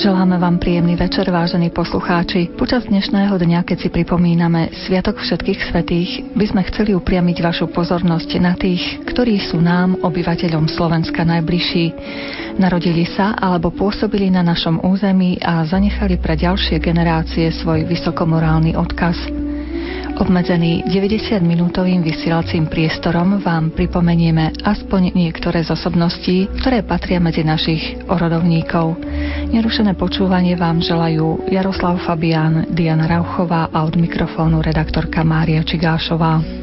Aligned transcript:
Želáme 0.00 0.40
vám 0.40 0.56
príjemný 0.56 0.96
večer, 0.96 1.28
vážení 1.28 1.68
poslucháči. 1.68 2.48
Počas 2.56 2.88
dnešného 2.88 3.36
dňa, 3.36 3.60
keď 3.68 3.84
si 3.84 3.88
pripomíname 3.92 4.72
Sviatok 4.88 5.20
všetkých 5.20 5.60
svetých, 5.68 6.24
by 6.32 6.44
sme 6.48 6.64
chceli 6.72 6.96
upriamiť 6.96 7.44
vašu 7.44 7.68
pozornosť 7.68 8.30
na 8.40 8.56
tých, 8.56 8.80
ktorí 9.04 9.36
sú 9.44 9.60
nám, 9.60 10.00
obyvateľom 10.00 10.72
Slovenska, 10.72 11.20
najbližší. 11.20 11.92
Narodili 12.56 13.04
sa 13.12 13.36
alebo 13.36 13.76
pôsobili 13.76 14.32
na 14.32 14.40
našom 14.40 14.80
území 14.80 15.36
a 15.44 15.68
zanechali 15.68 16.16
pre 16.16 16.32
ďalšie 16.32 16.80
generácie 16.80 17.52
svoj 17.52 17.84
vysokomorálny 17.84 18.80
odkaz. 18.80 19.39
Obmedzený 20.20 20.84
90-minútovým 20.84 22.04
vysielacím 22.04 22.68
priestorom 22.68 23.40
vám 23.40 23.72
pripomenieme 23.72 24.52
aspoň 24.68 25.16
niektoré 25.16 25.64
z 25.64 25.72
osobností, 25.72 26.44
ktoré 26.60 26.84
patria 26.84 27.16
medzi 27.16 27.40
našich 27.40 28.04
orodovníkov. 28.04 29.00
Nerušené 29.48 29.96
počúvanie 29.96 30.60
vám 30.60 30.84
želajú 30.84 31.48
Jaroslav 31.48 32.04
Fabián, 32.04 32.68
Diana 32.68 33.08
Rauchová 33.08 33.72
a 33.72 33.80
od 33.80 33.96
mikrofónu 33.96 34.60
redaktorka 34.60 35.24
Mária 35.24 35.64
Čigášová. 35.64 36.59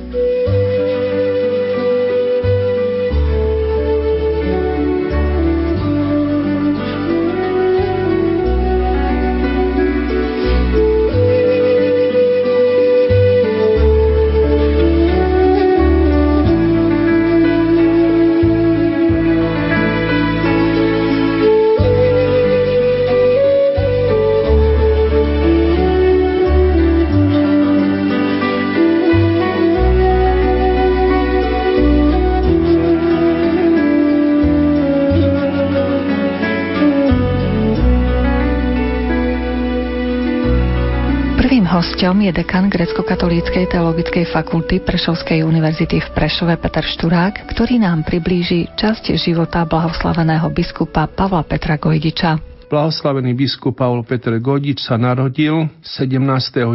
Hosťom 41.98 42.30
je 42.30 42.34
dekan 42.45 42.70
Grecko-katolíckej 42.70 43.73
teologickej 43.73 44.30
fakulty 44.30 44.86
Prešovskej 44.86 45.42
univerzity 45.42 45.98
v 45.98 46.09
Prešove 46.14 46.53
Peter 46.62 46.86
Šturák, 46.86 47.50
ktorý 47.50 47.81
nám 47.81 48.06
priblíži 48.06 48.70
časť 48.78 49.17
života 49.17 49.66
blahoslaveného 49.66 50.45
biskupa 50.53 51.09
Pavla 51.09 51.42
Petra 51.42 51.81
Gojdiča. 51.81 52.38
Blahoslavený 52.70 53.34
biskup 53.34 53.81
Pavol 53.81 54.06
Petr 54.06 54.38
Godič 54.38 54.86
sa 54.86 54.94
narodil 55.02 55.73
17. 55.81 56.22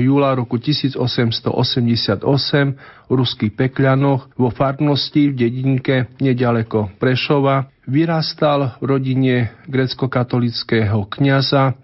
júla 0.02 0.34
roku 0.34 0.58
1888 0.58 2.18
v 3.06 3.12
ruských 3.14 3.54
Pekľanoch 3.54 4.26
vo 4.34 4.50
farnosti 4.50 5.30
v 5.30 5.38
dedinke 5.38 6.10
nedaleko 6.18 6.98
Prešova. 6.98 7.70
Vyrastal 7.86 8.74
v 8.82 8.84
rodine 8.90 9.54
grecko-katolického 9.70 11.06
kniaza, 11.06 11.78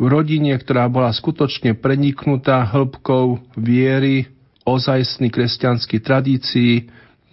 v 0.00 0.04
rodine, 0.08 0.56
ktorá 0.56 0.88
bola 0.88 1.12
skutočne 1.12 1.76
preniknutá 1.76 2.64
hĺbkou 2.64 3.52
viery, 3.60 4.32
ozajstný 4.64 5.28
kresťanský 5.28 6.00
tradícií, 6.00 6.88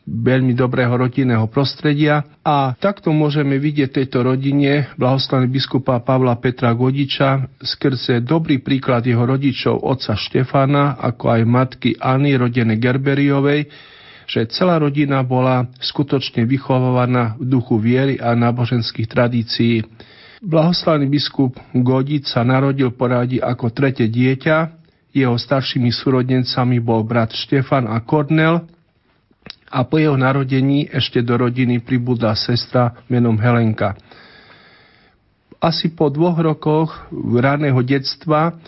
veľmi 0.08 0.56
dobrého 0.56 0.96
rodinného 0.96 1.52
prostredia 1.52 2.24
a 2.40 2.72
takto 2.80 3.12
môžeme 3.12 3.60
vidieť 3.60 3.92
tejto 3.92 4.24
rodine 4.24 4.88
blahoslavný 4.96 5.52
biskupa 5.52 6.00
Pavla 6.00 6.40
Petra 6.40 6.72
Godiča 6.72 7.60
skrze 7.60 8.24
dobrý 8.24 8.64
príklad 8.64 9.04
jeho 9.04 9.28
rodičov 9.28 9.84
otca 9.84 10.16
Štefana, 10.16 10.96
ako 11.04 11.26
aj 11.28 11.42
matky 11.44 11.92
Anny, 12.00 12.40
rodene 12.40 12.80
Gerberiovej, 12.80 13.68
že 14.32 14.48
celá 14.48 14.80
rodina 14.80 15.20
bola 15.28 15.68
skutočne 15.84 16.48
vychovávaná 16.48 17.36
v 17.36 17.44
duchu 17.44 17.76
viery 17.76 18.16
a 18.16 18.32
náboženských 18.32 19.12
tradícií. 19.12 19.84
Blahoslavný 20.38 21.10
biskup 21.10 21.58
Godic 21.74 22.30
sa 22.30 22.46
narodil 22.46 22.94
poradí 22.94 23.42
ako 23.42 23.74
tretie 23.74 24.06
dieťa. 24.06 24.70
Jeho 25.10 25.34
staršími 25.34 25.90
súrodencami 25.90 26.78
bol 26.78 27.02
brat 27.02 27.34
Štefan 27.34 27.90
a 27.90 27.98
Kornel 28.06 28.62
a 29.74 29.80
po 29.82 29.98
jeho 29.98 30.14
narodení 30.14 30.86
ešte 30.94 31.26
do 31.26 31.42
rodiny 31.42 31.82
pribudla 31.82 32.38
sestra 32.38 33.02
menom 33.10 33.34
Helenka. 33.34 33.98
Asi 35.58 35.90
po 35.90 36.14
dvoch 36.14 36.38
rokoch 36.38 37.10
raného 37.42 37.82
detstva 37.82 38.62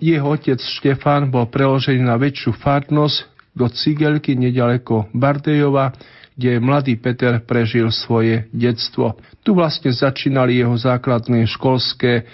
jeho 0.00 0.32
otec 0.32 0.56
Štefan 0.56 1.28
bol 1.28 1.52
preložený 1.52 2.00
na 2.00 2.16
väčšiu 2.16 2.56
farnosť 2.56 3.16
do 3.52 3.68
Cigelky 3.68 4.40
nedaleko 4.40 5.12
Bardejova, 5.12 5.92
kde 6.34 6.58
mladý 6.58 6.98
Peter 6.98 7.38
prežil 7.42 7.94
svoje 7.94 8.50
detstvo. 8.50 9.14
Tu 9.46 9.54
vlastne 9.54 9.94
začínali 9.94 10.58
jeho 10.58 10.74
základné 10.74 11.46
školské 11.46 12.26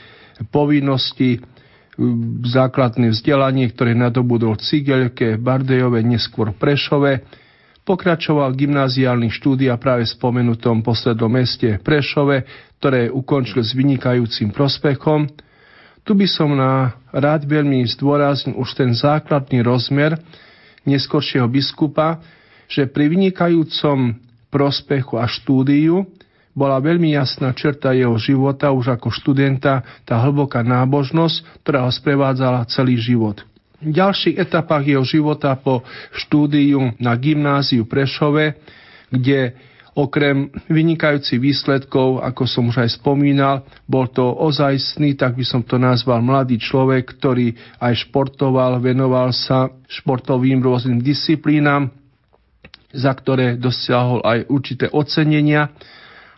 povinnosti, 0.48 1.44
základné 2.48 3.12
vzdelanie, 3.12 3.68
ktoré 3.68 3.92
nadobudol 3.92 4.56
Cigelke, 4.56 5.36
Bardejove, 5.36 6.00
neskôr 6.00 6.56
Prešove. 6.56 7.28
Pokračoval 7.84 8.56
gymnáziálny 8.56 9.28
štúdia 9.28 9.76
práve 9.76 10.08
v 10.08 10.14
spomenutom 10.16 10.80
poslednom 10.80 11.28
meste 11.28 11.76
Prešove, 11.84 12.48
ktoré 12.80 13.12
ukončil 13.12 13.60
s 13.60 13.76
vynikajúcim 13.76 14.48
prospechom. 14.48 15.28
Tu 16.00 16.16
by 16.16 16.24
som 16.24 16.56
na 16.56 16.96
rád 17.12 17.44
veľmi 17.44 17.84
zdôraznil 17.92 18.56
už 18.56 18.72
ten 18.72 18.96
základný 18.96 19.60
rozmer 19.60 20.16
neskoršieho 20.88 21.44
biskupa, 21.44 22.24
že 22.70 22.86
pri 22.86 23.10
vynikajúcom 23.10 24.14
prospechu 24.48 25.18
a 25.18 25.26
štúdiu 25.26 26.06
bola 26.54 26.78
veľmi 26.82 27.14
jasná 27.14 27.54
črta 27.54 27.94
jeho 27.94 28.14
života 28.18 28.70
už 28.74 28.98
ako 28.98 29.10
študenta, 29.10 29.82
tá 30.06 30.18
hlboká 30.22 30.62
nábožnosť, 30.62 31.62
ktorá 31.62 31.86
ho 31.86 31.92
sprevádzala 31.92 32.66
celý 32.70 32.98
život. 32.98 33.42
V 33.80 33.96
ďalších 33.96 34.36
etapách 34.36 34.84
jeho 34.92 35.06
života 35.06 35.56
po 35.56 35.80
štúdiu 36.12 36.92
na 37.00 37.16
gymnáziu 37.16 37.88
Prešove, 37.88 38.60
kde 39.08 39.56
okrem 39.96 40.52
vynikajúcich 40.70 41.40
výsledkov, 41.40 42.22
ako 42.22 42.42
som 42.46 42.68
už 42.70 42.86
aj 42.86 42.90
spomínal, 43.00 43.66
bol 43.88 44.06
to 44.06 44.22
ozajstný, 44.22 45.18
tak 45.18 45.34
by 45.34 45.44
som 45.46 45.64
to 45.64 45.80
nazval 45.80 46.22
mladý 46.22 46.60
človek, 46.60 47.18
ktorý 47.18 47.56
aj 47.82 48.06
športoval, 48.06 48.78
venoval 48.78 49.34
sa 49.34 49.72
športovým 49.90 50.62
rôznym 50.62 51.00
disciplínam, 51.02 51.90
za 52.90 53.12
ktoré 53.14 53.54
dosiahol 53.54 54.22
aj 54.22 54.50
určité 54.50 54.86
ocenenia, 54.90 55.70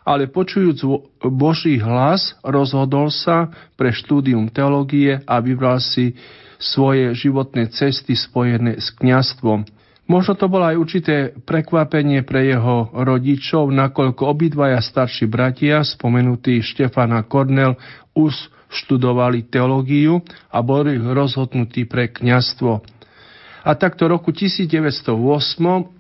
ale 0.03 0.27
počujúc 0.27 0.83
Boží 1.31 1.79
hlas, 1.79 2.35
rozhodol 2.43 3.09
sa 3.15 3.51
pre 3.79 3.95
štúdium 3.95 4.51
teológie 4.51 5.23
a 5.23 5.39
vybral 5.39 5.79
si 5.79 6.19
svoje 6.59 7.15
životné 7.15 7.71
cesty 7.71 8.15
spojené 8.15 8.79
s 8.79 8.91
kňastvom. 8.95 9.67
Možno 10.11 10.35
to 10.35 10.51
bolo 10.51 10.67
aj 10.67 10.77
určité 10.77 11.31
prekvapenie 11.47 12.27
pre 12.27 12.51
jeho 12.51 12.91
rodičov, 12.91 13.71
nakoľko 13.71 14.23
obidvaja 14.27 14.83
starší 14.83 15.31
bratia, 15.31 15.87
spomenutí 15.87 16.59
Štefan 16.59 17.15
a 17.15 17.23
Kornel, 17.23 17.79
už 18.12 18.35
študovali 18.73 19.47
teológiu 19.47 20.21
a 20.51 20.59
boli 20.61 20.99
rozhodnutí 20.99 21.87
pre 21.87 22.11
kňastvo. 22.11 22.83
A 23.62 23.78
takto 23.78 24.11
roku 24.11 24.34
1908 24.34 25.14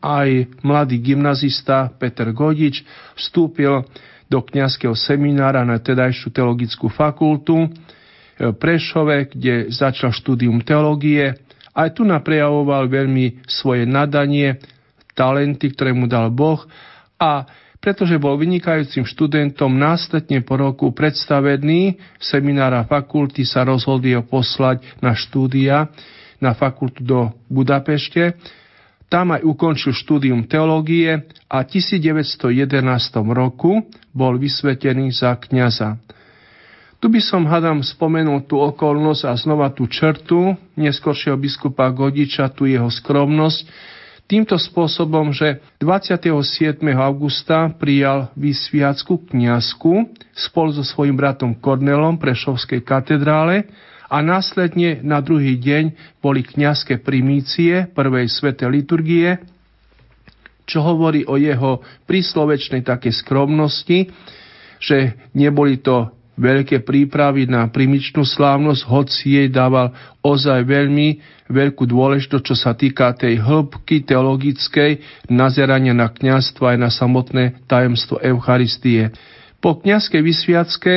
aj 0.02 0.28
mladý 0.66 0.98
gymnazista 0.98 1.94
Peter 1.94 2.34
Godič 2.34 2.82
vstúpil 3.14 3.86
do 4.26 4.38
kňazského 4.42 4.98
seminára 4.98 5.62
na 5.62 5.78
tedajšiu 5.78 6.34
teologickú 6.34 6.90
fakultu 6.90 7.70
v 8.42 8.54
Prešove, 8.58 9.30
kde 9.30 9.70
začal 9.70 10.10
štúdium 10.10 10.58
teológie. 10.66 11.38
Aj 11.70 11.88
tu 11.94 12.02
naprejavoval 12.02 12.90
veľmi 12.90 13.46
svoje 13.46 13.86
nadanie, 13.86 14.58
talenty, 15.14 15.70
ktoré 15.70 15.94
mu 15.94 16.10
dal 16.10 16.34
Boh 16.34 16.66
a 17.20 17.46
pretože 17.82 18.14
bol 18.14 18.38
vynikajúcim 18.38 19.02
študentom, 19.02 19.74
následne 19.74 20.38
po 20.46 20.54
roku 20.54 20.94
predstavený 20.94 21.98
seminára 22.22 22.86
fakulty 22.86 23.42
sa 23.42 23.66
rozhodli 23.66 24.14
ho 24.14 24.22
poslať 24.22 25.02
na 25.02 25.18
štúdia 25.18 25.90
na 26.42 26.58
fakultu 26.58 27.06
do 27.06 27.30
Budapešte. 27.46 28.34
Tam 29.06 29.30
aj 29.30 29.46
ukončil 29.46 29.94
štúdium 29.94 30.42
teológie 30.50 31.22
a 31.46 31.62
1911 31.62 32.50
roku 33.30 33.86
bol 34.10 34.34
vysvetený 34.34 35.14
za 35.14 35.38
kňaza. 35.38 36.02
Tu 37.02 37.10
by 37.10 37.18
som, 37.18 37.42
hadam, 37.50 37.82
spomenul 37.82 38.46
tú 38.46 38.62
okolnosť 38.62 39.22
a 39.26 39.34
znova 39.34 39.74
tú 39.74 39.90
črtu 39.90 40.54
neskoršieho 40.78 41.34
biskupa 41.34 41.90
Godiča, 41.90 42.46
tu 42.54 42.66
jeho 42.66 42.86
skromnosť. 42.86 43.66
týmto 44.30 44.54
spôsobom, 44.56 45.34
že 45.34 45.60
27. 45.82 46.78
augusta 46.94 47.68
prijal 47.74 48.30
vysviacku 48.38 49.28
kniazku 49.28 50.08
spolu 50.32 50.72
so 50.72 50.86
svojím 50.86 51.18
bratom 51.18 51.52
Kornelom 51.58 52.16
Prešovskej 52.16 52.80
katedrále 52.80 53.68
a 54.12 54.20
následne 54.20 55.00
na 55.00 55.24
druhý 55.24 55.56
deň 55.56 55.96
boli 56.20 56.44
kniazské 56.44 57.00
primície 57.00 57.88
prvej 57.96 58.28
svete 58.28 58.68
liturgie, 58.68 59.40
čo 60.68 60.84
hovorí 60.84 61.24
o 61.24 61.40
jeho 61.40 61.80
príslovečnej 62.04 62.84
také 62.84 63.08
skromnosti, 63.08 64.12
že 64.76 65.16
neboli 65.32 65.80
to 65.80 66.12
veľké 66.36 66.84
prípravy 66.84 67.48
na 67.48 67.68
primičnú 67.72 68.24
slávnosť, 68.24 68.82
hoci 68.84 69.40
jej 69.40 69.48
dával 69.48 69.92
ozaj 70.20 70.64
veľmi 70.64 71.08
veľkú 71.48 71.84
dôležitosť, 71.88 72.44
čo 72.44 72.56
sa 72.56 72.72
týka 72.76 73.12
tej 73.16 73.40
hĺbky 73.40 74.04
teologickej 74.04 75.00
nazerania 75.32 75.96
na 75.96 76.08
kniazstvo 76.08 76.68
aj 76.68 76.78
na 76.80 76.88
samotné 76.92 77.64
tajemstvo 77.68 78.20
Eucharistie. 78.20 79.12
Po 79.60 79.80
kniazkej 79.80 80.20
vysviacke 80.24 80.94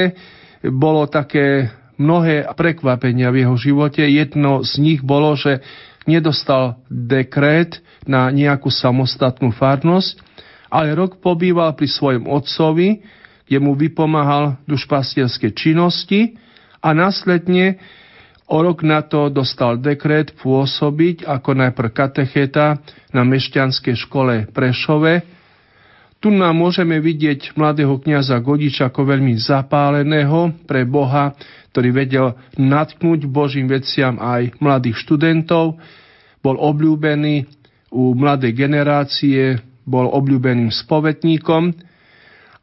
bolo 0.72 1.06
také 1.12 1.70
mnohé 1.96 2.48
prekvapenia 2.56 3.32
v 3.32 3.46
jeho 3.46 3.56
živote. 3.56 4.04
Jedno 4.04 4.64
z 4.64 4.80
nich 4.80 5.02
bolo, 5.02 5.36
že 5.36 5.64
nedostal 6.06 6.80
dekret 6.88 7.82
na 8.06 8.30
nejakú 8.30 8.70
samostatnú 8.70 9.52
farnosť, 9.54 10.22
ale 10.70 10.94
rok 10.94 11.18
pobýval 11.22 11.74
pri 11.74 11.88
svojom 11.90 12.30
otcovi, 12.30 13.02
kde 13.46 13.58
mu 13.62 13.78
vypomáhal 13.78 14.58
dušpastierské 14.66 15.54
činnosti 15.54 16.38
a 16.82 16.94
následne 16.94 17.78
o 18.46 18.62
rok 18.62 18.86
na 18.86 19.02
to 19.02 19.34
dostal 19.34 19.78
dekret 19.78 20.34
pôsobiť 20.38 21.26
ako 21.26 21.50
najprv 21.58 21.90
katecheta 21.94 22.78
na 23.10 23.22
mešťanskej 23.26 23.96
škole 24.06 24.36
Prešove. 24.54 25.35
Tu 26.26 26.34
nám 26.34 26.58
môžeme 26.58 26.98
vidieť 26.98 27.54
mladého 27.54 28.02
kniaza 28.02 28.42
Godiča 28.42 28.90
ako 28.90 29.14
veľmi 29.14 29.38
zapáleného 29.38 30.58
pre 30.66 30.82
Boha, 30.82 31.38
ktorý 31.70 31.94
vedel 31.94 32.34
natknúť 32.58 33.30
Božím 33.30 33.70
veciam 33.70 34.18
aj 34.18 34.58
mladých 34.58 35.06
študentov, 35.06 35.78
bol 36.42 36.58
obľúbený 36.58 37.46
u 37.94 38.18
mladej 38.18 38.58
generácie, 38.58 39.62
bol 39.86 40.10
obľúbeným 40.10 40.74
spovetníkom 40.74 41.78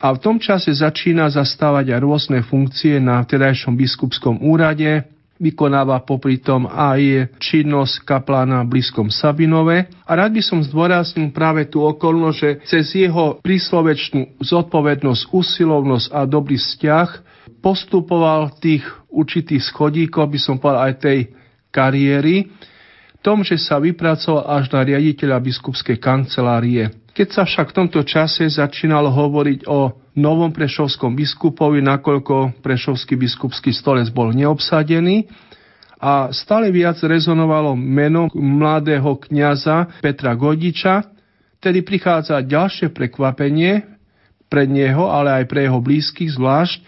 a 0.03 0.11
v 0.11 0.19
tom 0.19 0.43
čase 0.43 0.75
začína 0.75 1.31
zastávať 1.31 1.95
aj 1.95 2.03
rôzne 2.03 2.43
funkcie 2.43 2.99
na 2.99 3.23
vtedajšom 3.23 3.79
biskupskom 3.79 4.43
úrade, 4.43 5.07
vykonáva 5.43 5.99
popri 6.07 6.39
tom 6.39 6.71
aj 6.71 7.35
činnosť 7.43 8.07
kaplána 8.07 8.63
v 8.63 8.79
blízkom 8.79 9.11
Sabinove. 9.11 9.91
A 10.07 10.13
rád 10.15 10.39
by 10.39 10.43
som 10.47 10.63
zdôraznil 10.63 11.35
práve 11.35 11.67
tú 11.67 11.83
okolnosť, 11.83 12.39
že 12.39 12.51
cez 12.71 12.87
jeho 12.95 13.43
príslovečnú 13.43 14.39
zodpovednosť, 14.39 15.35
usilovnosť 15.35 16.07
a 16.15 16.23
dobrý 16.23 16.55
vzťah 16.55 17.09
postupoval 17.59 18.55
tých 18.63 18.87
určitých 19.11 19.67
schodíkov, 19.67 20.31
by 20.31 20.39
som 20.39 20.63
povedal 20.63 20.95
aj 20.95 20.95
tej 21.03 21.19
kariéry, 21.75 22.47
tom, 23.23 23.47
že 23.47 23.55
sa 23.55 23.79
vypracoval 23.79 24.51
až 24.51 24.71
na 24.75 24.83
riaditeľa 24.83 25.39
biskupskej 25.39 25.99
kancelárie. 26.03 26.91
Keď 27.15 27.29
sa 27.31 27.43
však 27.47 27.71
v 27.71 27.77
tomto 27.85 28.03
čase 28.03 28.51
začínalo 28.51 29.15
hovoriť 29.15 29.71
o 29.71 29.95
novom 30.13 30.53
prešovskom 30.53 31.17
biskupovi, 31.17 31.81
nakoľko 31.81 32.61
prešovský 32.61 33.17
biskupský 33.17 33.73
stolec 33.73 34.13
bol 34.13 34.33
neobsadený, 34.33 35.29
a 36.03 36.35
stále 36.35 36.75
viac 36.75 36.99
rezonovalo 36.99 37.79
meno 37.79 38.27
mladého 38.35 39.15
kniaza 39.23 39.87
Petra 40.03 40.35
Godiča, 40.35 41.07
tedy 41.63 41.87
prichádza 41.87 42.43
ďalšie 42.43 42.91
prekvapenie 42.91 43.87
pre 44.51 44.67
neho, 44.67 45.07
ale 45.07 45.31
aj 45.31 45.45
pre 45.47 45.71
jeho 45.71 45.79
blízkych 45.79 46.35
zvlášť, 46.35 46.79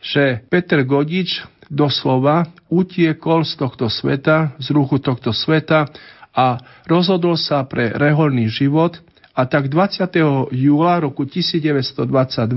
že 0.00 0.40
Peter 0.48 0.80
Godič 0.88 1.44
doslova 1.68 2.48
utiekol 2.72 3.44
z 3.44 3.60
tohto 3.60 3.92
sveta, 3.92 4.56
z 4.56 4.72
ruchu 4.72 4.96
tohto 5.04 5.36
sveta 5.36 5.92
a 6.32 6.56
rozhodol 6.88 7.36
sa 7.36 7.60
pre 7.68 7.92
reholný 7.92 8.48
život 8.48 8.96
a 9.34 9.46
tak 9.46 9.70
20. 9.70 10.10
júla 10.50 11.00
roku 11.00 11.22
1922 11.22 12.50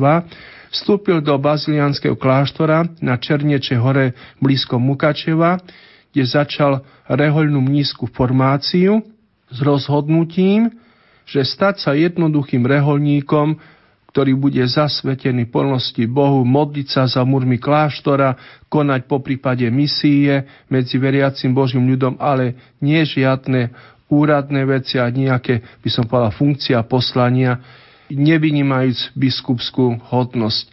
vstúpil 0.74 1.22
do 1.22 1.38
bazilianského 1.38 2.18
kláštora 2.18 2.90
na 2.98 3.22
Černieče 3.22 3.78
hore 3.78 4.18
blízko 4.42 4.82
Mukačeva, 4.82 5.62
kde 6.10 6.24
začal 6.26 6.82
rehoľnú 7.06 7.62
mnízku 7.62 8.10
formáciu 8.10 9.06
s 9.54 9.58
rozhodnutím, 9.62 10.74
že 11.30 11.46
stať 11.46 11.76
sa 11.78 11.92
jednoduchým 11.94 12.66
reholníkom, 12.66 13.62
ktorý 14.14 14.38
bude 14.38 14.62
zasvetený 14.62 15.50
plnosti 15.50 16.06
Bohu, 16.06 16.46
modliť 16.46 16.88
sa 16.90 17.04
za 17.10 17.26
murmi 17.26 17.58
kláštora, 17.58 18.38
konať 18.70 19.10
po 19.10 19.22
prípade 19.26 19.66
misie 19.74 20.46
medzi 20.70 21.02
veriacim 21.02 21.50
Božím 21.50 21.90
ľudom, 21.90 22.22
ale 22.22 22.54
nie 22.78 23.02
žiadne 23.02 23.74
úradné 24.14 24.62
veci 24.70 25.02
a 25.02 25.10
nejaké, 25.10 25.66
by 25.82 25.90
som 25.90 26.06
povedal, 26.06 26.30
funkcia 26.30 26.78
poslania, 26.86 27.58
nevynímajúc 28.14 29.18
biskupskú 29.18 29.98
hodnosť. 30.14 30.70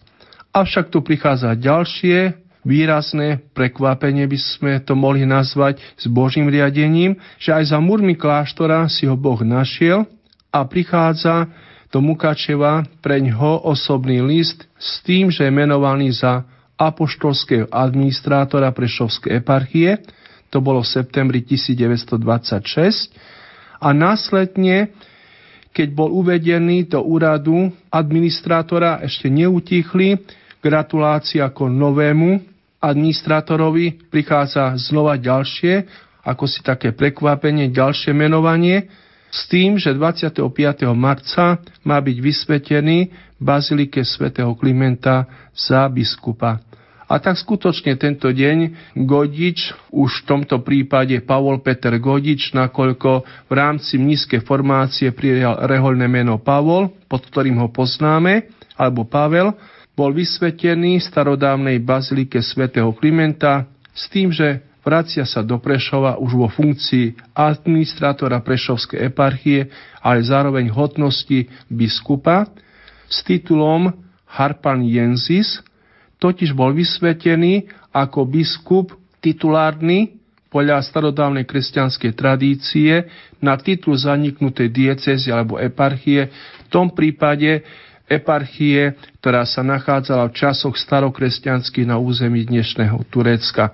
Avšak 0.52 0.92
tu 0.92 1.00
prichádza 1.00 1.56
ďalšie 1.56 2.36
výrazné 2.60 3.40
prekvapenie, 3.56 4.28
by 4.28 4.38
sme 4.38 4.72
to 4.84 4.92
mohli 4.92 5.24
nazvať 5.24 5.80
s 5.96 6.04
Božím 6.10 6.52
riadením, 6.52 7.16
že 7.40 7.56
aj 7.56 7.72
za 7.72 7.78
múrmi 7.80 8.12
kláštora 8.18 8.84
si 8.92 9.08
ho 9.08 9.16
Boh 9.16 9.40
našiel 9.40 10.04
a 10.52 10.60
prichádza 10.66 11.48
do 11.90 11.98
Mukačeva 11.98 12.86
preň 13.02 13.34
ho 13.34 13.66
osobný 13.66 14.22
list 14.22 14.62
s 14.78 15.02
tým, 15.02 15.32
že 15.32 15.46
je 15.46 15.52
menovaný 15.52 16.14
za 16.14 16.46
apoštolského 16.78 17.68
administrátora 17.68 18.70
Prešovskej 18.72 19.42
eparchie, 19.42 20.00
to 20.50 20.58
bolo 20.58 20.82
v 20.82 20.90
septembri 20.90 21.42
1926, 21.46 23.14
a 23.80 23.96
následne, 23.96 24.92
keď 25.72 25.88
bol 25.96 26.12
uvedený 26.12 26.92
do 26.92 27.00
úradu 27.00 27.72
administrátora, 27.88 29.00
ešte 29.00 29.32
neutichli, 29.32 30.20
gratulácia 30.60 31.48
ako 31.48 31.72
novému 31.72 32.44
administrátorovi, 32.80 34.12
prichádza 34.12 34.76
znova 34.76 35.16
ďalšie, 35.16 35.88
ako 36.20 36.44
si 36.44 36.60
také 36.60 36.92
prekvapenie, 36.92 37.72
ďalšie 37.72 38.12
menovanie, 38.12 38.88
s 39.30 39.46
tým, 39.46 39.78
že 39.78 39.94
25. 39.94 40.42
marca 40.92 41.62
má 41.86 41.96
byť 42.02 42.16
vysvetený 42.18 42.98
Bazilike 43.38 44.02
svätého 44.02 44.52
Klimenta 44.58 45.24
za 45.54 45.86
biskupa. 45.86 46.69
A 47.10 47.18
tak 47.18 47.42
skutočne 47.42 47.98
tento 47.98 48.30
deň 48.30 48.58
Godič, 49.02 49.74
už 49.90 50.22
v 50.22 50.26
tomto 50.30 50.62
prípade 50.62 51.18
Pavol 51.26 51.58
Peter 51.58 51.98
Godič, 51.98 52.54
nakoľko 52.54 53.26
v 53.50 53.52
rámci 53.52 53.98
nízkej 53.98 54.46
formácie 54.46 55.10
prijal 55.10 55.58
rehoľné 55.66 56.06
meno 56.06 56.38
Pavol, 56.38 56.94
pod 57.10 57.26
ktorým 57.26 57.58
ho 57.58 57.66
poznáme, 57.66 58.46
alebo 58.78 59.02
Pavel, 59.02 59.58
bol 59.98 60.14
vysvetený 60.14 61.02
v 61.02 61.06
starodávnej 61.10 61.82
bazilike 61.82 62.38
svätého 62.38 62.94
Klimenta 62.94 63.66
s 63.90 64.06
tým, 64.06 64.30
že 64.30 64.62
vracia 64.86 65.26
sa 65.26 65.42
do 65.42 65.58
Prešova 65.58 66.14
už 66.14 66.30
vo 66.38 66.46
funkcii 66.46 67.34
administrátora 67.34 68.38
Prešovskej 68.38 69.10
eparchie, 69.10 69.66
ale 69.98 70.22
zároveň 70.22 70.70
hodnosti 70.70 71.50
biskupa 71.66 72.46
s 73.10 73.26
titulom 73.26 73.90
Harpan 74.30 74.86
Jenzis, 74.86 75.58
totiž 76.20 76.52
bol 76.52 76.76
vysvetený 76.76 77.66
ako 77.90 78.28
biskup 78.28 78.92
titulárny 79.18 80.20
podľa 80.50 80.82
starodávnej 80.82 81.46
kresťanskej 81.46 82.12
tradície 82.12 83.06
na 83.38 83.54
titul 83.56 83.94
zaniknutej 83.94 84.68
diecezy 84.68 85.30
alebo 85.30 85.56
eparchie, 85.56 86.28
v 86.66 86.68
tom 86.68 86.90
prípade 86.90 87.62
eparchie, 88.10 88.98
ktorá 89.22 89.46
sa 89.46 89.62
nachádzala 89.62 90.26
v 90.28 90.36
časoch 90.36 90.74
starokresťanských 90.74 91.86
na 91.86 92.02
území 92.02 92.42
dnešného 92.42 92.98
Turecka. 93.06 93.70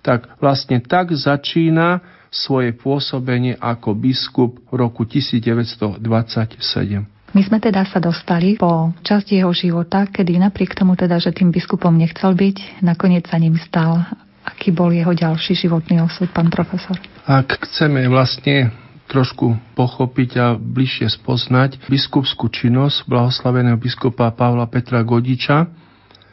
Tak 0.00 0.40
vlastne 0.40 0.80
tak 0.80 1.12
začína 1.12 2.00
svoje 2.32 2.72
pôsobenie 2.72 3.60
ako 3.60 3.92
biskup 3.92 4.56
v 4.72 4.74
roku 4.80 5.04
1927. 5.04 7.15
My 7.36 7.44
sme 7.44 7.60
teda 7.60 7.84
sa 7.84 8.00
dostali 8.00 8.56
po 8.56 8.96
časti 9.04 9.36
jeho 9.36 9.52
života, 9.52 10.08
kedy 10.08 10.40
napriek 10.40 10.72
tomu 10.72 10.96
teda, 10.96 11.20
že 11.20 11.36
tým 11.36 11.52
biskupom 11.52 11.92
nechcel 11.92 12.32
byť, 12.32 12.80
nakoniec 12.80 13.28
sa 13.28 13.36
ním 13.36 13.60
stal. 13.60 14.08
Aký 14.40 14.72
bol 14.72 14.88
jeho 14.88 15.12
ďalší 15.12 15.52
životný 15.52 16.00
osud, 16.00 16.32
pán 16.32 16.48
profesor? 16.48 16.96
Ak 17.28 17.60
chceme 17.60 18.08
vlastne 18.08 18.72
trošku 19.12 19.52
pochopiť 19.76 20.30
a 20.40 20.46
bližšie 20.56 21.12
spoznať 21.12 21.84
biskupskú 21.92 22.48
činnosť 22.48 23.04
blahoslaveného 23.04 23.76
biskupa 23.76 24.32
Pavla 24.32 24.64
Petra 24.64 25.04
Godiča, 25.04 25.68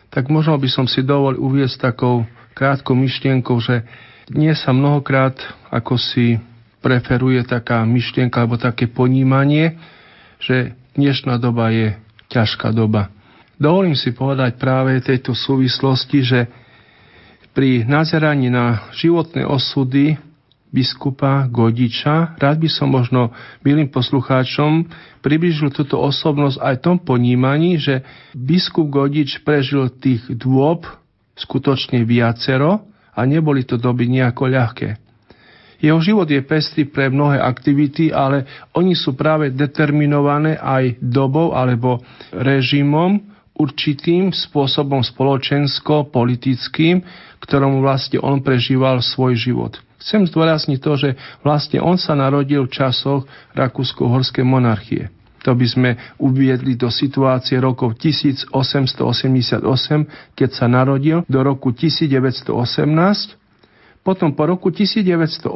tak 0.07 0.31
možno 0.31 0.55
by 0.55 0.71
som 0.71 0.87
si 0.87 1.03
dovolil 1.03 1.35
uviesť 1.35 1.91
takou 1.91 2.23
krátkou 2.55 2.95
myšlienkou, 2.95 3.59
že 3.59 3.83
dnes 4.31 4.55
sa 4.55 4.71
mnohokrát, 4.71 5.35
ako 5.67 5.99
si 5.99 6.39
preferuje 6.79 7.43
taká 7.43 7.83
myšlienka 7.83 8.39
alebo 8.39 8.55
také 8.55 8.87
ponímanie, 8.87 9.75
že 10.39 10.79
dnešná 10.93 11.41
doba 11.41 11.73
je 11.73 11.97
ťažká 12.29 12.73
doba. 12.73 13.09
Dovolím 13.57 13.93
si 13.93 14.13
povedať 14.13 14.57
práve 14.57 14.97
tejto 15.01 15.37
súvislosti, 15.37 16.19
že 16.25 16.39
pri 17.53 17.85
nazeraní 17.85 18.49
na 18.49 18.89
životné 18.97 19.45
osudy 19.45 20.17
biskupa 20.73 21.45
Godiča. 21.53 22.33
Rád 22.41 22.57
by 22.57 22.69
som 22.69 22.89
možno 22.89 23.29
milým 23.61 23.93
poslucháčom 23.93 24.89
približil 25.21 25.69
túto 25.69 26.01
osobnosť 26.01 26.57
aj 26.57 26.75
tom 26.81 26.97
ponímaní, 26.97 27.77
že 27.77 28.01
biskup 28.33 28.89
Godič 28.89 29.45
prežil 29.45 29.93
tých 29.93 30.25
dôb 30.33 30.89
skutočne 31.37 32.01
viacero 32.01 32.89
a 33.13 33.21
neboli 33.29 33.61
to 33.61 33.77
doby 33.77 34.09
nejako 34.09 34.49
ľahké. 34.49 35.02
Jeho 35.83 35.99
život 35.99 36.31
je 36.31 36.39
pestrý 36.39 36.87
pre 36.87 37.11
mnohé 37.11 37.43
aktivity, 37.43 38.15
ale 38.15 38.47
oni 38.71 38.95
sú 38.95 39.19
práve 39.19 39.51
determinované 39.51 40.55
aj 40.55 40.95
dobou 41.03 41.51
alebo 41.51 41.99
režimom, 42.31 43.33
určitým 43.53 44.31
spôsobom 44.31 45.03
spoločensko-politickým, 45.03 47.03
ktorom 47.43 47.83
vlastne 47.83 48.23
on 48.23 48.39
prežíval 48.39 49.03
svoj 49.03 49.35
život. 49.35 49.75
Chcem 49.99 50.23
zdôrazniť 50.27 50.79
to, 50.79 50.95
že 50.95 51.09
vlastne 51.43 51.83
on 51.83 51.99
sa 51.99 52.15
narodil 52.15 52.65
v 52.65 52.73
časoch 52.73 53.27
Rakúsko-Horskej 53.55 54.47
monarchie. 54.47 55.11
To 55.43 55.51
by 55.51 55.67
sme 55.67 55.99
uviedli 56.23 56.79
do 56.79 56.87
situácie 56.87 57.59
rokov 57.59 57.99
1888, 57.99 58.47
keď 60.31 60.49
sa 60.55 60.71
narodil, 60.71 61.27
do 61.27 61.39
roku 61.43 61.75
1918. 61.75 63.42
Potom 64.03 64.35
po 64.35 64.43
roku 64.43 64.67
1918, 64.67 65.47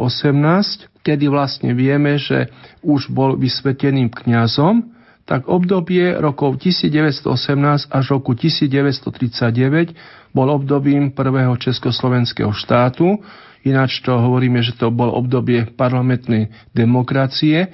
kedy 1.04 1.26
vlastne 1.28 1.76
vieme, 1.76 2.16
že 2.16 2.48
už 2.80 3.12
bol 3.12 3.36
vysveteným 3.36 4.08
kňazom, 4.08 4.96
tak 5.28 5.52
obdobie 5.52 6.16
rokov 6.16 6.64
1918 6.64 7.92
až 7.92 8.06
roku 8.16 8.32
1939 8.32 9.92
bol 10.32 10.48
obdobím 10.48 11.12
prvého 11.12 11.52
československého 11.60 12.56
štátu, 12.56 13.20
Ináč 13.68 14.00
to 14.00 14.16
hovoríme, 14.16 14.64
že 14.64 14.80
to 14.80 14.88
bol 14.88 15.12
obdobie 15.12 15.68
parlamentnej 15.76 16.48
demokracie, 16.72 17.68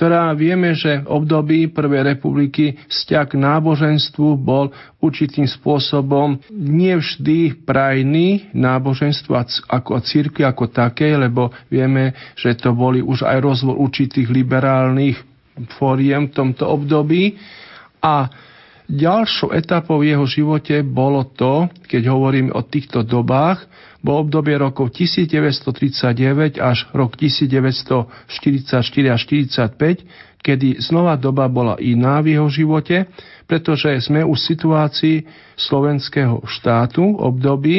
ktorá 0.00 0.32
vieme, 0.32 0.72
že 0.72 1.04
v 1.04 1.12
období 1.12 1.68
Prvej 1.68 2.16
republiky 2.16 2.72
vzťah 2.88 3.24
k 3.28 3.34
náboženstvu 3.36 4.32
bol 4.40 4.72
určitým 4.96 5.44
spôsobom 5.44 6.40
nevždy 6.48 7.68
prajný 7.68 8.48
náboženstvo 8.56 9.36
ako 9.68 10.00
círky 10.00 10.40
ako 10.40 10.72
také, 10.72 11.12
lebo 11.20 11.52
vieme, 11.68 12.16
že 12.32 12.56
to 12.56 12.72
boli 12.72 13.04
už 13.04 13.28
aj 13.28 13.44
rozvoj 13.44 13.76
určitých 13.76 14.32
liberálnych 14.32 15.20
fóriem 15.76 16.32
v 16.32 16.36
tomto 16.48 16.64
období. 16.64 17.36
A 18.00 18.24
ďalšou 18.90 19.54
etapou 19.54 20.02
v 20.02 20.12
jeho 20.12 20.26
živote 20.26 20.82
bolo 20.82 21.22
to, 21.22 21.70
keď 21.86 22.10
hovoríme 22.10 22.50
o 22.50 22.60
týchto 22.66 23.06
dobách, 23.06 23.64
bol 24.00 24.24
obdobie 24.24 24.56
rokov 24.56 24.96
1939 24.96 26.58
až 26.58 26.88
rok 26.90 27.14
1944 27.14 28.74
až 29.12 29.20
45, 29.28 30.40
kedy 30.40 30.80
znova 30.80 31.20
doba 31.20 31.46
bola 31.52 31.76
iná 31.78 32.18
v 32.24 32.40
jeho 32.40 32.48
živote, 32.48 33.06
pretože 33.44 33.92
sme 34.00 34.24
už 34.24 34.38
v 34.40 34.48
situácii 34.56 35.16
slovenského 35.54 36.40
štátu 36.48 37.14
v 37.14 37.20
období 37.20 37.78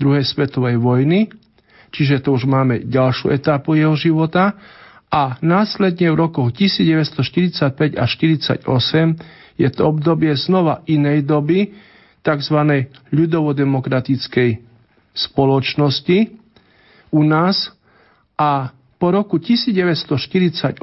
druhej 0.00 0.24
svetovej 0.24 0.80
vojny, 0.80 1.28
čiže 1.92 2.24
to 2.24 2.32
už 2.32 2.48
máme 2.48 2.88
ďalšiu 2.88 3.28
etapu 3.34 3.76
jeho 3.76 3.94
života. 3.94 4.56
A 5.08 5.40
následne 5.40 6.12
v 6.12 6.20
rokoch 6.20 6.52
1945 6.52 7.96
až 7.96 8.10
48 8.20 9.37
je 9.58 9.68
to 9.68 9.90
obdobie 9.90 10.32
znova 10.38 10.86
inej 10.86 11.26
doby, 11.26 11.74
tzv. 12.22 12.58
ľudovodemokratickej 13.10 14.50
spoločnosti 15.12 16.18
u 17.10 17.20
nás 17.26 17.74
a 18.38 18.70
po 18.98 19.14
roku 19.14 19.38
1948 19.38 20.82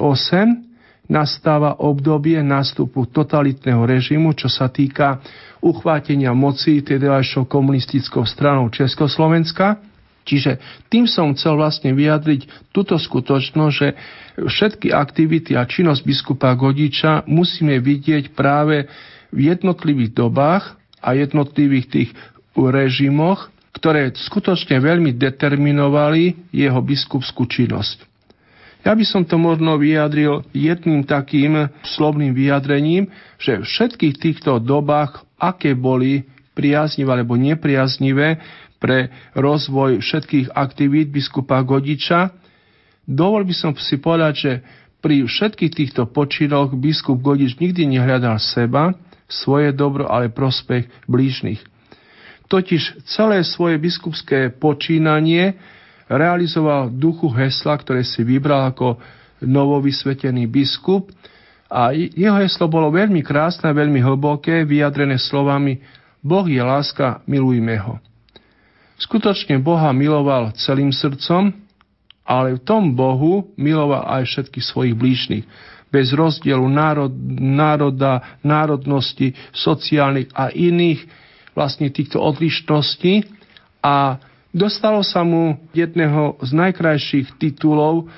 nastáva 1.06 1.78
obdobie 1.78 2.42
nástupu 2.42 3.06
totalitného 3.06 3.86
režimu, 3.86 4.34
čo 4.34 4.50
sa 4.50 4.66
týka 4.66 5.22
uchvátenia 5.62 6.34
moci 6.34 6.82
tedajšou 6.82 7.46
komunistickou 7.46 8.26
stranou 8.26 8.68
Československa. 8.74 9.78
Čiže 10.26 10.58
tým 10.90 11.06
som 11.06 11.30
chcel 11.38 11.54
vlastne 11.54 11.94
vyjadriť 11.94 12.74
túto 12.74 12.98
skutočnosť, 12.98 13.74
že 13.78 13.88
všetky 14.42 14.90
aktivity 14.90 15.54
a 15.54 15.62
činnosť 15.62 16.02
biskupa 16.02 16.50
Godiča 16.58 17.30
musíme 17.30 17.78
vidieť 17.78 18.34
práve 18.34 18.90
v 19.30 19.54
jednotlivých 19.54 20.18
dobách 20.18 20.74
a 20.98 21.14
jednotlivých 21.14 21.86
tých 21.86 22.10
režimoch, 22.58 23.54
ktoré 23.70 24.10
skutočne 24.10 24.82
veľmi 24.82 25.14
determinovali 25.14 26.50
jeho 26.50 26.80
biskupskú 26.82 27.46
činnosť. 27.46 28.02
Ja 28.82 28.94
by 28.94 29.04
som 29.06 29.22
to 29.26 29.38
možno 29.38 29.78
vyjadril 29.78 30.46
jedným 30.54 31.02
takým 31.06 31.70
slovným 31.82 32.34
vyjadrením, 32.34 33.10
že 33.38 33.62
v 33.62 33.66
všetkých 33.66 34.14
týchto 34.16 34.62
dobách, 34.62 35.26
aké 35.36 35.74
boli 35.74 36.22
priaznivé 36.56 37.20
alebo 37.20 37.36
nepriaznivé 37.36 38.40
pre 38.86 39.10
rozvoj 39.34 39.98
všetkých 39.98 40.54
aktivít 40.54 41.10
biskupa 41.10 41.58
Godiča, 41.66 42.30
dovol 43.02 43.42
by 43.42 43.54
som 43.58 43.74
si 43.74 43.98
povedať, 43.98 44.34
že 44.38 44.52
pri 45.02 45.26
všetkých 45.26 45.72
týchto 45.74 46.06
počinoch 46.06 46.70
biskup 46.78 47.18
Godič 47.18 47.58
nikdy 47.58 47.82
nehľadal 47.98 48.38
seba, 48.38 48.94
svoje 49.26 49.74
dobro, 49.74 50.06
ale 50.06 50.30
prospech 50.30 50.86
blížnych. 51.10 51.58
Totiž 52.46 53.10
celé 53.10 53.42
svoje 53.42 53.74
biskupské 53.74 54.54
počínanie 54.54 55.58
realizoval 56.06 56.86
duchu 56.94 57.26
hesla, 57.34 57.74
ktoré 57.74 58.06
si 58.06 58.22
vybral 58.22 58.70
ako 58.70 59.02
novovysvetený 59.42 60.46
biskup. 60.46 61.10
A 61.66 61.90
jeho 61.90 62.38
heslo 62.38 62.70
bolo 62.70 62.94
veľmi 62.94 63.26
krásne, 63.26 63.66
veľmi 63.74 63.98
hlboké, 63.98 64.62
vyjadrené 64.62 65.18
slovami 65.18 65.82
Boh 66.22 66.46
je 66.46 66.62
láska, 66.62 67.22
milujme 67.26 67.74
ho. 67.82 67.98
Skutočne 68.96 69.60
Boha 69.60 69.92
miloval 69.92 70.56
celým 70.56 70.88
srdcom, 70.88 71.52
ale 72.24 72.56
v 72.56 72.64
tom 72.64 72.96
Bohu 72.96 73.52
miloval 73.60 74.08
aj 74.08 74.24
všetkých 74.24 74.64
svojich 74.64 74.96
blížnych. 74.96 75.44
Bez 75.92 76.10
rozdielu 76.16 76.66
národ, 76.66 77.12
národa, 77.38 78.40
národnosti, 78.42 79.36
sociálnych 79.54 80.32
a 80.34 80.50
iných 80.50 81.06
vlastne 81.54 81.88
týchto 81.92 82.18
odlišností 82.18 83.22
a 83.80 84.18
dostalo 84.50 85.04
sa 85.06 85.22
mu 85.22 85.56
jedného 85.70 86.36
z 86.42 86.50
najkrajších 86.52 87.38
titulov, 87.38 88.10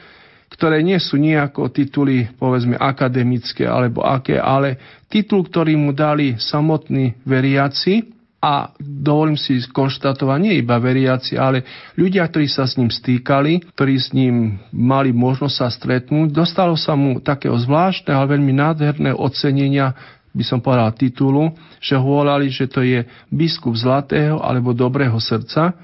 ktoré 0.49 0.81
nie 0.81 0.97
sú 0.97 1.21
nejako 1.21 1.69
tituly, 1.69 2.33
povedzme, 2.41 2.75
akademické 2.81 3.69
alebo 3.69 4.01
aké, 4.01 4.41
ale 4.41 4.81
titul, 5.13 5.45
ktorý 5.45 5.77
mu 5.77 5.93
dali 5.93 6.41
samotní 6.41 7.21
veriaci 7.23 8.18
a 8.39 8.71
dovolím 8.79 9.35
si 9.35 9.59
konštatovať, 9.67 10.39
nie 10.39 10.63
iba 10.63 10.79
veriaci, 10.79 11.35
ale 11.35 11.67
ľudia, 11.99 12.23
ktorí 12.23 12.47
sa 12.47 12.71
s 12.71 12.79
ním 12.79 12.87
stýkali, 12.87 13.75
ktorí 13.75 13.95
s 13.99 14.15
ním 14.15 14.63
mali 14.71 15.11
možnosť 15.11 15.55
sa 15.59 15.67
stretnúť, 15.67 16.31
dostalo 16.31 16.79
sa 16.79 16.95
mu 16.95 17.19
takého 17.19 17.59
zvláštneho, 17.59 18.15
ale 18.15 18.39
veľmi 18.39 18.55
nádherného 18.55 19.19
ocenenia 19.19 19.91
by 20.31 20.45
som 20.47 20.63
povedal 20.63 20.95
titulu, 20.95 21.51
že 21.83 21.99
volali, 21.99 22.47
že 22.47 22.71
to 22.71 22.87
je 22.87 23.03
biskup 23.27 23.75
zlatého 23.75 24.39
alebo 24.39 24.71
dobrého 24.71 25.19
srdca. 25.19 25.75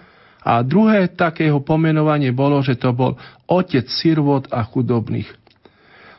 A 0.45 0.63
druhé 0.63 1.11
takého 1.11 1.59
pomenovanie 1.59 2.31
bolo, 2.31 2.63
že 2.63 2.79
to 2.79 2.95
bol 2.95 3.19
otec 3.51 3.89
sirvot 3.91 4.47
a 4.55 4.63
chudobných. 4.63 5.44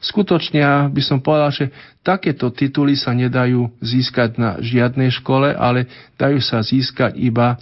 Skutočne 0.06 0.62
ja 0.62 0.86
by 0.86 1.02
som 1.02 1.18
povedal, 1.18 1.50
že 1.50 1.66
takéto 2.06 2.54
tituly 2.54 2.94
sa 2.94 3.10
nedajú 3.18 3.74
získať 3.82 4.38
na 4.38 4.62
žiadnej 4.62 5.10
škole, 5.10 5.50
ale 5.50 5.90
dajú 6.14 6.38
sa 6.46 6.62
získať 6.62 7.18
iba 7.18 7.58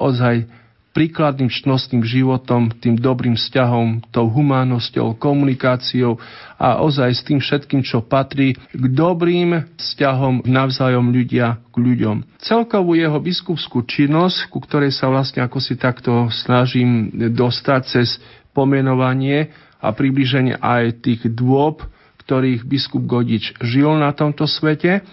ozaj 0.00 0.48
príkladným 0.96 1.52
čnostným 1.52 2.00
životom, 2.00 2.72
tým 2.72 2.96
dobrým 2.96 3.36
vzťahom, 3.36 4.08
tou 4.08 4.32
humánnosťou, 4.32 5.20
komunikáciou 5.20 6.16
a 6.56 6.80
ozaj 6.80 7.10
s 7.12 7.20
tým 7.20 7.36
všetkým, 7.36 7.84
čo 7.84 8.00
patrí 8.00 8.56
k 8.56 8.84
dobrým 8.96 9.76
vzťahom 9.76 10.48
navzájom 10.48 11.12
ľudia 11.12 11.60
k 11.68 11.76
ľuďom. 11.76 12.40
Celkovú 12.40 12.96
jeho 12.96 13.20
biskupskú 13.20 13.84
činnosť, 13.84 14.48
ku 14.48 14.64
ktorej 14.64 14.96
sa 14.96 15.12
vlastne 15.12 15.44
ako 15.44 15.60
si 15.60 15.76
takto 15.76 16.32
snažím 16.32 17.12
dostať 17.36 17.80
cez 17.84 18.16
pomenovanie 18.56 19.52
a 19.86 19.94
približenie 19.94 20.58
aj 20.58 21.06
tých 21.06 21.30
dôb, 21.30 21.86
ktorých 22.26 22.66
biskup 22.66 23.06
Godič 23.06 23.54
žil 23.62 23.94
na 23.94 24.10
tomto 24.10 24.50
svete, 24.50 25.06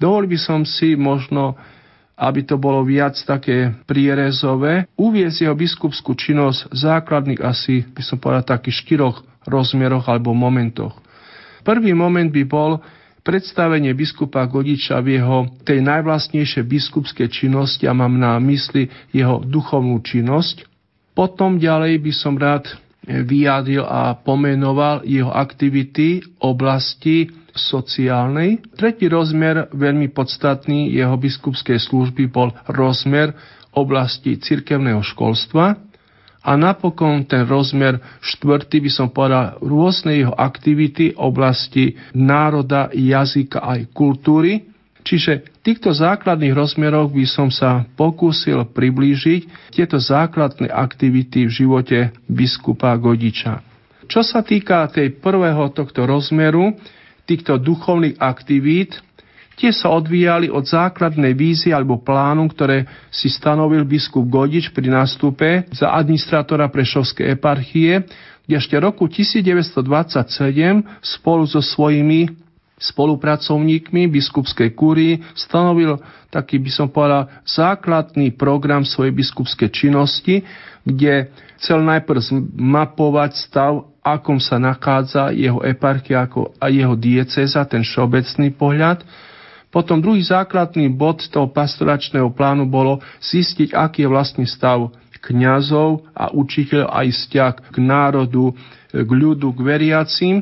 dovolil 0.00 0.32
by 0.32 0.38
som 0.40 0.64
si 0.64 0.96
možno 0.96 1.60
aby 2.16 2.48
to 2.48 2.56
bolo 2.56 2.80
viac 2.80 3.12
také 3.28 3.76
prierezové, 3.84 4.88
uviezť 4.96 5.44
jeho 5.44 5.52
biskupskú 5.52 6.16
činnosť 6.16 6.72
základných 6.72 7.44
asi, 7.44 7.84
by 7.92 8.00
som 8.00 8.16
povedal, 8.16 8.56
takých 8.56 8.88
štyroch 8.88 9.20
rozmeroch 9.44 10.08
alebo 10.08 10.32
momentoch. 10.32 10.96
Prvý 11.60 11.92
moment 11.92 12.32
by 12.32 12.42
bol 12.48 12.80
predstavenie 13.20 13.92
biskupa 13.92 14.48
Godiča 14.48 14.96
v 15.04 15.20
jeho 15.20 15.38
tej 15.66 15.84
najvlastnejšej 15.84 16.64
biskupskej 16.64 17.28
činnosti 17.28 17.84
a 17.84 17.92
mám 17.92 18.16
na 18.16 18.40
mysli 18.40 18.88
jeho 19.12 19.44
duchovnú 19.44 20.00
činnosť. 20.00 20.64
Potom 21.12 21.60
ďalej 21.60 22.00
by 22.00 22.12
som 22.16 22.40
rád 22.40 22.64
vyjadril 23.06 23.86
a 23.86 24.18
pomenoval 24.18 25.06
jeho 25.06 25.30
aktivity 25.30 26.20
oblasti 26.42 27.30
sociálnej. 27.56 28.60
Tretí 28.76 29.08
rozmer, 29.08 29.70
veľmi 29.72 30.12
podstatný 30.12 30.92
jeho 30.92 31.16
biskupskej 31.16 31.80
služby, 31.80 32.28
bol 32.28 32.52
rozmer 32.68 33.32
oblasti 33.72 34.36
cirkevného 34.36 35.00
školstva. 35.00 35.78
A 36.46 36.54
napokon 36.54 37.26
ten 37.26 37.42
rozmer 37.42 37.98
štvrtý 38.22 38.78
by 38.78 38.90
som 38.92 39.08
povedal 39.10 39.58
rôzne 39.58 40.14
jeho 40.14 40.30
aktivity 40.30 41.10
oblasti 41.18 41.98
národa, 42.14 42.86
jazyka 42.94 43.66
aj 43.66 43.90
kultúry. 43.90 44.75
Čiže 45.06 45.62
týchto 45.62 45.94
základných 45.94 46.50
rozmeroch 46.50 47.14
by 47.14 47.24
som 47.30 47.46
sa 47.46 47.86
pokúsil 47.94 48.66
priblížiť 48.66 49.70
tieto 49.70 50.02
základné 50.02 50.66
aktivity 50.66 51.46
v 51.46 51.52
živote 51.62 51.98
biskupa 52.26 52.90
Godiča. 52.98 53.62
Čo 54.10 54.26
sa 54.26 54.42
týka 54.42 54.82
tej 54.90 55.14
prvého 55.22 55.70
tohto 55.70 56.10
rozmeru, 56.10 56.74
týchto 57.22 57.54
duchovných 57.54 58.18
aktivít, 58.18 58.98
Tie 59.56 59.72
sa 59.72 59.88
odvíjali 59.88 60.52
od 60.52 60.68
základnej 60.68 61.32
vízie 61.32 61.72
alebo 61.72 61.96
plánu, 61.96 62.44
ktoré 62.52 62.84
si 63.08 63.32
stanovil 63.32 63.88
biskup 63.88 64.28
Godič 64.28 64.68
pri 64.68 64.92
nástupe 64.92 65.64
za 65.72 65.96
administrátora 65.96 66.68
Prešovskej 66.68 67.32
eparchie, 67.40 68.04
kde 68.44 68.54
ešte 68.60 68.76
roku 68.76 69.08
1927 69.08 69.80
spolu 71.00 71.48
so 71.48 71.64
svojimi 71.64 72.45
spolupracovníkmi 72.76 74.04
biskupskej 74.12 74.76
kúrii 74.76 75.24
stanovil 75.32 75.96
taký, 76.28 76.60
by 76.60 76.70
som 76.70 76.88
povedal, 76.92 77.32
základný 77.48 78.36
program 78.36 78.84
svojej 78.84 79.16
biskupskej 79.16 79.72
činnosti, 79.72 80.44
kde 80.84 81.32
chcel 81.56 81.80
najprv 81.80 82.20
zmapovať 82.20 83.32
stav, 83.40 83.88
akom 84.04 84.36
sa 84.36 84.60
nachádza 84.60 85.32
jeho 85.32 85.64
eparchia 85.64 86.28
a 86.60 86.66
jeho 86.68 86.94
dieceza, 86.94 87.64
ten 87.64 87.80
všeobecný 87.80 88.52
pohľad, 88.54 89.02
potom 89.72 90.00
druhý 90.00 90.24
základný 90.24 90.88
bod 90.88 91.26
toho 91.28 91.52
pastoračného 91.52 92.32
plánu 92.32 92.64
bolo 92.64 93.02
zistiť, 93.20 93.76
aký 93.76 94.06
je 94.06 94.12
vlastný 94.12 94.46
stav 94.48 94.88
kňazov 95.26 96.06
a 96.14 96.30
učiteľov 96.30 96.86
aj 96.86 97.06
vzťah 97.10 97.52
k 97.74 97.76
národu, 97.82 98.54
k 98.94 99.10
ľudu, 99.10 99.50
k 99.52 99.60
veriacim. 99.60 100.34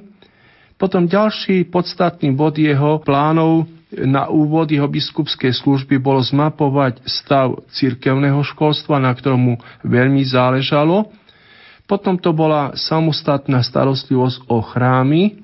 Potom 0.84 1.08
ďalší 1.08 1.72
podstatný 1.72 2.36
bod 2.36 2.60
jeho 2.60 3.00
plánov 3.00 3.64
na 3.88 4.28
úvod 4.28 4.68
jeho 4.68 4.84
biskupskej 4.84 5.56
služby 5.56 5.96
bolo 5.96 6.20
zmapovať 6.20 7.00
stav 7.08 7.56
cirkevného 7.72 8.44
školstva, 8.44 9.00
na 9.00 9.16
ktorom 9.16 9.40
mu 9.40 9.54
veľmi 9.80 10.20
záležalo. 10.28 11.08
Potom 11.88 12.20
to 12.20 12.36
bola 12.36 12.76
samostatná 12.76 13.64
starostlivosť 13.64 14.44
o 14.52 14.60
chrámy, 14.60 15.40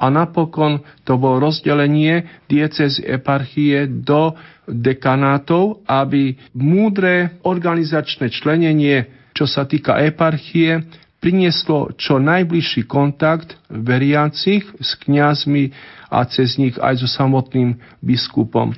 a 0.00 0.08
napokon 0.08 0.80
to 1.04 1.20
bolo 1.20 1.52
rozdelenie 1.52 2.24
diecezy 2.48 3.04
eparchie 3.04 3.84
do 3.84 4.32
dekanátov, 4.64 5.84
aby 5.84 6.32
múdre 6.56 7.36
organizačné 7.44 8.32
členenie, 8.32 9.04
čo 9.36 9.44
sa 9.44 9.68
týka 9.68 10.00
eparchie, 10.00 10.80
prinieslo 11.18 11.94
čo 11.98 12.22
najbližší 12.22 12.86
kontakt 12.86 13.58
veriacich 13.66 14.64
s 14.78 14.94
kňazmi 15.02 15.74
a 16.08 16.24
cez 16.30 16.56
nich 16.56 16.78
aj 16.78 17.04
so 17.04 17.08
samotným 17.10 17.78
biskupom. 18.00 18.72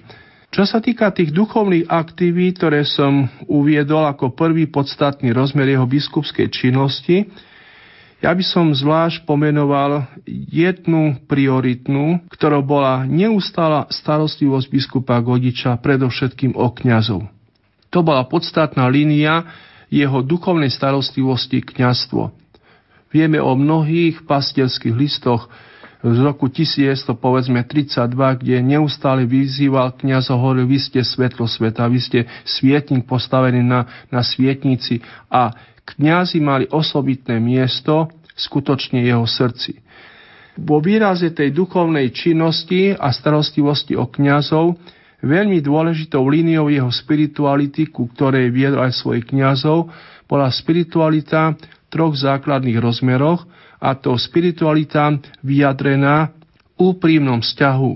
Čo 0.50 0.66
sa 0.66 0.82
týka 0.82 1.14
tých 1.14 1.30
duchovných 1.30 1.86
aktivít, 1.86 2.58
ktoré 2.58 2.82
som 2.82 3.30
uviedol 3.46 4.02
ako 4.02 4.34
prvý 4.34 4.66
podstatný 4.66 5.30
rozmer 5.30 5.70
jeho 5.70 5.86
biskupskej 5.86 6.50
činnosti, 6.50 7.30
ja 8.20 8.36
by 8.36 8.44
som 8.44 8.68
zvlášť 8.74 9.24
pomenoval 9.24 10.04
jednu 10.28 11.24
prioritnú, 11.24 12.20
ktorou 12.28 12.60
bola 12.60 13.08
neustála 13.08 13.88
starostlivosť 13.88 14.66
biskupa 14.68 15.16
Godiča, 15.24 15.80
predovšetkým 15.80 16.52
o 16.52 16.68
kňazov. 16.68 17.24
To 17.88 17.98
bola 18.04 18.28
podstatná 18.28 18.92
línia 18.92 19.48
jeho 19.90 20.22
duchovnej 20.22 20.70
starostlivosti 20.70 21.60
kňazstvo. 21.60 22.30
Vieme 23.10 23.42
o 23.42 23.58
mnohých 23.58 24.22
pastierských 24.22 24.94
listoch 24.94 25.50
z 26.00 26.18
roku 26.24 26.48
1932, 26.48 27.12
kde 28.40 28.56
neustále 28.64 29.28
vyzýval 29.28 29.98
kniazov, 30.00 30.40
hovoril, 30.40 30.64
vy 30.64 30.78
ste 30.80 31.04
svetlo 31.04 31.44
sveta, 31.44 31.90
vy 31.90 32.00
ste 32.00 32.18
svietnik 32.46 33.04
postavený 33.04 33.60
na, 33.60 33.84
na 34.08 34.24
svietnici 34.24 35.04
a 35.28 35.52
kňazi 35.84 36.38
mali 36.40 36.64
osobitné 36.70 37.36
miesto 37.42 38.08
skutočne 38.32 39.04
jeho 39.04 39.28
srdci. 39.28 39.76
Vo 40.56 40.80
výraze 40.80 41.34
tej 41.36 41.52
duchovnej 41.52 42.14
činnosti 42.14 42.96
a 42.96 43.12
starostlivosti 43.12 43.92
o 43.98 44.08
kňazov 44.08 44.80
veľmi 45.20 45.60
dôležitou 45.60 46.24
líniou 46.26 46.72
jeho 46.72 46.88
spirituality, 46.88 47.88
ku 47.88 48.08
ktorej 48.12 48.52
viedol 48.52 48.84
aj 48.84 49.00
svojich 49.00 49.28
kňazov, 49.30 49.92
bola 50.28 50.48
spiritualita 50.48 51.54
v 51.56 51.58
troch 51.90 52.14
základných 52.14 52.78
rozmeroch, 52.78 53.44
a 53.80 53.96
to 53.96 54.12
spiritualita 54.20 55.16
vyjadrená 55.40 56.28
v 56.28 56.92
úprimnom 56.92 57.40
vzťahu 57.40 57.90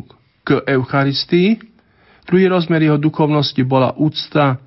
k 0.44 0.48
Eucharistii, 0.64 1.60
druhý 2.24 2.48
rozmer 2.48 2.84
jeho 2.84 2.96
duchovnosti 2.96 3.60
bola 3.64 3.92
úcta 3.96 4.60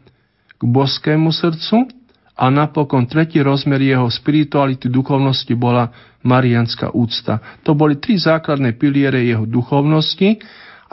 k 0.57 0.61
boskému 0.61 1.29
srdcu. 1.33 1.89
A 2.37 2.53
napokon 2.53 3.09
tretí 3.09 3.41
rozmer 3.41 3.81
jeho 3.81 4.05
spirituality 4.13 4.93
duchovnosti 4.93 5.49
bola 5.57 5.89
marianská 6.21 6.93
úcta. 6.93 7.41
To 7.65 7.73
boli 7.73 7.97
tri 7.97 8.13
základné 8.21 8.77
piliere 8.77 9.25
jeho 9.25 9.49
duchovnosti. 9.49 10.37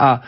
A 0.00 0.24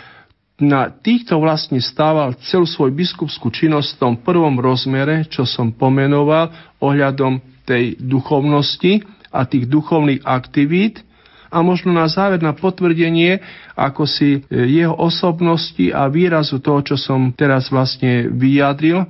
na 0.57 0.88
týchto 0.88 1.37
vlastne 1.37 1.85
stával 1.85 2.33
celú 2.40 2.64
svoju 2.64 2.97
biskupskú 2.97 3.53
činnosť 3.53 3.97
v 3.97 4.01
tom 4.01 4.14
prvom 4.16 4.57
rozmere, 4.57 5.29
čo 5.29 5.45
som 5.45 5.69
pomenoval 5.69 6.49
ohľadom 6.81 7.45
tej 7.69 8.01
duchovnosti 8.01 9.05
a 9.29 9.45
tých 9.45 9.69
duchovných 9.69 10.25
aktivít, 10.25 11.05
a 11.47 11.62
možno 11.62 11.95
na 11.95 12.11
záver 12.11 12.42
na 12.42 12.53
potvrdenie, 12.53 13.38
ako 13.79 14.03
si 14.05 14.29
e, 14.37 14.38
jeho 14.51 14.92
osobnosti 14.92 15.95
a 15.95 16.11
výrazu 16.11 16.59
toho, 16.59 16.83
čo 16.83 16.97
som 16.99 17.31
teraz 17.33 17.71
vlastne 17.71 18.27
vyjadril, 18.29 19.07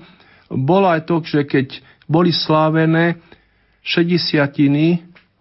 bolo 0.52 0.86
aj 0.86 1.08
to, 1.08 1.24
že 1.24 1.42
keď 1.48 1.66
boli 2.06 2.30
slávené 2.30 3.18
60 3.82 4.46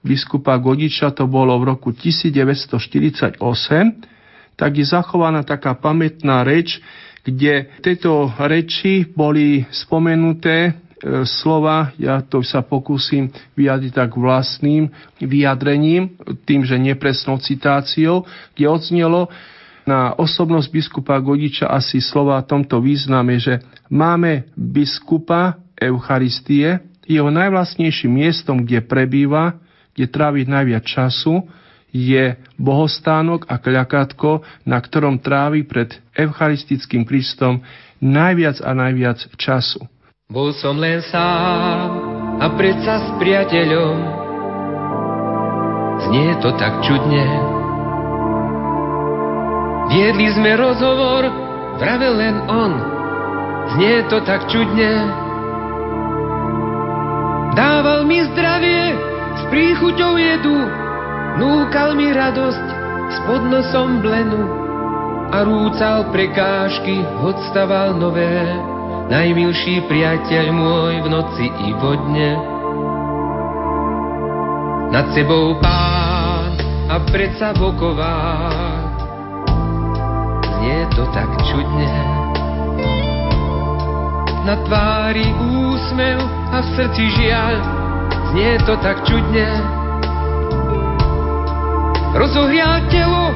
biskupa 0.02 0.58
Godiča, 0.58 1.14
to 1.14 1.26
bolo 1.30 1.58
v 1.62 1.78
roku 1.78 1.94
1948, 1.94 3.38
tak 4.56 4.80
je 4.80 4.86
zachovaná 4.88 5.44
taká 5.44 5.76
pamätná 5.76 6.44
reč, 6.44 6.80
kde 7.26 7.68
tieto 7.82 8.32
reči 8.38 9.04
boli 9.10 9.66
spomenuté 9.74 10.70
e, 10.70 10.72
slova, 11.26 11.92
ja 11.98 12.22
to 12.22 12.46
sa 12.46 12.62
pokúsim 12.62 13.34
vyjadriť 13.58 13.92
tak 13.92 14.14
vlastným 14.14 14.94
vyjadrením, 15.20 16.16
tým, 16.46 16.62
že 16.64 16.78
nepresnou 16.78 17.42
citáciou, 17.42 18.24
kde 18.54 18.66
odznelo 18.70 19.28
na 19.86 20.18
osobnosť 20.18 20.68
biskupa 20.74 21.18
Godiča 21.22 21.70
asi 21.70 22.02
slova 22.02 22.42
v 22.42 22.50
tomto 22.50 22.82
význame, 22.82 23.38
že 23.38 23.62
máme 23.90 24.50
biskupa, 24.58 25.62
Eucharistie, 25.76 26.80
jeho 27.04 27.28
najvlastnejším 27.30 28.24
miestom, 28.24 28.64
kde 28.64 28.80
prebýva, 28.82 29.60
kde 29.92 30.08
trávi 30.08 30.48
najviac 30.48 30.88
času, 30.88 31.46
je 31.96 32.36
bohostánok 32.60 33.48
a 33.48 33.56
kľakátko, 33.56 34.44
na 34.68 34.84
ktorom 34.84 35.24
trávi 35.24 35.64
pred 35.64 35.96
Eucharistickým 36.12 37.08
Kristom 37.08 37.64
najviac 38.04 38.60
a 38.60 38.76
najviac 38.76 39.24
času. 39.40 39.80
Bol 40.28 40.52
som 40.60 40.76
len 40.76 41.00
sám 41.08 41.88
a 42.44 42.52
predsa 42.60 43.00
s 43.00 43.08
priateľom. 43.16 43.96
Znie 45.96 46.36
to 46.44 46.52
tak 46.60 46.84
čudne. 46.84 47.24
Viedli 49.96 50.28
sme 50.36 50.60
rozhovor, 50.60 51.24
vravel 51.80 52.20
len 52.20 52.36
on. 52.52 52.74
Znie 53.78 54.04
to 54.12 54.20
tak 54.28 54.52
čudne. 54.52 55.08
Dával 57.56 58.04
mi 58.04 58.20
zdravie, 58.36 59.00
s 59.40 59.42
príchuťou 59.48 60.20
jedu, 60.20 60.85
núkal 61.40 61.96
mi 61.96 62.12
radosť 62.12 62.66
s 63.12 63.18
podnosom 63.28 64.02
blenu 64.02 64.42
a 65.34 65.44
rúcal 65.44 66.10
prekážky, 66.14 67.02
odstaval 67.22 67.98
nové, 67.98 68.46
najmilší 69.12 69.84
priateľ 69.90 70.46
môj 70.54 70.94
v 71.04 71.08
noci 71.12 71.46
i 71.50 71.70
vodne. 71.76 72.56
nad 74.96 75.12
sebou 75.12 75.60
pán 75.60 76.56
a 76.88 76.96
predsa 77.12 77.52
boková. 77.52 78.48
Znie 80.56 80.88
to 80.96 81.04
tak 81.12 81.28
čudne, 81.52 81.92
na 84.48 84.56
tvári 84.64 85.36
úsmev 85.36 86.24
a 86.56 86.64
v 86.64 86.68
srdci 86.80 87.04
žiaľ, 87.20 87.56
znie 88.32 88.56
to 88.64 88.80
tak 88.80 89.04
čudne. 89.04 89.75
Rozohrial 92.16 92.88
telo 92.88 93.36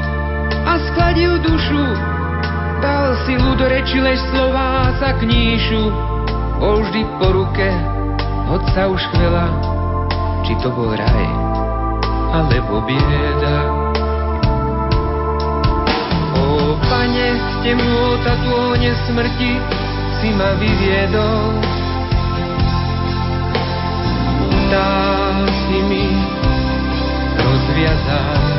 a 0.63 0.79
skladil 0.87 1.35
dušu, 1.43 1.83
dal 2.79 3.11
silu 3.27 3.51
do 3.59 3.67
reči, 3.67 3.99
lež 3.99 4.23
slová 4.31 4.95
sa 5.03 5.19
kníšu, 5.19 5.91
bol 6.63 6.79
vždy 6.87 7.03
po 7.19 7.27
ruke, 7.27 7.67
hoď 8.47 8.63
sa 8.71 8.87
už 8.87 9.03
chvela, 9.11 9.51
či 10.47 10.55
to 10.63 10.71
bol 10.71 10.95
raj, 10.95 11.27
alebo 12.31 12.79
bieda. 12.87 13.57
O 16.39 16.79
pane, 16.87 17.35
temnota 17.67 18.33
tône 18.47 18.95
smrti, 19.11 19.59
si 20.23 20.31
ma 20.39 20.55
vyviedol. 20.55 21.51
Dá 24.71 24.87
si 25.67 25.77
mi 25.83 26.07
rozviazal. 27.43 28.58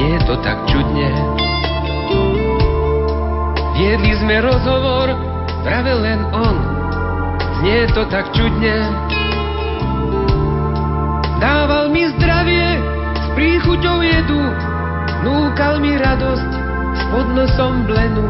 Znie 0.00 0.16
to 0.24 0.32
tak 0.40 0.56
čudne. 0.64 1.12
Viedli 3.76 4.16
sme 4.16 4.40
rozhovor, 4.40 5.12
práve 5.60 5.92
len 5.92 6.24
on. 6.32 6.56
Znie 7.60 7.84
to 7.92 8.08
tak 8.08 8.32
čudne. 8.32 8.80
Dával 11.36 11.92
mi 11.92 12.08
zdravie 12.16 12.80
s 13.12 13.26
príchuťou 13.36 14.00
jedu, 14.00 14.40
núkal 15.20 15.84
mi 15.84 15.92
radosť 16.00 16.48
s 16.96 17.02
podnosom 17.12 17.84
blenu 17.84 18.24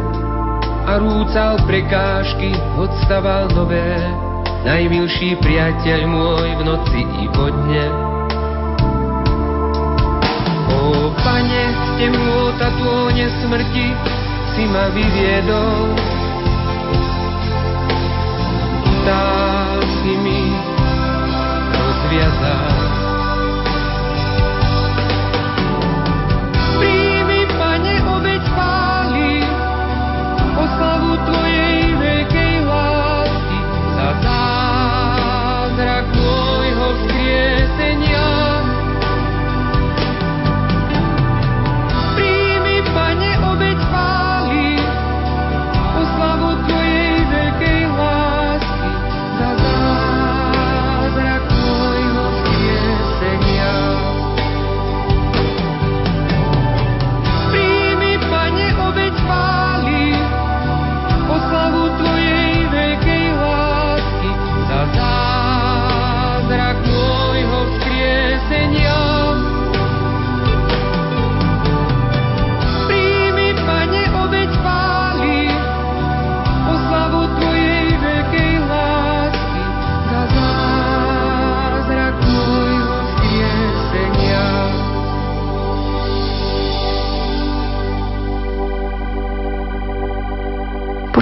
a 0.91 0.99
rúcal 0.99 1.55
prekážky, 1.71 2.51
odstaval 2.83 3.47
nové 3.55 3.95
najmilší 4.67 5.39
priateľ 5.39 6.01
môj 6.03 6.51
v 6.51 6.63
noci 6.67 7.07
i 7.07 7.31
po 7.31 7.47
dne. 7.47 8.10
Pane, 11.41 11.65
temnota 11.97 12.69
tône 12.77 13.27
smrti, 13.41 13.87
si 14.53 14.63
ma 14.69 14.93
vyviedol. 14.93 15.97
Tá 19.09 19.25
si 19.81 20.13
mi 20.21 20.43
rozviazal. 21.73 22.60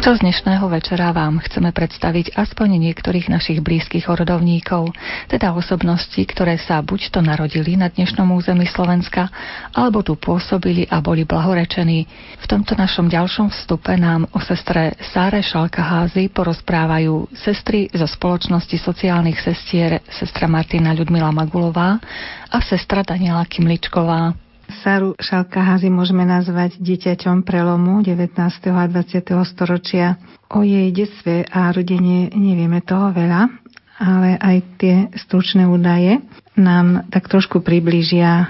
Počas 0.08 0.24
dnešného 0.24 0.72
večera 0.72 1.12
vám 1.12 1.36
chceme 1.36 1.68
predstaviť 1.68 2.32
aspoň 2.32 2.80
niektorých 2.80 3.28
našich 3.28 3.60
blízkych 3.60 4.08
rodovníkov, 4.08 4.88
teda 5.28 5.52
osobnosti, 5.52 6.16
ktoré 6.16 6.56
sa 6.56 6.80
buď 6.80 7.12
to 7.12 7.20
narodili 7.20 7.76
na 7.76 7.92
dnešnom 7.92 8.24
území 8.32 8.64
Slovenska, 8.72 9.28
alebo 9.76 10.00
tu 10.00 10.16
pôsobili 10.16 10.88
a 10.88 11.04
boli 11.04 11.28
blahorečení. 11.28 12.08
V 12.40 12.46
tomto 12.48 12.72
našom 12.72 13.12
ďalšom 13.12 13.52
vstupe 13.52 14.00
nám 14.00 14.24
o 14.32 14.40
sestre 14.40 14.96
Sáre 15.12 15.44
Šalkaházy 15.44 16.32
porozprávajú 16.32 17.28
sestry 17.36 17.92
zo 17.92 18.08
spoločnosti 18.08 18.80
sociálnych 18.80 19.36
sestier 19.44 20.00
sestra 20.08 20.48
Martina 20.48 20.96
Ľudmila 20.96 21.36
Magulová 21.36 22.00
a 22.48 22.56
sestra 22.64 23.04
Daniela 23.04 23.44
Kimličková. 23.44 24.47
Saru 24.68 25.16
Šalkaházy 25.16 25.88
môžeme 25.88 26.28
nazvať 26.28 26.76
dieťaťom 26.76 27.40
prelomu 27.40 28.04
19. 28.04 28.36
a 28.68 28.84
20. 28.84 29.24
storočia. 29.48 30.20
O 30.52 30.60
jej 30.60 30.92
detstve 30.92 31.48
a 31.48 31.72
rodine 31.72 32.28
nevieme 32.36 32.84
toho 32.84 33.08
veľa, 33.12 33.48
ale 33.96 34.36
aj 34.36 34.56
tie 34.76 34.96
stručné 35.16 35.64
údaje 35.64 36.20
nám 36.60 37.08
tak 37.08 37.32
trošku 37.32 37.64
priblížia 37.64 38.30
e, 38.38 38.46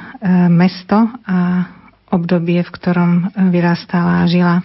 mesto 0.50 1.06
a 1.22 1.70
obdobie, 2.10 2.66
v 2.66 2.70
ktorom 2.74 3.12
vyrastala 3.54 4.24
a 4.24 4.28
žila. 4.28 4.56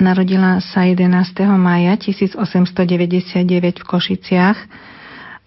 Narodila 0.00 0.58
sa 0.64 0.88
11. 0.88 1.06
maja 1.54 1.94
1899 1.94 3.46
v 3.78 3.84
Košiciach 3.84 4.58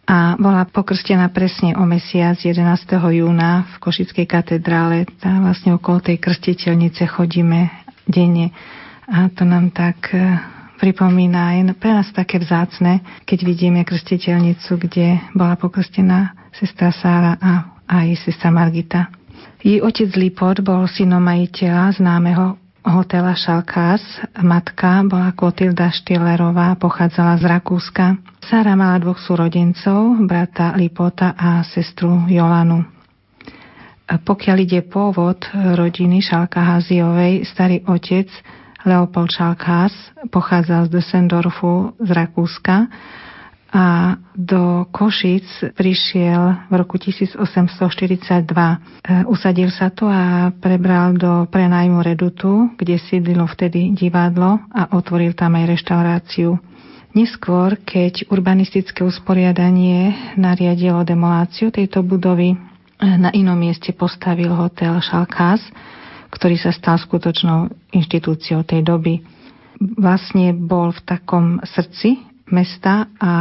a 0.04 0.36
bola 0.36 0.68
pokrstená 0.68 1.32
presne 1.32 1.80
o 1.80 1.88
mesiac 1.88 2.36
11. 2.36 2.60
júna 2.92 3.64
v 3.72 3.74
Košickej 3.80 4.28
katedrále. 4.28 5.08
Tá 5.20 5.40
vlastne 5.40 5.80
okolo 5.80 6.04
tej 6.04 6.20
krstiteľnice 6.20 7.08
chodíme 7.08 7.72
denne 8.04 8.52
a 9.08 9.28
to 9.32 9.44
nám 9.44 9.72
tak 9.72 10.16
e, 10.16 10.40
pripomína, 10.80 11.60
je 11.60 11.64
pre 11.76 11.92
nás 11.92 12.08
také 12.12 12.40
vzácne, 12.40 13.04
keď 13.28 13.40
vidíme 13.44 13.84
krstiteľnicu, 13.84 14.80
kde 14.80 15.20
bola 15.36 15.60
pokrstená 15.60 16.52
sestra 16.56 16.92
Sára 16.92 17.36
a 17.40 17.84
aj 17.88 18.28
sestra 18.28 18.52
Margita. 18.52 19.12
Jej 19.64 19.80
otec 19.84 20.12
Lipot 20.20 20.60
bol 20.64 20.88
synom 20.88 21.24
majiteľa 21.24 22.00
známeho 22.00 22.63
hotela 22.84 23.32
Šalkás. 23.36 24.04
Matka 24.44 25.02
bola 25.08 25.32
Klotilda 25.32 25.90
Štielerová, 25.90 26.76
pochádzala 26.76 27.40
z 27.40 27.44
Rakúska. 27.48 28.06
Sára 28.44 28.76
mala 28.76 29.00
dvoch 29.00 29.20
súrodencov, 29.20 30.20
brata 30.28 30.76
Lipota 30.76 31.32
a 31.34 31.64
sestru 31.64 32.28
Jolanu. 32.28 32.84
Pokiaľ 34.04 34.58
ide 34.60 34.84
pôvod 34.84 35.48
rodiny 35.56 36.20
Šalkaháziovej, 36.20 37.48
starý 37.48 37.82
otec 37.88 38.28
Leopold 38.84 39.32
Šalkás 39.32 39.96
pochádzal 40.28 40.92
z 40.92 41.00
Düsseldorfu 41.00 41.96
z 42.04 42.10
Rakúska 42.12 42.92
a 43.74 44.14
do 44.38 44.86
Košic 44.94 45.74
prišiel 45.74 46.70
v 46.70 46.74
roku 46.78 47.02
1842. 47.02 47.34
E, 48.46 48.78
usadil 49.26 49.74
sa 49.74 49.90
tu 49.90 50.06
a 50.06 50.54
prebral 50.54 51.18
do 51.18 51.50
prenajmu 51.50 52.06
Redutu, 52.06 52.70
kde 52.78 53.02
sídlilo 53.02 53.50
vtedy 53.50 53.90
divadlo 53.98 54.62
a 54.70 54.94
otvoril 54.94 55.34
tam 55.34 55.58
aj 55.58 55.74
reštauráciu. 55.74 56.62
Neskôr, 57.18 57.82
keď 57.82 58.30
urbanistické 58.30 59.02
usporiadanie 59.02 60.34
nariadilo 60.38 61.02
demoláciu 61.02 61.74
tejto 61.74 62.06
budovy, 62.06 62.54
e, 62.54 62.58
na 63.02 63.34
inom 63.34 63.58
mieste 63.58 63.90
postavil 63.90 64.54
hotel 64.54 65.02
Šalkás, 65.02 65.66
ktorý 66.30 66.62
sa 66.62 66.70
stal 66.70 67.02
skutočnou 67.02 67.74
inštitúciou 67.90 68.62
tej 68.62 68.86
doby. 68.86 69.18
Vlastne 69.82 70.54
bol 70.54 70.94
v 70.94 71.02
takom 71.10 71.58
srdci 71.66 72.33
mesta 72.54 73.10
a 73.18 73.32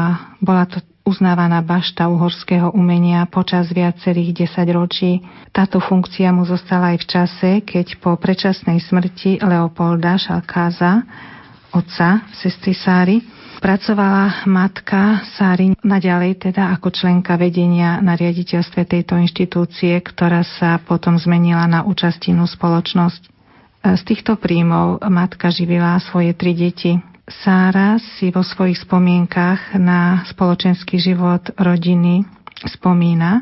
bola 0.40 0.64
to 0.64 0.81
uznávaná 1.05 1.61
bašta 1.61 2.07
uhorského 2.09 2.72
umenia 2.72 3.27
počas 3.29 3.68
viacerých 3.68 4.46
desaťročí. 4.46 5.20
Táto 5.51 5.83
funkcia 5.83 6.31
mu 6.31 6.46
zostala 6.46 6.94
aj 6.94 6.98
v 7.03 7.07
čase, 7.07 7.51
keď 7.66 7.87
po 8.01 8.16
predčasnej 8.16 8.81
smrti 8.81 9.42
Leopolda 9.42 10.16
Šalkáza, 10.16 11.03
otca 11.75 12.25
sestry 12.38 12.72
Sáry, 12.72 13.16
pracovala 13.59 14.46
matka 14.46 15.27
Sáry 15.35 15.75
naďalej 15.83 16.51
teda 16.51 16.70
ako 16.79 16.94
členka 16.94 17.35
vedenia 17.35 17.98
na 17.98 18.14
riaditeľstve 18.14 18.87
tejto 18.87 19.18
inštitúcie, 19.18 19.98
ktorá 19.98 20.46
sa 20.46 20.79
potom 20.79 21.18
zmenila 21.18 21.66
na 21.66 21.83
účastinu 21.83 22.46
spoločnosť. 22.46 23.22
Z 23.83 24.03
týchto 24.07 24.38
príjmov 24.38 25.03
matka 25.11 25.51
živila 25.51 25.98
svoje 25.98 26.31
tri 26.38 26.55
deti. 26.55 27.12
Sára 27.40 27.97
si 27.97 28.29
vo 28.29 28.45
svojich 28.45 28.85
spomienkach 28.85 29.73
na 29.81 30.21
spoločenský 30.29 31.01
život 31.01 31.49
rodiny 31.57 32.29
spomína, 32.68 33.40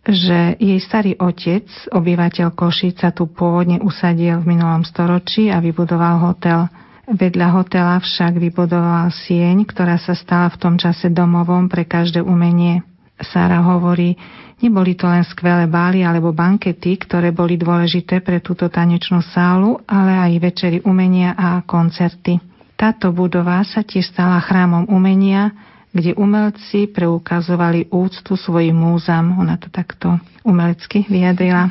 že 0.00 0.56
jej 0.56 0.80
starý 0.80 1.20
otec, 1.20 1.68
obyvateľ 1.92 2.56
Košica, 2.56 3.12
tu 3.12 3.28
pôvodne 3.28 3.76
usadil 3.84 4.40
v 4.40 4.56
minulom 4.56 4.88
storočí 4.88 5.52
a 5.52 5.60
vybudoval 5.60 6.32
hotel. 6.32 6.64
Vedľa 7.10 7.48
hotela 7.60 8.00
však 8.00 8.40
vybudoval 8.40 9.12
sieň, 9.12 9.68
ktorá 9.68 10.00
sa 10.00 10.16
stala 10.16 10.48
v 10.48 10.56
tom 10.56 10.74
čase 10.80 11.12
domovom 11.12 11.68
pre 11.68 11.84
každé 11.84 12.24
umenie. 12.24 12.80
Sára 13.20 13.60
hovorí, 13.60 14.16
neboli 14.64 14.96
to 14.96 15.04
len 15.04 15.26
skvelé 15.28 15.68
bály 15.68 16.00
alebo 16.00 16.32
bankety, 16.32 16.96
ktoré 16.96 17.36
boli 17.36 17.60
dôležité 17.60 18.24
pre 18.24 18.40
túto 18.40 18.72
tanečnú 18.72 19.20
sálu, 19.20 19.76
ale 19.84 20.16
aj 20.16 20.32
večery 20.40 20.78
umenia 20.88 21.36
a 21.36 21.60
koncerty. 21.60 22.49
Táto 22.80 23.12
budova 23.12 23.60
sa 23.60 23.84
tiež 23.84 24.08
stala 24.08 24.40
chrámom 24.40 24.88
umenia, 24.88 25.52
kde 25.92 26.16
umelci 26.16 26.88
preukazovali 26.88 27.92
úctu 27.92 28.40
svojim 28.40 28.72
múzam. 28.72 29.36
Ona 29.36 29.60
to 29.60 29.68
takto 29.68 30.16
umelecky 30.48 31.04
vyjadrila. 31.04 31.68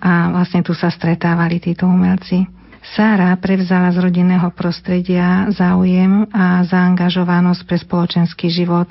A 0.00 0.32
vlastne 0.32 0.64
tu 0.64 0.72
sa 0.72 0.88
stretávali 0.88 1.60
títo 1.60 1.84
umelci. 1.84 2.48
Sára 2.96 3.36
prevzala 3.36 3.92
z 3.92 4.00
rodinného 4.00 4.48
prostredia 4.56 5.52
záujem 5.52 6.24
a 6.32 6.64
zaangažovanosť 6.64 7.68
pre 7.68 7.76
spoločenský 7.76 8.48
život. 8.48 8.88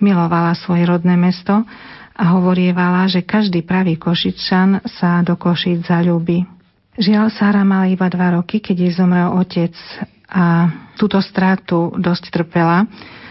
Milovala 0.00 0.56
svoje 0.56 0.88
rodné 0.88 1.20
mesto 1.20 1.68
a 2.16 2.24
hovorievala, 2.32 3.04
že 3.12 3.28
každý 3.28 3.60
pravý 3.60 4.00
Košičan 4.00 4.88
sa 4.88 5.20
do 5.20 5.36
Košic 5.36 5.84
zalúbi. 5.84 6.48
Žiaľ, 6.96 7.28
Sára 7.28 7.60
mala 7.60 7.92
iba 7.92 8.08
dva 8.08 8.40
roky, 8.40 8.64
keď 8.64 8.88
jej 8.88 8.92
zomrel 8.96 9.28
otec 9.36 9.76
a 10.28 10.68
túto 11.00 11.18
stratu 11.24 11.92
dosť 11.96 12.30
trpela 12.30 12.84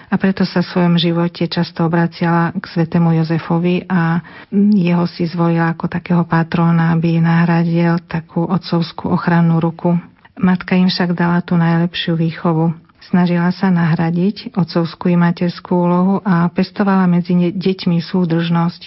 a 0.08 0.16
preto 0.16 0.48
sa 0.48 0.64
v 0.64 0.72
svojom 0.72 0.96
živote 0.96 1.52
často 1.52 1.84
obraciala 1.84 2.56
k 2.56 2.64
svetému 2.64 3.12
Jozefovi 3.20 3.84
a 3.92 4.24
jeho 4.56 5.04
si 5.04 5.28
zvolila 5.28 5.76
ako 5.76 5.92
takého 5.92 6.24
patróna, 6.24 6.96
aby 6.96 7.20
nahradil 7.20 8.00
takú 8.08 8.48
otcovskú 8.48 9.12
ochrannú 9.12 9.60
ruku. 9.60 10.00
Matka 10.40 10.80
im 10.80 10.88
však 10.88 11.12
dala 11.12 11.44
tú 11.44 11.60
najlepšiu 11.60 12.16
výchovu. 12.16 12.72
Snažila 13.04 13.52
sa 13.52 13.68
nahradiť 13.68 14.56
otcovskú 14.56 15.12
i 15.12 15.20
materskú 15.20 15.76
úlohu 15.76 16.16
a 16.24 16.48
pestovala 16.56 17.04
medzi 17.08 17.36
deťmi 17.52 18.00
súdržnosť. 18.00 18.82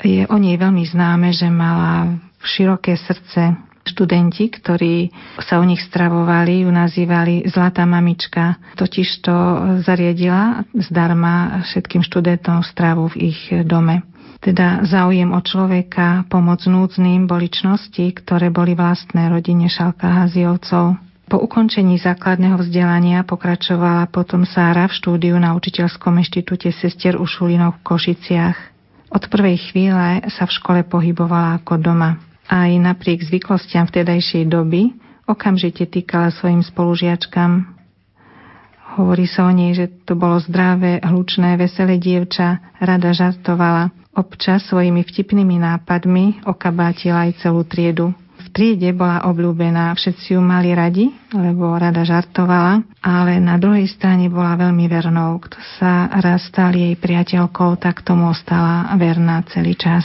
Je 0.00 0.24
o 0.28 0.36
nej 0.36 0.56
veľmi 0.60 0.84
známe, 0.84 1.32
že 1.32 1.48
mala 1.48 2.20
široké 2.40 2.96
srdce, 2.96 3.56
študenti, 3.90 4.46
ktorí 4.46 5.10
sa 5.42 5.58
u 5.58 5.64
nich 5.66 5.82
stravovali, 5.82 6.62
ju 6.62 6.70
nazývali 6.70 7.50
Zlatá 7.50 7.82
mamička. 7.82 8.56
Totiž 8.78 9.08
to 9.26 9.36
zariadila 9.82 10.62
zdarma 10.72 11.66
všetkým 11.66 12.06
študentom 12.06 12.62
stravu 12.62 13.10
v 13.10 13.34
ich 13.34 13.40
dome. 13.66 14.06
Teda 14.40 14.80
záujem 14.88 15.28
o 15.36 15.40
človeka, 15.44 16.24
pomoc 16.32 16.64
núdznym 16.64 17.28
boli 17.28 17.52
čnosti, 17.52 18.08
ktoré 18.16 18.48
boli 18.48 18.72
vlastné 18.72 19.28
rodine 19.28 19.68
Šalka 19.68 20.24
Haziovcov. 20.24 20.96
Po 21.28 21.36
ukončení 21.38 22.00
základného 22.00 22.58
vzdelania 22.58 23.22
pokračovala 23.22 24.08
potom 24.08 24.48
Sára 24.48 24.88
v 24.88 24.96
štúdiu 24.96 25.36
na 25.36 25.52
učiteľskom 25.54 26.18
inštitúte 26.24 26.72
sestier 26.72 27.20
Ušulinov 27.20 27.78
v 27.78 27.84
Košiciach. 27.84 28.58
Od 29.12 29.22
prvej 29.28 29.60
chvíle 29.70 30.24
sa 30.32 30.48
v 30.48 30.54
škole 30.56 30.80
pohybovala 30.88 31.60
ako 31.60 31.76
doma 31.78 32.29
aj 32.50 32.70
napriek 32.82 33.22
zvyklostiam 33.22 33.86
vtedajšej 33.86 34.50
doby 34.50 34.90
okamžite 35.30 35.86
týkala 35.86 36.34
svojim 36.34 36.66
spolužiačkam. 36.66 37.78
Hovorí 38.98 39.30
sa 39.30 39.46
o 39.46 39.54
nej, 39.54 39.70
že 39.78 39.86
to 40.02 40.18
bolo 40.18 40.42
zdravé, 40.42 40.98
hlučné, 41.06 41.54
veselé 41.54 42.02
dievča, 42.02 42.74
rada 42.82 43.14
žartovala. 43.14 43.94
Občas 44.18 44.66
svojimi 44.66 45.06
vtipnými 45.06 45.62
nápadmi 45.62 46.42
okabátila 46.42 47.30
aj 47.30 47.46
celú 47.46 47.62
triedu. 47.62 48.10
V 48.40 48.46
triede 48.50 48.90
bola 48.90 49.22
obľúbená, 49.30 49.94
všetci 49.94 50.34
ju 50.34 50.42
mali 50.42 50.74
radi, 50.74 51.06
lebo 51.30 51.70
rada 51.78 52.02
žartovala, 52.02 52.82
ale 52.98 53.38
na 53.38 53.54
druhej 53.62 53.86
strane 53.86 54.26
bola 54.26 54.58
veľmi 54.58 54.90
vernou. 54.90 55.38
Kto 55.38 55.54
sa 55.78 56.10
raz 56.18 56.50
stal 56.50 56.74
jej 56.74 56.98
priateľkou, 56.98 57.78
tak 57.78 58.02
tomu 58.02 58.26
ostala 58.26 58.90
verná 58.98 59.46
celý 59.46 59.78
čas. 59.78 60.02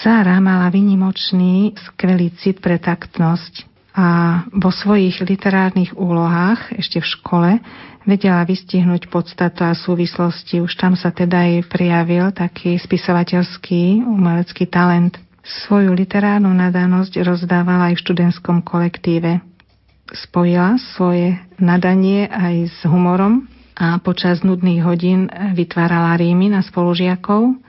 Sára 0.00 0.40
mala 0.40 0.72
vynimočný, 0.72 1.76
skvelý 1.76 2.32
cit 2.40 2.64
pre 2.64 2.80
taktnosť 2.80 3.68
a 3.92 4.40
vo 4.48 4.72
svojich 4.72 5.20
literárnych 5.20 5.92
úlohách 5.92 6.72
ešte 6.80 7.04
v 7.04 7.10
škole 7.12 7.50
vedela 8.08 8.40
vystihnúť 8.48 9.12
podstatu 9.12 9.68
a 9.68 9.76
súvislosti. 9.76 10.64
Už 10.64 10.72
tam 10.80 10.96
sa 10.96 11.12
teda 11.12 11.44
aj 11.44 11.68
prijavil 11.68 12.32
taký 12.32 12.80
spisovateľský 12.80 14.00
umelecký 14.08 14.64
talent. 14.64 15.20
Svoju 15.44 15.92
literárnu 15.92 16.48
nadanosť 16.48 17.20
rozdávala 17.20 17.92
aj 17.92 18.00
v 18.00 18.02
študentskom 18.08 18.64
kolektíve. 18.64 19.44
Spojila 20.08 20.80
svoje 20.96 21.36
nadanie 21.60 22.32
aj 22.32 22.54
s 22.72 22.78
humorom 22.88 23.44
a 23.76 24.00
počas 24.00 24.40
nudných 24.40 24.80
hodín 24.88 25.28
vytvárala 25.52 26.16
rímy 26.16 26.48
na 26.48 26.64
spolužiakov 26.64 27.60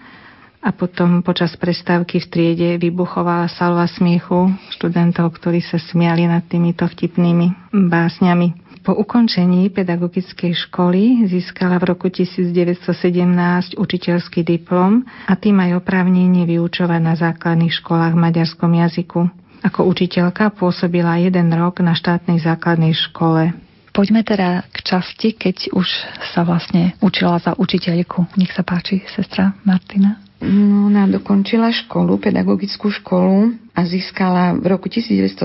a 0.63 0.71
potom 0.71 1.19
počas 1.19 1.51
prestávky 1.59 2.23
v 2.23 2.27
triede 2.31 2.69
vybuchovala 2.79 3.51
salva 3.51 3.83
smiechu 3.83 4.47
študentov, 4.71 5.35
ktorí 5.35 5.59
sa 5.59 5.75
smiali 5.75 6.23
nad 6.23 6.47
týmito 6.47 6.87
vtipnými 6.87 7.75
básňami. 7.75 8.63
Po 8.83 8.91
ukončení 8.91 9.71
pedagogickej 9.71 10.51
školy 10.67 11.23
získala 11.31 11.79
v 11.79 11.95
roku 11.95 12.11
1917 12.11 13.79
učiteľský 13.79 14.43
diplom 14.43 15.07
a 15.27 15.33
tým 15.39 15.55
aj 15.63 15.79
oprávnenie 15.79 16.43
vyučovať 16.43 16.99
na 16.99 17.15
základných 17.15 17.71
školách 17.71 18.11
v 18.11 18.23
maďarskom 18.23 18.71
jazyku. 18.75 19.21
Ako 19.63 19.87
učiteľka 19.87 20.51
pôsobila 20.59 21.15
jeden 21.15 21.47
rok 21.55 21.79
na 21.79 21.95
štátnej 21.95 22.43
základnej 22.43 22.91
škole. 22.91 23.55
Poďme 23.95 24.25
teda 24.27 24.67
k 24.67 24.77
časti, 24.83 25.31
keď 25.31 25.71
už 25.71 25.87
sa 26.35 26.43
vlastne 26.43 26.97
učila 26.99 27.39
za 27.39 27.55
učiteľku. 27.55 28.35
Nech 28.35 28.51
sa 28.51 28.67
páči, 28.67 28.99
sestra 29.15 29.55
Martina. 29.63 30.19
No, 30.43 30.91
ona 30.91 31.07
dokončila 31.07 31.71
školu, 31.71 32.19
pedagogickú 32.19 32.91
školu 32.91 33.55
a 33.71 33.87
získala 33.87 34.51
v 34.59 34.75
roku 34.75 34.91
1917 34.91 35.39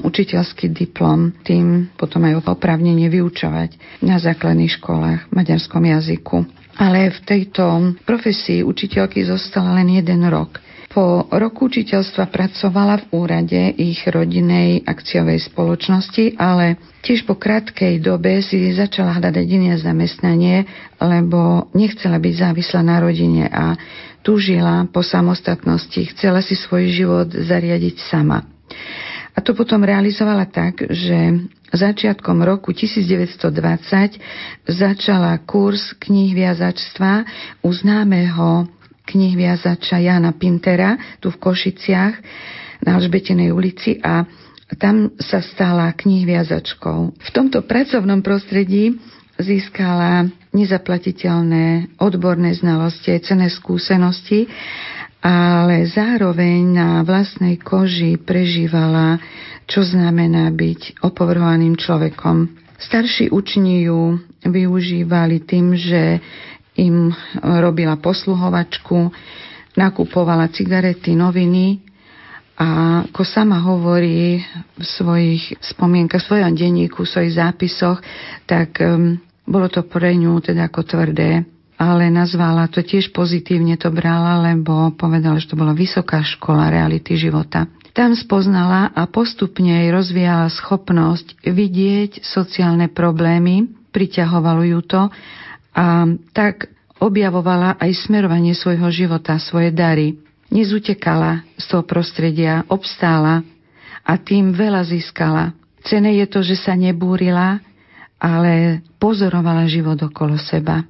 učiteľský 0.00 0.72
diplom, 0.72 1.36
tým 1.44 1.92
potom 2.00 2.24
aj 2.24 2.48
oprávnenie 2.48 3.12
vyučovať 3.12 4.00
na 4.00 4.16
základných 4.16 4.72
školách 4.80 5.28
v 5.28 5.32
maďarskom 5.36 5.84
jazyku. 5.84 6.48
Ale 6.80 7.12
v 7.12 7.20
tejto 7.28 7.64
profesii 8.08 8.64
učiteľky 8.64 9.20
zostala 9.28 9.76
len 9.84 10.00
jeden 10.00 10.24
rok. 10.32 10.64
Po 10.96 11.28
roku 11.28 11.68
učiteľstva 11.68 12.32
pracovala 12.32 13.04
v 13.04 13.20
úrade 13.20 13.60
ich 13.76 14.00
rodinej 14.08 14.80
akciovej 14.80 15.44
spoločnosti, 15.44 16.40
ale 16.40 16.80
tiež 17.04 17.28
po 17.28 17.36
krátkej 17.36 18.00
dobe 18.00 18.40
si 18.40 18.72
začala 18.72 19.20
hľadať 19.20 19.44
iné 19.44 19.76
zamestnanie, 19.76 20.64
lebo 20.96 21.68
nechcela 21.76 22.16
byť 22.16 22.34
závislá 22.40 22.80
na 22.80 22.96
rodine 22.96 23.44
a 23.44 23.76
túžila 24.24 24.88
po 24.88 25.04
samostatnosti, 25.04 26.16
chcela 26.16 26.40
si 26.40 26.56
svoj 26.56 26.88
život 26.88 27.28
zariadiť 27.28 28.00
sama. 28.08 28.48
A 29.36 29.44
to 29.44 29.52
potom 29.52 29.84
realizovala 29.84 30.48
tak, 30.48 30.80
že 30.80 31.44
začiatkom 31.76 32.40
roku 32.40 32.72
1920 32.72 34.16
začala 34.64 35.36
kurz 35.44 35.92
knih 36.00 36.32
viazačstva 36.32 37.12
u 37.60 37.68
známeho 37.68 38.64
knihviazača 39.06 40.02
Jana 40.02 40.34
Pintera 40.34 40.98
tu 41.22 41.30
v 41.30 41.38
Košiciach 41.38 42.14
na 42.82 42.98
Alžbetinej 42.98 43.54
ulici 43.54 43.96
a 44.02 44.26
tam 44.76 45.14
sa 45.22 45.38
stala 45.38 45.94
knihviazačkou. 45.94 46.98
V 47.22 47.30
tomto 47.30 47.62
pracovnom 47.62 48.20
prostredí 48.20 48.98
získala 49.38 50.26
nezaplatiteľné 50.50 51.96
odborné 52.02 52.56
znalosti 52.58 53.14
aj 53.14 53.20
cené 53.30 53.48
skúsenosti, 53.52 54.50
ale 55.22 55.86
zároveň 55.86 56.60
na 56.66 56.90
vlastnej 57.06 57.60
koži 57.62 58.18
prežívala, 58.18 59.22
čo 59.70 59.86
znamená 59.86 60.50
byť 60.50 61.02
opovrhovaným 61.02 61.78
človekom. 61.78 62.50
Starší 62.76 63.32
učni 63.32 63.88
ju 63.88 64.20
využívali 64.44 65.42
tým, 65.42 65.74
že 65.74 66.20
im 66.76 67.12
robila 67.40 67.96
posluhovačku, 67.96 69.12
nakupovala 69.76 70.48
cigarety, 70.52 71.12
noviny 71.12 71.80
a 72.56 73.04
ako 73.04 73.22
sama 73.24 73.60
hovorí 73.60 74.40
v 74.80 74.84
svojich 74.84 75.60
spomienkach, 75.60 76.24
v 76.24 76.28
svojom 76.32 76.52
denníku, 76.56 77.04
v 77.04 77.12
svojich 77.12 77.36
zápisoch, 77.36 78.00
tak 78.48 78.80
um, 78.80 79.20
bolo 79.44 79.68
to 79.68 79.84
pre 79.84 80.16
ňu 80.16 80.40
teda 80.40 80.72
ako 80.72 80.80
tvrdé, 80.88 81.44
ale 81.76 82.08
nazvala 82.08 82.72
to 82.72 82.80
tiež 82.80 83.12
pozitívne 83.12 83.76
to 83.76 83.92
brala, 83.92 84.40
lebo 84.40 84.96
povedala, 84.96 85.36
že 85.36 85.52
to 85.52 85.60
bola 85.60 85.76
vysoká 85.76 86.24
škola 86.24 86.72
reality 86.72 87.20
života. 87.20 87.68
Tam 87.92 88.16
spoznala 88.16 88.92
a 88.92 89.04
postupne 89.08 89.84
jej 89.84 89.88
rozvíjala 89.92 90.48
schopnosť 90.52 91.44
vidieť 91.44 92.24
sociálne 92.24 92.88
problémy, 92.88 93.68
priťahovalo 93.92 94.64
ju 94.64 94.80
to 94.84 95.02
a 95.76 96.08
tak 96.32 96.72
objavovala 96.96 97.76
aj 97.76 98.08
smerovanie 98.08 98.56
svojho 98.56 98.88
života, 98.88 99.36
svoje 99.36 99.68
dary. 99.68 100.16
Nezutekala 100.48 101.44
z 101.60 101.64
toho 101.68 101.84
prostredia, 101.84 102.64
obstála 102.72 103.44
a 104.00 104.12
tým 104.16 104.56
veľa 104.56 104.86
získala. 104.88 105.52
Cene 105.84 106.16
je 106.16 106.26
to, 106.26 106.40
že 106.40 106.56
sa 106.56 106.72
nebúrila, 106.72 107.60
ale 108.16 108.80
pozorovala 108.96 109.68
život 109.68 110.00
okolo 110.00 110.40
seba. 110.40 110.80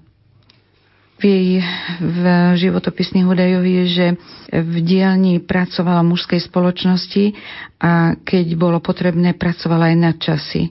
V 1.17 1.23
jej 1.25 1.65
v 1.97 2.23
životopisných 2.61 3.25
údajoch 3.25 3.65
je, 3.65 3.85
že 3.89 4.07
v 4.53 4.75
dielni 4.85 5.41
pracovala 5.41 6.05
v 6.05 6.13
mužskej 6.13 6.41
spoločnosti 6.45 7.33
a 7.81 8.13
keď 8.21 8.47
bolo 8.55 8.85
potrebné, 8.85 9.33
pracovala 9.33 9.91
aj 9.91 9.97
na 9.97 10.13
časy 10.13 10.69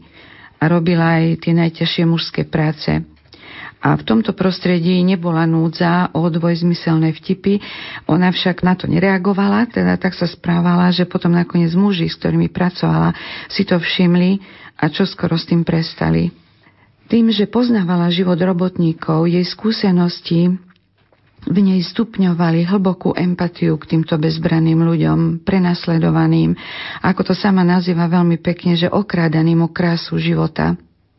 a 0.62 0.70
robila 0.70 1.18
aj 1.18 1.42
tie 1.42 1.54
najťažšie 1.58 2.04
mužské 2.06 2.46
práce. 2.46 3.15
A 3.86 3.94
v 3.94 4.02
tomto 4.02 4.34
prostredí 4.34 5.06
nebola 5.06 5.46
núdza 5.46 6.10
o 6.18 6.26
dvojzmyselné 6.26 7.14
vtipy. 7.22 7.62
Ona 8.10 8.34
však 8.34 8.66
na 8.66 8.74
to 8.74 8.90
nereagovala, 8.90 9.70
teda 9.70 9.94
tak 10.02 10.18
sa 10.18 10.26
správala, 10.26 10.90
že 10.90 11.06
potom 11.06 11.30
nakoniec 11.30 11.70
muži, 11.78 12.10
s 12.10 12.18
ktorými 12.18 12.50
pracovala, 12.50 13.14
si 13.46 13.62
to 13.62 13.78
všimli 13.78 14.42
a 14.82 14.90
čo 14.90 15.06
skoro 15.06 15.38
s 15.38 15.46
tým 15.46 15.62
prestali. 15.62 16.34
Tým, 17.06 17.30
že 17.30 17.46
poznávala 17.46 18.10
život 18.10 18.42
robotníkov, 18.42 19.30
jej 19.30 19.46
skúsenosti 19.46 20.58
v 21.46 21.58
nej 21.62 21.78
stupňovali 21.86 22.66
hlbokú 22.66 23.14
empatiu 23.14 23.78
k 23.78 23.94
týmto 23.94 24.18
bezbraným 24.18 24.82
ľuďom, 24.82 25.46
prenasledovaným, 25.46 26.58
ako 27.06 27.22
to 27.22 27.34
sama 27.38 27.62
nazýva 27.62 28.10
veľmi 28.10 28.42
pekne, 28.42 28.74
že 28.74 28.90
okrádaným 28.90 29.62
o 29.62 29.70
krásu 29.70 30.18
života. 30.18 30.74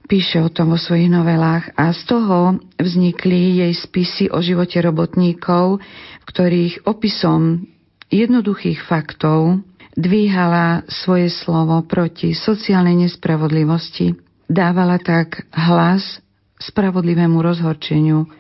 Píše 0.07 0.39
o 0.39 0.47
tom 0.55 0.71
vo 0.71 0.79
svojich 0.79 1.11
novelách 1.11 1.75
a 1.75 1.91
z 1.91 2.07
toho 2.07 2.63
vznikli 2.79 3.59
jej 3.59 3.75
spisy 3.75 4.31
o 4.31 4.39
živote 4.39 4.79
robotníkov, 4.79 5.83
v 6.23 6.25
ktorých 6.31 6.87
opisom 6.87 7.67
jednoduchých 8.07 8.87
faktov 8.87 9.67
dvíhala 9.99 10.87
svoje 10.87 11.27
slovo 11.35 11.83
proti 11.83 12.39
sociálnej 12.39 13.03
nespravodlivosti. 13.03 14.15
Dávala 14.47 15.03
tak 15.03 15.43
hlas 15.51 16.23
spravodlivému 16.63 17.43
rozhorčeniu, 17.43 18.31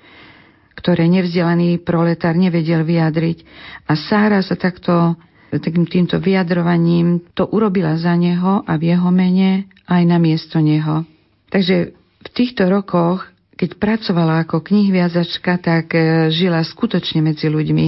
ktoré 0.79 1.11
nevzdelaný 1.11 1.83
proletár 1.83 2.38
nevedel 2.38 2.87
vyjadriť. 2.87 3.42
A 3.90 3.98
Sára 3.98 4.38
sa 4.38 4.55
takto 4.55 5.18
takým 5.50 5.90
týmto 5.90 6.22
vyjadrovaním 6.22 7.26
to 7.35 7.50
urobila 7.50 7.98
za 7.98 8.14
neho 8.14 8.62
a 8.62 8.72
v 8.79 8.94
jeho 8.94 9.11
mene 9.11 9.66
aj 9.90 10.02
na 10.07 10.22
miesto 10.22 10.62
neho. 10.62 11.15
Takže 11.50 11.94
v 11.96 12.28
týchto 12.35 12.66
rokoch, 12.66 13.26
keď 13.56 13.78
pracovala 13.78 14.44
ako 14.44 14.61
knihviazačka, 14.61 15.56
tak 15.62 15.94
e, 15.94 16.28
žila 16.28 16.61
skutočne 16.61 17.22
medzi 17.22 17.46
ľuďmi. 17.48 17.87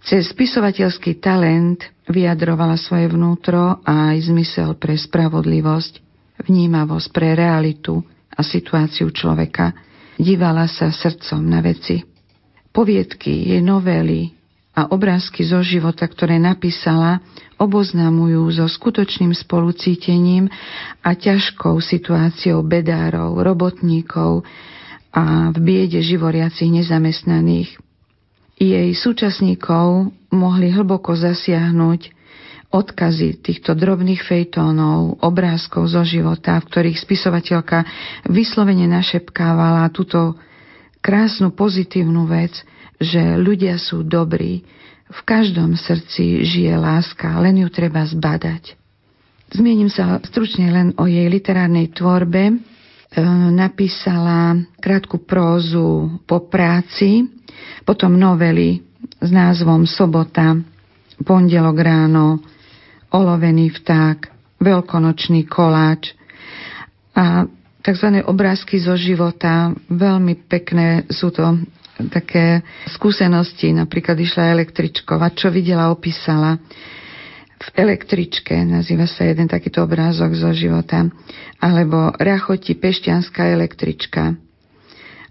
Cez 0.00 0.32
spisovateľský 0.32 1.20
talent 1.20 1.84
vyjadrovala 2.08 2.80
svoje 2.80 3.12
vnútro 3.12 3.84
a 3.84 4.16
aj 4.16 4.32
zmysel 4.32 4.72
pre 4.80 4.96
spravodlivosť, 4.96 6.00
vnímavosť 6.40 7.06
pre 7.12 7.36
realitu 7.36 8.00
a 8.32 8.40
situáciu 8.40 9.12
človeka. 9.12 9.76
Dívala 10.16 10.64
sa 10.72 10.88
srdcom 10.88 11.44
na 11.44 11.60
veci. 11.60 12.00
Poviedky, 12.72 13.52
jej 13.52 13.60
novely, 13.60 14.39
a 14.70 14.86
obrázky 14.94 15.42
zo 15.42 15.60
života, 15.66 16.06
ktoré 16.06 16.38
napísala, 16.38 17.18
oboznamujú 17.58 18.46
so 18.54 18.66
skutočným 18.70 19.34
spolucítením 19.34 20.46
a 21.02 21.10
ťažkou 21.12 21.76
situáciou 21.82 22.62
bedárov, 22.62 23.42
robotníkov 23.42 24.46
a 25.10 25.50
v 25.50 25.58
biede 25.58 25.98
živoriacich 26.00 26.70
nezamestnaných. 26.70 27.76
Jej 28.60 28.90
súčasníkov 28.94 30.14
mohli 30.30 30.70
hlboko 30.70 31.18
zasiahnuť 31.18 32.16
odkazy 32.70 33.42
týchto 33.42 33.74
drobných 33.74 34.22
fejtónov, 34.22 35.18
obrázkov 35.18 35.90
zo 35.90 36.06
života, 36.06 36.62
v 36.62 36.68
ktorých 36.70 37.02
spisovateľka 37.02 37.82
vyslovene 38.30 38.86
našepkávala 38.86 39.90
túto 39.90 40.38
krásnu 41.02 41.50
pozitívnu 41.50 42.30
vec– 42.30 42.54
že 43.00 43.40
ľudia 43.40 43.80
sú 43.80 44.04
dobrí, 44.04 44.62
v 45.10 45.20
každom 45.26 45.74
srdci 45.74 46.46
žije 46.46 46.78
láska, 46.78 47.34
len 47.42 47.66
ju 47.66 47.68
treba 47.72 48.06
zbadať. 48.06 48.78
Zmienim 49.50 49.90
sa 49.90 50.22
stručne 50.22 50.70
len 50.70 50.88
o 50.94 51.10
jej 51.10 51.26
literárnej 51.26 51.90
tvorbe. 51.90 52.54
E, 52.54 52.56
napísala 53.50 54.54
krátku 54.78 55.26
prózu 55.26 56.22
po 56.30 56.46
práci, 56.46 57.26
potom 57.82 58.14
novely 58.14 58.86
s 59.18 59.28
názvom 59.34 59.82
Sobota, 59.90 60.54
Pondelok 61.26 61.78
ráno, 61.82 62.38
Olovený 63.10 63.74
vták, 63.82 64.30
Veľkonočný 64.62 65.50
koláč 65.50 66.14
a 67.18 67.48
tzv. 67.82 68.22
obrázky 68.22 68.78
zo 68.78 68.94
života. 68.94 69.74
Veľmi 69.90 70.46
pekné 70.46 71.10
sú 71.10 71.34
to 71.34 71.58
také 72.08 72.64
skúsenosti, 72.88 73.74
napríklad 73.76 74.16
išla 74.16 74.56
električkovať, 74.56 75.32
čo 75.36 75.48
videla, 75.52 75.92
opísala 75.92 76.56
v 77.60 77.68
električke, 77.76 78.56
nazýva 78.64 79.04
sa 79.04 79.28
jeden 79.28 79.44
takýto 79.44 79.84
obrázok 79.84 80.32
zo 80.32 80.48
života, 80.56 81.04
alebo 81.60 82.08
rachoti 82.16 82.72
pešťanská 82.72 83.52
električka, 83.52 84.32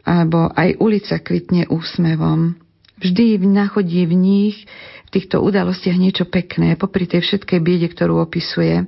alebo 0.05 0.53
aj 0.53 0.77
ulica 0.77 1.17
kvitne 1.17 1.65
úsmevom. 1.73 2.53
Vždy 3.01 3.41
nachodí 3.41 4.05
v 4.05 4.13
nich, 4.13 4.55
v 5.07 5.09
týchto 5.09 5.41
udalostiach 5.41 5.97
niečo 5.97 6.29
pekné, 6.29 6.77
popri 6.77 7.09
tej 7.09 7.25
všetkej 7.25 7.59
biede, 7.65 7.89
ktorú 7.89 8.21
opisuje. 8.21 8.85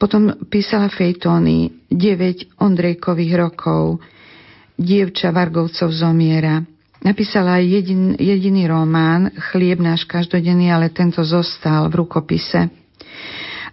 Potom 0.00 0.32
písala 0.48 0.88
fejtóny 0.88 1.84
9 1.92 2.56
Ondrejkových 2.56 3.34
rokov, 3.36 4.00
dievča 4.80 5.28
Vargovcov 5.28 5.92
zomiera. 5.92 6.64
Napísala 7.00 7.60
aj 7.60 7.64
jedin, 7.64 8.16
jediný 8.16 8.68
román, 8.68 9.32
Chlieb 9.52 9.80
náš 9.80 10.08
každodenný, 10.08 10.72
ale 10.72 10.92
tento 10.92 11.20
zostal 11.24 11.88
v 11.92 12.04
rukopise. 12.04 12.68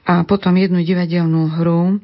A 0.07 0.23
potom 0.23 0.55
jednu 0.55 0.79
divadelnú 0.83 1.51
hru 1.59 1.99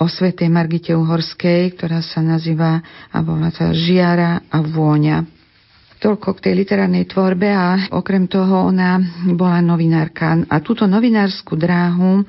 o 0.00 0.06
svetej 0.08 0.48
Margite 0.48 0.96
Uhorskej, 0.96 1.76
ktorá 1.76 2.00
sa 2.00 2.24
nazýva 2.24 2.80
a 3.12 3.16
volá 3.20 3.52
sa 3.52 3.72
Žiara 3.72 4.48
a 4.48 4.58
vôňa. 4.64 5.24
Toľko 6.00 6.36
k 6.36 6.48
tej 6.48 6.54
literárnej 6.64 7.08
tvorbe 7.08 7.48
a 7.48 7.92
okrem 7.92 8.28
toho 8.28 8.68
ona 8.68 9.00
bola 9.36 9.60
novinárka. 9.64 10.48
A 10.48 10.60
túto 10.60 10.84
novinárskú 10.84 11.56
dráhu 11.56 12.24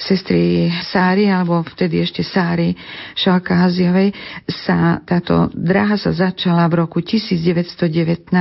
sestry 0.00 0.72
Sári, 0.80 1.28
alebo 1.28 1.60
vtedy 1.60 2.00
ešte 2.00 2.24
Sári 2.24 2.72
Šalka 3.12 3.52
Haziovej, 3.52 4.16
sa 4.48 4.98
táto 5.04 5.52
dráha 5.52 6.00
sa 6.00 6.10
začala 6.10 6.64
v 6.72 6.82
roku 6.82 7.04
1919, 7.04 8.32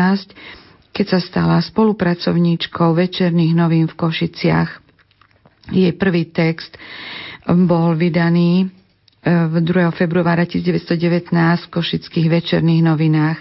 keď 0.89 1.05
sa 1.05 1.19
stala 1.19 1.59
spolupracovníčkou 1.59 2.95
večerných 2.95 3.53
novín 3.53 3.85
v 3.91 3.95
Košiciach. 3.99 4.69
Jej 5.69 5.93
prvý 5.99 6.31
text 6.33 6.79
bol 7.45 7.93
vydaný 7.93 8.71
v 9.23 9.55
2. 9.61 9.91
februára 9.93 10.47
1919 10.47 11.35
v 11.35 11.67
košických 11.69 12.27
večerných 12.31 12.81
novinách. 12.87 13.39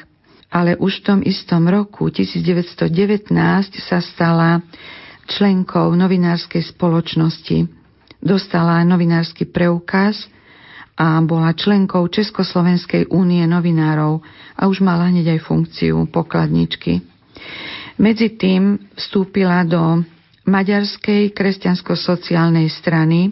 Ale 0.49 0.75
už 0.81 1.01
v 1.01 1.05
tom 1.05 1.19
istom 1.23 1.69
roku 1.69 2.09
1919 2.09 2.89
sa 3.79 4.01
stala 4.01 4.65
členkou 5.29 5.93
novinárskej 5.93 6.73
spoločnosti. 6.73 7.78
Dostala 8.19 8.83
novinársky 8.83 9.47
preukaz 9.47 10.27
a 10.99 11.23
bola 11.23 11.55
členkou 11.55 12.03
Československej 12.11 13.15
únie 13.15 13.47
novinárov 13.47 14.19
a 14.59 14.67
už 14.67 14.83
mala 14.83 15.07
hneď 15.07 15.39
aj 15.39 15.47
funkciu 15.47 16.11
pokladničky. 16.11 16.99
Medzi 17.99 18.35
tým 18.35 18.91
vstúpila 18.99 19.63
do 19.63 20.03
Maďarskej 20.49 21.31
kresťansko-sociálnej 21.31 22.67
strany 22.73 23.31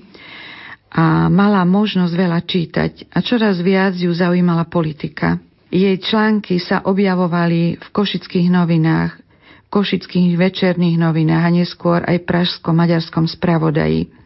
a 0.92 1.26
mala 1.26 1.66
možnosť 1.66 2.14
veľa 2.14 2.40
čítať 2.46 2.92
a 3.10 3.18
čoraz 3.24 3.58
viac 3.58 3.98
ju 3.98 4.12
zaujímala 4.14 4.70
politika. 4.70 5.40
Jej 5.66 5.98
články 5.98 6.62
sa 6.62 6.86
objavovali 6.86 7.82
v 7.82 7.86
košických 7.90 8.48
novinách, 8.54 9.18
košických 9.66 10.38
večerných 10.38 10.94
novinách 10.94 11.42
a 11.42 11.50
neskôr 11.50 12.00
aj 12.06 12.22
pražsko-maďarskom 12.22 13.26
spravodaji. 13.26 14.25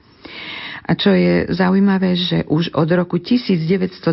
A 0.90 0.98
čo 0.98 1.14
je 1.14 1.46
zaujímavé, 1.54 2.18
že 2.18 2.42
už 2.50 2.74
od 2.74 2.90
roku 2.90 3.22
1926, 3.22 4.10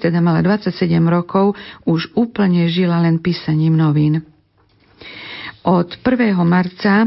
teda 0.00 0.24
mala 0.24 0.40
27 0.40 0.72
rokov, 1.04 1.52
už 1.84 2.16
úplne 2.16 2.64
žila 2.72 3.04
len 3.04 3.20
písaním 3.20 3.76
novín. 3.76 4.24
Od 5.68 5.88
1. 6.00 6.32
marca 6.48 7.04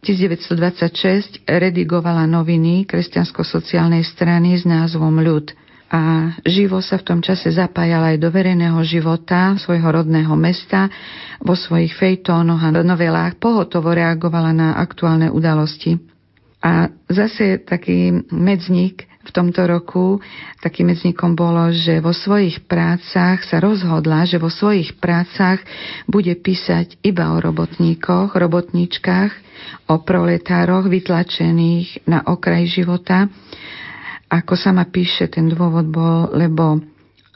1926 0.00 1.44
redigovala 1.44 2.24
noviny 2.24 2.88
kresťansko-sociálnej 2.88 4.00
strany 4.08 4.56
s 4.56 4.64
názvom 4.64 5.20
Ľud 5.20 5.52
a 5.92 6.32
živo 6.44 6.80
sa 6.80 6.96
v 6.96 7.04
tom 7.04 7.20
čase 7.20 7.52
zapájala 7.52 8.16
aj 8.16 8.18
do 8.20 8.32
verejného 8.32 8.80
života 8.80 9.60
svojho 9.60 9.88
rodného 9.88 10.32
mesta. 10.40 10.88
Vo 11.44 11.52
svojich 11.52 11.92
fejtónoch 11.92 12.64
a 12.64 12.72
novelách 12.72 13.36
pohotovo 13.36 13.92
reagovala 13.92 14.56
na 14.56 14.68
aktuálne 14.80 15.28
udalosti. 15.28 16.17
A 16.58 16.90
zase 17.06 17.62
taký 17.62 18.26
medzník 18.34 19.06
v 19.28 19.30
tomto 19.30 19.68
roku, 19.68 20.18
takým 20.64 20.90
medzníkom 20.90 21.36
bolo, 21.36 21.68
že 21.70 22.00
vo 22.00 22.16
svojich 22.16 22.64
prácach 22.64 23.44
sa 23.44 23.60
rozhodla, 23.60 24.24
že 24.24 24.40
vo 24.40 24.48
svojich 24.48 24.96
prácach 24.96 25.60
bude 26.08 26.32
písať 26.32 26.98
iba 27.04 27.36
o 27.36 27.38
robotníkoch, 27.38 28.32
robotníčkach, 28.32 29.32
o 29.92 30.00
proletároch 30.00 30.88
vytlačených 30.88 32.08
na 32.08 32.24
okraj 32.24 32.66
života. 32.72 33.28
Ako 34.32 34.56
sama 34.56 34.88
píše, 34.88 35.28
ten 35.28 35.52
dôvod 35.52 35.88
bol, 35.88 36.32
lebo 36.32 36.80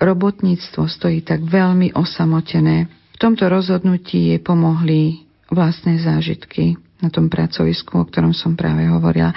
robotníctvo 0.01 0.89
stojí 0.89 1.23
tak 1.23 1.45
veľmi 1.45 1.93
osamotené. 1.95 2.89
V 3.15 3.17
tomto 3.21 3.47
rozhodnutí 3.47 4.35
jej 4.35 4.41
pomohli 4.41 5.29
vlastné 5.53 6.01
zážitky 6.01 6.81
na 7.03 7.11
tom 7.11 7.27
pracovisku, 7.27 7.99
o 7.99 8.07
ktorom 8.07 8.31
som 8.31 8.55
práve 8.55 8.87
hovorila. 8.87 9.35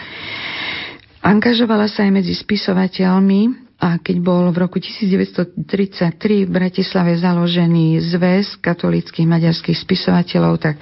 Angažovala 1.26 1.90
sa 1.90 2.06
aj 2.06 2.22
medzi 2.22 2.38
spisovateľmi 2.38 3.66
a 3.82 3.98
keď 3.98 4.18
bol 4.22 4.54
v 4.54 4.58
roku 4.62 4.78
1933 4.78 6.46
v 6.46 6.52
Bratislave 6.54 7.18
založený 7.18 8.00
zväz 8.14 8.62
katolických 8.62 9.28
maďarských 9.28 9.76
spisovateľov, 9.76 10.62
tak 10.62 10.78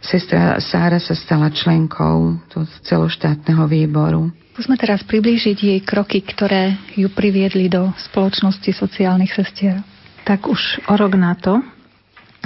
sestra 0.00 0.56
Sára 0.58 0.96
sa 0.98 1.12
stala 1.12 1.52
členkou 1.52 2.40
celoštátneho 2.82 3.68
výboru. 3.68 4.32
Musíme 4.56 4.80
teraz 4.80 5.04
priblížiť 5.04 5.58
jej 5.60 5.80
kroky, 5.84 6.24
ktoré 6.24 6.80
ju 6.96 7.12
priviedli 7.12 7.68
do 7.68 7.92
spoločnosti 8.08 8.72
sociálnych 8.72 9.36
sestier. 9.36 9.84
Tak 10.24 10.48
už 10.48 10.88
o 10.88 10.94
rok 10.96 11.12
na 11.14 11.36
to, 11.36 11.60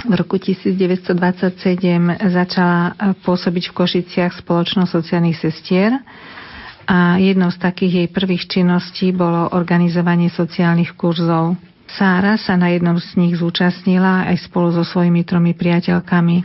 v 0.05 0.13
roku 0.17 0.41
1927 0.41 1.13
začala 2.33 2.97
pôsobiť 3.21 3.63
v 3.69 3.73
Košiciach 3.75 4.33
spoločnosť 4.41 4.89
sociálnych 4.89 5.37
sestier 5.37 5.93
a 6.89 7.21
jednou 7.21 7.53
z 7.53 7.57
takých 7.61 7.93
jej 7.93 8.07
prvých 8.09 8.43
činností 8.49 9.13
bolo 9.13 9.53
organizovanie 9.53 10.33
sociálnych 10.33 10.97
kurzov. 10.97 11.53
Sára 11.91 12.39
sa 12.39 12.55
na 12.55 12.71
jednom 12.71 12.97
z 12.97 13.19
nich 13.19 13.35
zúčastnila 13.37 14.25
aj 14.31 14.47
spolu 14.47 14.71
so 14.71 14.81
svojimi 14.87 15.27
tromi 15.27 15.51
priateľkami. 15.51 16.37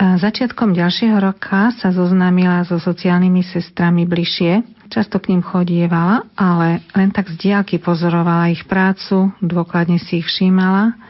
A 0.00 0.16
začiatkom 0.16 0.72
ďalšieho 0.72 1.20
roka 1.20 1.70
sa 1.76 1.92
zoznámila 1.92 2.64
so 2.64 2.80
sociálnymi 2.80 3.44
sestrami 3.44 4.08
bližšie. 4.08 4.64
Často 4.90 5.22
k 5.22 5.30
ním 5.30 5.44
chodievala, 5.44 6.26
ale 6.34 6.82
len 6.98 7.14
tak 7.14 7.30
z 7.30 7.38
diálky 7.38 7.78
pozorovala 7.78 8.50
ich 8.50 8.66
prácu, 8.66 9.30
dôkladne 9.38 10.02
si 10.02 10.18
ich 10.18 10.26
všímala 10.26 11.09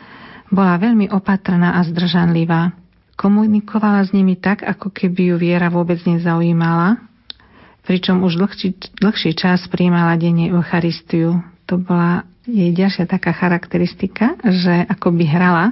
bola 0.51 0.77
veľmi 0.77 1.09
opatrná 1.11 1.79
a 1.79 1.87
zdržanlivá. 1.87 2.75
Komunikovala 3.15 4.03
s 4.05 4.11
nimi 4.11 4.35
tak, 4.37 4.67
ako 4.67 4.91
keby 4.91 5.35
ju 5.35 5.37
viera 5.39 5.71
vôbec 5.71 6.03
nezaujímala, 6.03 6.99
pričom 7.87 8.23
už 8.27 8.39
dlhší, 8.39 8.69
dlhší 8.99 9.33
čas 9.39 9.67
príjmala 9.71 10.19
denne 10.19 10.51
Eucharistiu. 10.51 11.43
To 11.71 11.79
bola 11.79 12.27
jej 12.49 12.73
ďalšia 12.73 13.05
taká 13.05 13.37
charakteristika, 13.37 14.37
že 14.41 14.89
ako 14.89 15.13
by 15.13 15.25
hrala, 15.29 15.67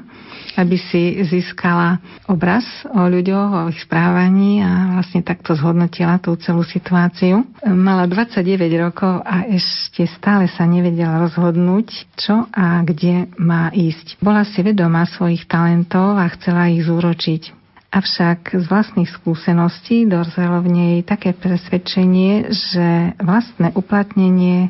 aby 0.59 0.77
si 0.77 1.23
získala 1.25 2.03
obraz 2.29 2.67
o 2.91 3.09
ľuďoch, 3.09 3.51
o 3.55 3.63
ich 3.73 3.81
správaní 3.85 4.61
a 4.61 5.01
vlastne 5.01 5.25
takto 5.25 5.57
zhodnotila 5.57 6.21
tú 6.21 6.37
celú 6.37 6.67
situáciu. 6.67 7.47
Mala 7.65 8.05
29 8.05 8.45
rokov 8.77 9.23
a 9.25 9.49
ešte 9.49 10.05
stále 10.19 10.51
sa 10.51 10.69
nevedela 10.69 11.25
rozhodnúť, 11.25 12.19
čo 12.19 12.45
a 12.53 12.85
kde 12.85 13.31
má 13.41 13.73
ísť. 13.73 14.21
Bola 14.21 14.45
si 14.45 14.61
vedomá 14.61 15.09
svojich 15.09 15.49
talentov 15.49 16.19
a 16.21 16.29
chcela 16.37 16.69
ich 16.69 16.85
zúročiť. 16.85 17.57
Avšak 17.89 18.53
z 18.53 18.65
vlastných 18.69 19.09
skúseností 19.09 20.05
dozrelo 20.05 20.61
v 20.61 20.69
nej 20.69 20.95
také 21.01 21.33
presvedčenie, 21.33 22.53
že 22.53 23.17
vlastné 23.17 23.73
uplatnenie 23.73 24.69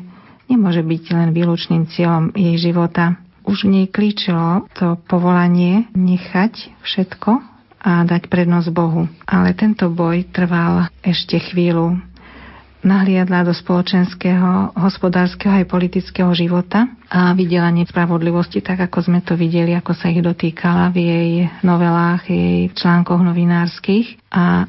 nemôže 0.49 0.81
byť 0.81 1.03
len 1.13 1.29
výlučným 1.31 1.87
cieľom 1.93 2.33
jej 2.33 2.57
života. 2.57 3.15
Už 3.45 3.65
v 3.65 3.81
nej 3.81 3.85
klíčilo 3.87 4.67
to 4.75 4.97
povolanie 5.07 5.87
nechať 5.93 6.73
všetko 6.83 7.31
a 7.79 8.03
dať 8.03 8.27
prednosť 8.27 8.69
Bohu. 8.75 9.07
Ale 9.23 9.55
tento 9.55 9.87
boj 9.87 10.27
trval 10.29 10.91
ešte 10.99 11.39
chvíľu. 11.39 11.95
Nahliadla 12.79 13.43
do 13.43 13.51
spoločenského, 13.51 14.71
hospodárskeho 14.71 15.51
aj 15.51 15.67
politického 15.67 16.31
života 16.31 16.87
a 17.11 17.35
videla 17.35 17.67
nespravodlivosti, 17.75 18.63
tak 18.63 18.79
ako 18.87 19.03
sme 19.03 19.19
to 19.19 19.35
videli, 19.35 19.75
ako 19.75 19.91
sa 19.91 20.07
ich 20.07 20.23
dotýkala 20.23 20.87
v 20.95 20.97
jej 21.03 21.31
novelách, 21.59 22.23
jej 22.31 22.71
článkoch 22.71 23.19
novinárskych 23.19 24.15
a 24.31 24.63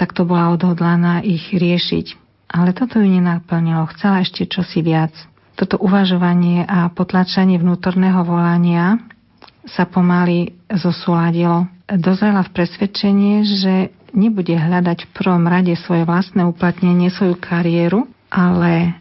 takto 0.00 0.24
bola 0.24 0.56
odhodlaná 0.56 1.20
ich 1.20 1.52
riešiť. 1.52 2.21
Ale 2.52 2.76
toto 2.76 3.00
ju 3.00 3.08
nenaplnilo. 3.08 3.88
Chcela 3.96 4.20
ešte 4.20 4.44
čosi 4.44 4.84
viac. 4.84 5.12
Toto 5.56 5.80
uvažovanie 5.80 6.68
a 6.68 6.92
potlačanie 6.92 7.56
vnútorného 7.56 8.20
volania 8.24 9.00
sa 9.64 9.88
pomaly 9.88 10.52
zosúladilo. 10.68 11.68
Dozrela 11.88 12.44
v 12.44 12.52
presvedčenie, 12.52 13.44
že 13.44 13.74
nebude 14.12 14.52
hľadať 14.52 15.08
v 15.08 15.12
prvom 15.16 15.44
rade 15.48 15.72
svoje 15.80 16.04
vlastné 16.04 16.44
uplatnenie, 16.44 17.08
svoju 17.08 17.40
kariéru, 17.40 18.04
ale 18.28 19.00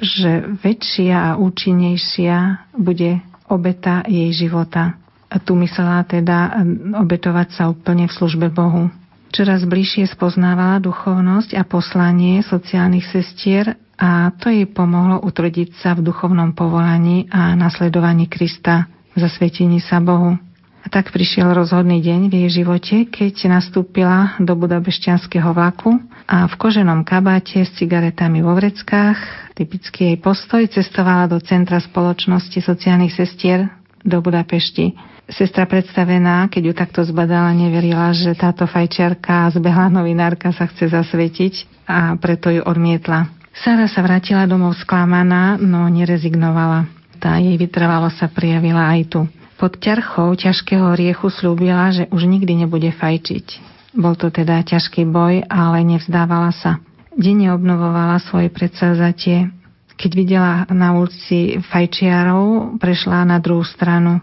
že 0.00 0.44
väčšia 0.60 1.32
a 1.32 1.38
účinnejšia 1.40 2.36
bude 2.76 3.20
obeta 3.48 4.04
jej 4.08 4.32
života. 4.32 4.96
A 5.32 5.40
tu 5.40 5.56
myslela 5.56 6.04
teda 6.04 6.60
obetovať 7.00 7.48
sa 7.56 7.62
úplne 7.72 8.04
v 8.08 8.16
službe 8.16 8.52
Bohu. 8.52 8.92
Čoraz 9.32 9.64
bližšie 9.64 10.12
spoznávala 10.12 10.76
duchovnosť 10.76 11.56
a 11.56 11.64
poslanie 11.64 12.44
sociálnych 12.44 13.08
sestier 13.08 13.80
a 13.96 14.28
to 14.36 14.52
jej 14.52 14.68
pomohlo 14.68 15.24
utvrdiť 15.24 15.72
sa 15.80 15.96
v 15.96 16.04
duchovnom 16.04 16.52
povolaní 16.52 17.32
a 17.32 17.56
nasledovaní 17.56 18.28
Krista 18.28 18.92
v 19.16 19.24
zasvetení 19.24 19.80
sa 19.80 20.04
Bohu. 20.04 20.36
A 20.84 20.86
tak 20.92 21.16
prišiel 21.16 21.48
rozhodný 21.48 22.04
deň 22.04 22.20
v 22.28 22.34
jej 22.44 22.60
živote, 22.60 23.08
keď 23.08 23.48
nastúpila 23.48 24.36
do 24.36 24.52
budabešťanského 24.52 25.48
vlaku 25.56 25.96
a 26.28 26.44
v 26.44 26.54
koženom 26.60 27.00
kabáte 27.00 27.64
s 27.64 27.72
cigaretami 27.80 28.44
vo 28.44 28.52
vreckách, 28.52 29.16
typický 29.56 30.12
jej 30.12 30.18
postoj, 30.20 30.68
cestovala 30.68 31.24
do 31.32 31.40
centra 31.40 31.80
spoločnosti 31.80 32.60
sociálnych 32.60 33.16
sestier 33.16 33.80
do 34.02 34.18
Budapešti. 34.22 34.94
Sestra 35.30 35.64
predstavená, 35.64 36.50
keď 36.50 36.62
ju 36.70 36.74
takto 36.74 37.00
zbadala, 37.06 37.54
neverila, 37.54 38.10
že 38.12 38.34
táto 38.34 38.66
fajčiarka 38.66 39.48
zbehla 39.54 39.88
novinárka 39.88 40.50
sa 40.50 40.66
chce 40.66 40.90
zasvetiť 40.92 41.86
a 41.88 42.18
preto 42.18 42.50
ju 42.50 42.60
odmietla. 42.60 43.30
Sara 43.52 43.86
sa 43.86 44.02
vrátila 44.02 44.48
domov 44.48 44.74
sklamaná, 44.80 45.60
no 45.60 45.86
nerezignovala. 45.88 46.88
Tá 47.22 47.38
jej 47.38 47.54
vytrvalo 47.54 48.10
sa 48.10 48.26
prijavila 48.26 48.90
aj 48.98 49.00
tu. 49.08 49.20
Pod 49.60 49.78
ťarchou 49.78 50.34
ťažkého 50.34 50.90
riechu 50.98 51.30
slúbila, 51.30 51.94
že 51.94 52.10
už 52.10 52.26
nikdy 52.26 52.66
nebude 52.66 52.90
fajčiť. 52.90 53.70
Bol 53.94 54.18
to 54.18 54.32
teda 54.32 54.58
ťažký 54.66 55.06
boj, 55.06 55.46
ale 55.46 55.86
nevzdávala 55.86 56.50
sa. 56.50 56.82
Denne 57.14 57.52
obnovovala 57.54 58.18
svoje 58.24 58.48
predsavzatie. 58.50 59.61
Keď 60.02 60.12
videla 60.18 60.66
na 60.66 60.98
ulici 60.98 61.62
fajčiarov, 61.62 62.74
prešla 62.82 63.22
na 63.22 63.38
druhú 63.38 63.62
stranu. 63.62 64.18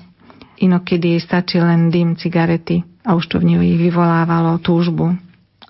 Inokedy 0.60 1.16
jej 1.16 1.22
stačí 1.24 1.56
len 1.56 1.88
dym 1.88 2.20
cigarety 2.20 2.84
a 3.08 3.16
už 3.16 3.32
to 3.32 3.40
v 3.40 3.56
nej 3.56 3.80
vyvolávalo 3.80 4.60
túžbu. 4.60 5.16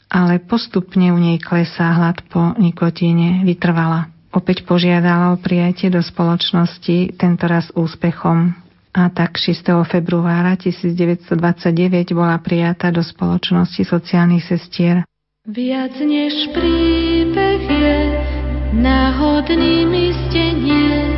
Ale 0.09 0.41
postupne 0.41 1.13
u 1.13 1.19
nej 1.21 1.37
klesá 1.37 1.93
hlad 1.93 2.25
po 2.25 2.57
nikotíne, 2.57 3.45
vytrvala. 3.45 4.09
Opäť 4.33 4.65
požiadala 4.65 5.37
o 5.37 5.37
prijatie 5.37 5.93
do 5.93 6.01
spoločnosti, 6.01 7.13
tentoraz 7.13 7.69
úspechom. 7.77 8.57
A 8.89 9.13
tak 9.13 9.37
6. 9.37 9.61
februára 9.85 10.57
1929 10.57 12.17
bola 12.17 12.41
prijatá 12.41 12.89
do 12.89 13.05
spoločnosti 13.05 13.85
sociálnych 13.85 14.41
sestier. 14.41 15.05
Viac 15.45 15.93
než 16.01 16.49
príbeh 16.49 17.61
je 17.69 18.28
náhodným 18.73 19.89
istenie, 19.89 21.09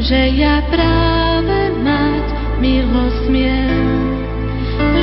že 0.00 0.32
ja 0.36 0.64
práve 0.72 1.72
mať 1.84 2.24
milosť 2.60 3.16
smiem, 3.28 4.00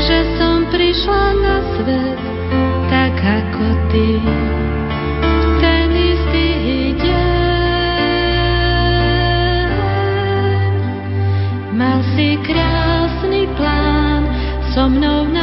že 0.02 0.26
som 0.42 0.66
prišla 0.74 1.24
na 1.42 1.58
svet 1.78 2.20
tak 2.90 3.14
ako 3.18 3.66
ty. 3.94 4.22
Ten 5.62 5.90
istý 5.94 6.50
deň 6.98 7.34
mal 11.78 12.02
si 12.14 12.38
krásny 12.42 13.50
plán, 13.58 14.26
so 14.74 14.90
mnou 14.90 15.26
nádherný 15.30 15.43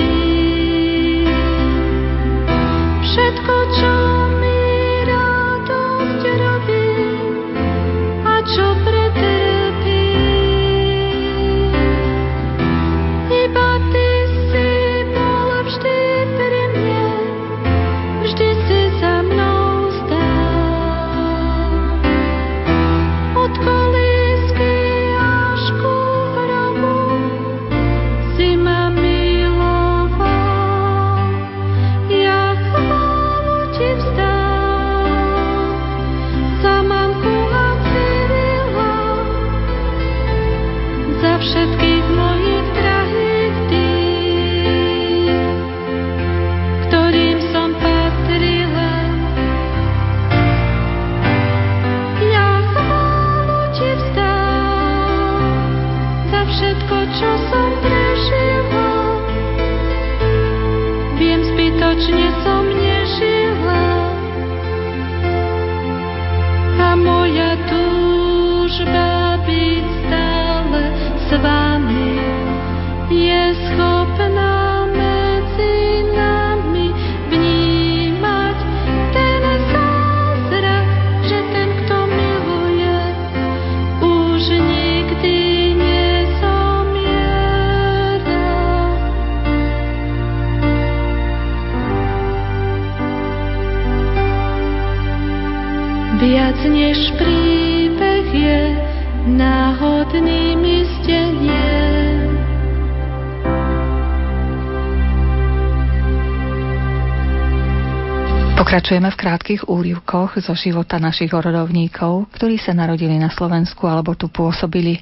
Pokračujeme 108.71 109.11
v 109.11 109.19
krátkých 109.19 109.61
úrivkoch 109.67 110.39
zo 110.39 110.55
života 110.55 110.95
našich 110.95 111.27
rodovníkov, 111.27 112.31
ktorí 112.31 112.55
sa 112.55 112.71
narodili 112.71 113.19
na 113.19 113.27
Slovensku 113.27 113.83
alebo 113.83 114.15
tu 114.15 114.31
pôsobili. 114.31 114.95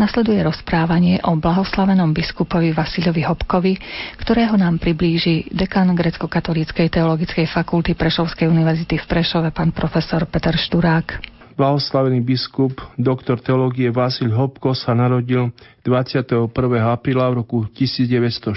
Nasleduje 0.00 0.40
rozprávanie 0.40 1.20
o 1.28 1.36
blahoslavenom 1.36 2.16
biskupovi 2.16 2.72
Vasilovi 2.72 3.20
Hopkovi, 3.28 3.76
ktorého 4.24 4.56
nám 4.56 4.80
priblíži 4.80 5.52
dekan 5.52 5.92
Grecko-katolíckej 5.92 6.88
teologickej 6.88 7.44
fakulty 7.44 7.92
Prešovskej 7.92 8.48
univerzity 8.48 8.96
v 8.96 9.04
Prešove, 9.04 9.52
pán 9.52 9.76
profesor 9.76 10.24
Peter 10.24 10.56
Šturák. 10.56 11.39
Blahoslavený 11.56 12.22
biskup, 12.22 12.78
doktor 12.94 13.42
teológie 13.42 13.90
Vasil 13.90 14.30
Hopko 14.30 14.74
sa 14.74 14.94
narodil 14.94 15.50
21. 15.82 16.50
apríla 16.82 17.30
v 17.30 17.34
roku 17.42 17.58
1904 17.72 18.54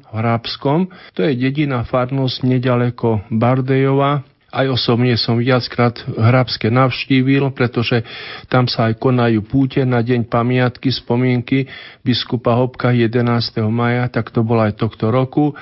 v 0.00 0.14
Hrábskom. 0.14 0.92
To 1.16 1.20
je 1.24 1.32
dedina 1.36 1.84
farnosť 1.86 2.44
nedaleko 2.44 3.24
Bardejova, 3.32 4.24
aj 4.50 4.66
osobne 4.66 5.14
som 5.14 5.38
viackrát 5.38 5.94
Hrabské 6.10 6.74
navštívil, 6.74 7.54
pretože 7.54 8.02
tam 8.50 8.66
sa 8.66 8.90
aj 8.90 8.98
konajú 8.98 9.46
púte 9.46 9.78
na 9.86 10.02
deň 10.02 10.26
pamiatky, 10.26 10.90
spomienky 10.90 11.70
biskupa 12.02 12.58
Hopka 12.58 12.90
11. 12.90 13.22
maja, 13.70 14.10
tak 14.10 14.34
to 14.34 14.42
bolo 14.42 14.66
aj 14.66 14.74
tohto 14.74 15.14
roku. 15.14 15.54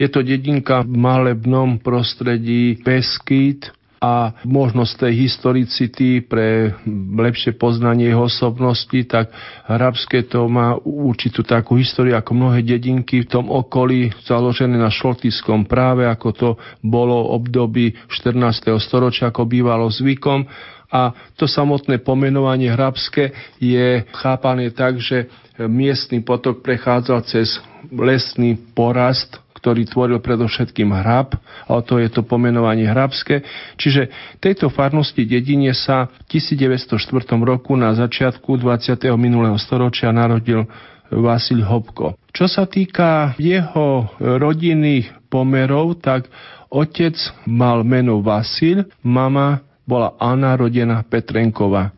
Je 0.00 0.08
to 0.08 0.24
dedinka 0.24 0.80
v 0.80 0.96
malebnom 0.96 1.76
prostredí 1.84 2.80
Beskyd, 2.80 3.68
a 4.00 4.32
možnosť 4.48 5.06
tej 5.06 5.28
historicity 5.28 6.24
pre 6.24 6.72
lepšie 7.12 7.52
poznanie 7.52 8.08
jeho 8.08 8.32
osobnosti, 8.32 8.96
tak 9.04 9.28
Hrabské 9.68 10.24
to 10.24 10.48
má 10.48 10.72
určitú 10.80 11.44
takú 11.44 11.76
históriu 11.76 12.16
ako 12.16 12.32
mnohé 12.32 12.64
dedinky 12.64 13.20
v 13.22 13.28
tom 13.28 13.52
okolí 13.52 14.08
založené 14.24 14.80
na 14.80 14.88
šlotyskom 14.88 15.68
práve, 15.68 16.08
ako 16.08 16.28
to 16.32 16.48
bolo 16.80 17.36
období 17.36 17.92
14. 18.08 18.72
storočia, 18.80 19.28
ako 19.28 19.44
bývalo 19.44 19.92
zvykom 19.92 20.48
a 20.90 21.14
to 21.38 21.46
samotné 21.46 22.02
pomenovanie 22.02 22.72
Hrabské 22.72 23.30
je 23.62 24.02
chápané 24.10 24.74
tak, 24.74 24.98
že 24.98 25.30
miestny 25.60 26.24
potok 26.24 26.66
prechádzal 26.66 27.20
cez 27.30 27.62
lesný 27.92 28.58
porast, 28.74 29.38
ktorý 29.60 29.84
tvoril 29.86 30.18
predovšetkým 30.24 30.90
hrab, 30.90 31.36
a 31.68 31.72
to 31.84 32.00
je 32.00 32.08
to 32.08 32.24
pomenovanie 32.24 32.88
hrabské. 32.88 33.44
Čiže 33.76 34.08
tejto 34.40 34.72
farnosti 34.72 35.28
dedine 35.28 35.76
sa 35.76 36.08
v 36.08 36.40
1904 36.40 36.96
roku 37.44 37.76
na 37.76 37.92
začiatku 37.92 38.56
20. 38.56 38.96
minulého 39.20 39.60
storočia 39.60 40.10
narodil 40.10 40.64
Vasil 41.12 41.60
Hopko. 41.66 42.16
Čo 42.30 42.46
sa 42.46 42.64
týka 42.64 43.34
jeho 43.36 44.08
rodinných 44.18 45.10
pomerov, 45.28 45.98
tak 45.98 46.30
otec 46.70 47.18
mal 47.44 47.82
meno 47.82 48.22
Vasil, 48.22 48.86
mama 49.02 49.60
bola 49.82 50.14
Anna 50.22 50.54
rodená 50.54 51.02
Petrenková. 51.02 51.90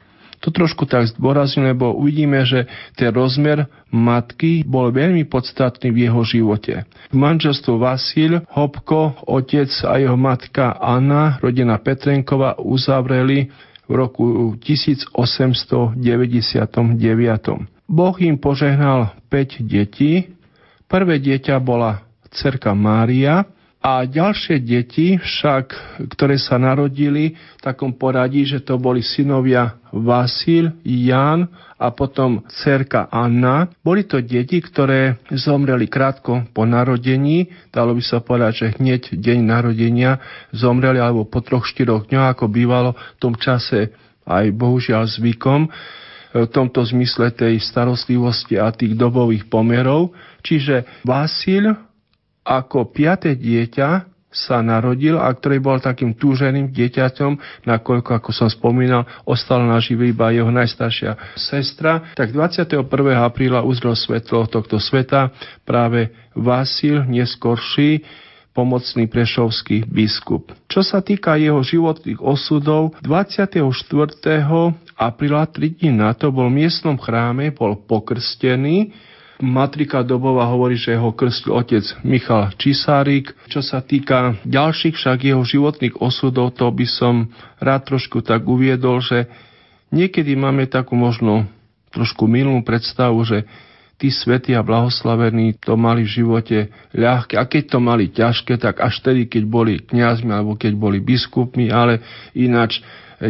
To 0.43 0.51
trošku 0.51 0.91
tak 0.91 1.07
zdôrazním, 1.07 1.71
lebo 1.71 1.95
uvidíme, 1.95 2.43
že 2.43 2.67
ten 2.99 3.15
rozmer 3.15 3.71
matky 3.95 4.67
bol 4.67 4.91
veľmi 4.91 5.23
podstatný 5.31 5.95
v 5.95 6.11
jeho 6.11 6.23
živote. 6.27 6.83
V 7.15 7.17
manželstvu 7.17 7.79
Vasil, 7.79 8.43
Hopko, 8.51 9.23
otec 9.31 9.71
a 9.87 10.03
jeho 10.03 10.19
matka 10.19 10.75
Anna, 10.83 11.39
rodina 11.39 11.79
Petrenková, 11.79 12.59
uzavreli 12.59 13.55
v 13.87 13.93
roku 13.95 14.59
1899. 14.59 15.95
Boh 17.87 18.17
im 18.19 18.37
požehnal 18.41 19.15
5 19.31 19.63
detí. 19.63 20.27
Prvé 20.91 21.23
dieťa 21.23 21.63
bola 21.63 22.03
cerka 22.35 22.75
Mária, 22.75 23.47
a 23.83 24.07
ďalšie 24.07 24.63
deti 24.63 25.19
však, 25.19 25.99
ktoré 26.15 26.39
sa 26.39 26.55
narodili 26.55 27.35
v 27.35 27.61
takom 27.61 27.91
poradí, 27.91 28.47
že 28.47 28.63
to 28.63 28.79
boli 28.79 29.03
synovia 29.03 29.75
Vasil, 29.91 30.79
Jan 30.87 31.51
a 31.83 31.91
potom 31.91 32.47
cerka 32.63 33.11
Anna. 33.11 33.67
Boli 33.83 34.07
to 34.07 34.23
deti, 34.23 34.63
ktoré 34.63 35.19
zomreli 35.35 35.91
krátko 35.91 36.47
po 36.55 36.63
narodení, 36.63 37.51
dalo 37.75 37.99
by 37.99 38.03
sa 38.07 38.23
povedať, 38.23 38.53
že 38.55 38.67
hneď 38.79 39.19
deň 39.19 39.39
narodenia 39.43 40.23
zomreli 40.55 41.03
alebo 41.03 41.27
po 41.27 41.43
troch, 41.43 41.67
štyroch 41.67 42.07
dňoch, 42.07 42.39
ako 42.39 42.45
bývalo 42.47 42.95
v 42.95 43.19
tom 43.19 43.35
čase 43.35 43.91
aj 44.23 44.47
bohužiaľ 44.55 45.11
zvykom 45.11 45.67
v 46.33 46.49
tomto 46.49 46.81
zmysle 46.87 47.35
tej 47.35 47.61
starostlivosti 47.61 48.57
a 48.57 48.71
tých 48.73 48.95
dobových 48.95 49.51
pomerov. 49.51 50.15
Čiže 50.41 51.05
Vasil 51.05 51.92
ako 52.43 52.91
piaté 52.91 53.39
dieťa 53.39 54.13
sa 54.33 54.65
narodil 54.65 55.21
a 55.21 55.29
ktorý 55.29 55.61
bol 55.61 55.77
takým 55.77 56.17
túženým 56.17 56.73
dieťaťom, 56.73 57.63
nakoľko, 57.69 58.11
ako 58.17 58.31
som 58.33 58.49
spomínal, 58.49 59.05
ostala 59.29 59.69
nažive 59.69 60.09
iba 60.09 60.33
jeho 60.33 60.49
najstaršia 60.49 61.37
sestra, 61.37 62.17
tak 62.17 62.33
21. 62.33 62.81
apríla 63.21 63.61
uzrel 63.61 63.93
svetlo 63.93 64.49
tohto 64.49 64.81
sveta 64.81 65.29
práve 65.69 66.09
Vasil, 66.33 67.05
neskorší, 67.05 68.01
pomocný 68.57 69.09
prešovský 69.09 69.89
biskup. 69.89 70.53
Čo 70.69 70.85
sa 70.85 71.01
týka 71.01 71.37
jeho 71.41 71.61
životných 71.61 72.21
osudov, 72.21 72.97
24. 73.05 73.61
apríla, 74.97 75.43
3 75.49 75.77
dní 75.77 75.93
na 75.93 76.13
to, 76.17 76.33
bol 76.33 76.49
v 76.49 76.65
miestnom 76.65 76.97
chráme, 77.01 77.53
bol 77.53 77.81
pokrstený, 77.85 78.93
Matrika 79.43 80.07
Dobová 80.07 80.47
hovorí, 80.47 80.79
že 80.79 80.95
ho 80.95 81.11
krstil 81.11 81.51
otec 81.51 81.83
Michal 82.07 82.55
Čisárik. 82.55 83.35
Čo 83.51 83.59
sa 83.59 83.83
týka 83.83 84.39
ďalších 84.47 84.95
však 84.95 85.27
jeho 85.27 85.43
životných 85.43 85.99
osudov, 85.99 86.55
to 86.55 86.71
by 86.71 86.87
som 86.87 87.27
rád 87.59 87.91
trošku 87.91 88.23
tak 88.23 88.47
uviedol, 88.47 89.03
že 89.03 89.27
niekedy 89.91 90.39
máme 90.39 90.71
takú 90.71 90.95
možno 90.95 91.51
trošku 91.91 92.31
milú 92.31 92.55
predstavu, 92.63 93.19
že 93.27 93.43
tí 93.99 94.15
svety 94.15 94.55
a 94.55 94.63
blahoslavení 94.63 95.59
to 95.59 95.75
mali 95.75 96.07
v 96.07 96.23
živote 96.23 96.59
ľahké. 96.95 97.35
A 97.35 97.43
keď 97.47 97.63
to 97.75 97.79
mali 97.83 98.15
ťažké, 98.15 98.63
tak 98.63 98.79
až 98.79 99.03
tedy, 99.03 99.27
keď 99.27 99.43
boli 99.47 99.83
kňazmi 99.83 100.31
alebo 100.31 100.55
keď 100.55 100.79
boli 100.79 101.03
biskupmi, 101.03 101.71
ale 101.71 101.99
ináč 102.35 102.79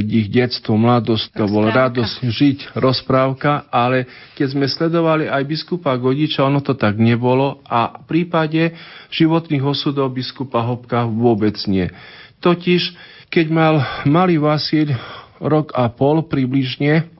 ich 0.00 0.32
detstvo, 0.32 0.80
mladosť, 0.80 1.36
to 1.36 1.44
bol 1.44 1.68
radosť 1.68 2.24
žiť, 2.24 2.58
rozprávka, 2.80 3.68
ale 3.68 4.08
keď 4.32 4.46
sme 4.56 4.64
sledovali 4.64 5.28
aj 5.28 5.44
biskupa 5.44 5.92
Godiča, 6.00 6.48
ono 6.48 6.64
to 6.64 6.72
tak 6.72 6.96
nebolo 6.96 7.60
a 7.68 8.00
v 8.00 8.04
prípade 8.08 8.72
životných 9.12 9.60
osudov 9.60 10.16
biskupa 10.16 10.64
Hopka 10.64 11.04
vôbec 11.04 11.60
nie. 11.68 11.92
Totiž, 12.40 12.96
keď 13.28 13.46
mal 13.52 13.74
malý 14.08 14.40
Vasil 14.40 14.96
rok 15.36 15.76
a 15.76 15.92
pol 15.92 16.24
približne, 16.24 17.12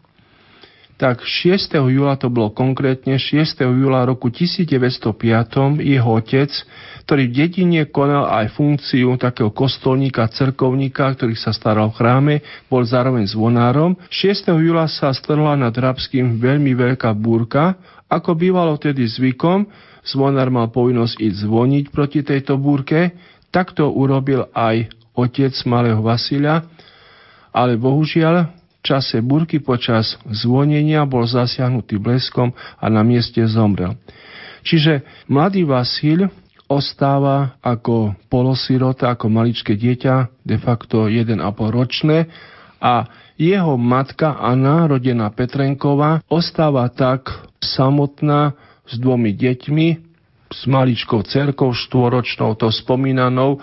tak 1.03 1.27
6. 1.27 1.75
júla 1.91 2.15
to 2.15 2.31
bolo 2.31 2.55
konkrétne 2.55 3.19
6. 3.19 3.59
júla 3.59 4.07
roku 4.07 4.31
1905 4.31 5.83
jeho 5.83 6.11
otec, 6.15 6.51
ktorý 7.03 7.29
v 7.29 7.35
dedine 7.35 7.83
konal 7.91 8.31
aj 8.31 8.55
funkciu 8.55 9.19
takého 9.19 9.51
kostolníka, 9.51 10.31
cerkovníka, 10.31 11.11
ktorý 11.19 11.35
sa 11.35 11.51
staral 11.51 11.91
v 11.91 11.99
chráme, 11.99 12.35
bol 12.71 12.87
zároveň 12.87 13.27
zvonárom. 13.27 13.99
6. 14.09 14.49
júla 14.55 14.87
sa 14.87 15.11
strhla 15.11 15.59
nad 15.59 15.75
Rabským 15.75 16.39
veľmi 16.39 16.73
veľká 16.79 17.11
búrka, 17.19 17.75
ako 18.07 18.39
bývalo 18.39 18.79
tedy 18.79 19.03
zvykom, 19.09 19.67
zvonár 20.07 20.53
mal 20.53 20.71
povinnosť 20.71 21.19
ísť 21.19 21.39
zvoniť 21.49 21.85
proti 21.91 22.21
tejto 22.23 22.61
búrke, 22.61 23.15
tak 23.51 23.75
to 23.75 23.89
urobil 23.89 24.49
aj 24.55 24.89
otec 25.13 25.53
malého 25.69 26.01
Vasilia, 26.01 26.65
ale 27.53 27.77
bohužiaľ 27.77 28.49
čase 28.83 29.23
burky 29.23 29.63
počas 29.63 30.19
zvonenia 30.27 31.07
bol 31.07 31.23
zasiahnutý 31.23 32.03
bleskom 32.03 32.51
a 32.83 32.85
na 32.91 33.07
mieste 33.07 33.39
zomrel. 33.47 33.95
Čiže 34.63 35.03
mladý 35.31 35.63
Vasil 35.67 36.31
ostáva 36.73 37.61
ako 37.61 38.17
polosirota, 38.33 39.13
ako 39.13 39.29
maličké 39.29 39.77
dieťa, 39.77 40.45
de 40.49 40.57
facto 40.57 41.07
1,5 41.07 41.37
ročné 41.69 42.33
a 42.83 43.07
jeho 43.39 43.79
matka 43.79 44.41
Anna, 44.41 44.89
rodená 44.89 45.31
Petrenková, 45.31 46.25
ostáva 46.27 46.89
tak 46.91 47.31
samotná 47.63 48.57
s 48.89 48.99
dvomi 48.99 49.33
deťmi, 49.33 49.89
s 50.53 50.61
maličkou 50.69 51.25
cerkou 51.25 51.73
štvoročnou, 51.73 52.59
to 52.59 52.69
spomínanou 52.69 53.63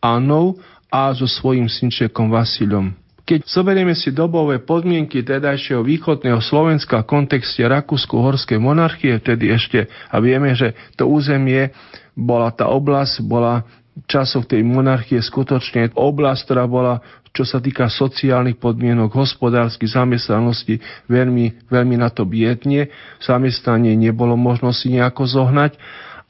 Anou 0.00 0.56
a 0.88 1.12
so 1.12 1.28
svojím 1.28 1.68
synčekom 1.68 2.32
Vasilom. 2.32 2.96
Keď 3.28 3.46
zoberieme 3.46 3.94
si 3.94 4.10
dobové 4.10 4.58
podmienky 4.58 5.22
tedajšieho 5.22 5.86
východného 5.86 6.42
Slovenska 6.42 7.04
v 7.04 7.10
kontexte 7.14 7.62
Rakúsko-Horskej 7.62 8.58
monarchie, 8.58 9.22
vtedy 9.22 9.54
ešte, 9.54 9.86
a 9.86 10.18
vieme, 10.18 10.50
že 10.56 10.74
to 10.98 11.06
územie 11.06 11.70
bola 12.16 12.50
tá 12.54 12.68
oblasť, 12.68 13.24
bola 13.24 13.66
časov 14.06 14.48
tej 14.48 14.62
monarchie 14.64 15.18
skutočne 15.20 15.92
oblasť, 15.92 16.40
ktorá 16.46 16.64
bola, 16.64 17.04
čo 17.34 17.44
sa 17.44 17.58
týka 17.60 17.90
sociálnych 17.90 18.56
podmienok, 18.56 19.12
hospodárskych 19.12 19.92
zamestnanosti, 19.92 20.80
veľmi, 21.10 21.68
veľmi 21.68 21.96
na 22.00 22.08
to 22.08 22.24
biedne. 22.24 22.88
Zamestnanie 23.20 23.94
nebolo 23.98 24.38
možno 24.38 24.72
si 24.72 24.94
nejako 24.94 25.26
zohnať. 25.26 25.76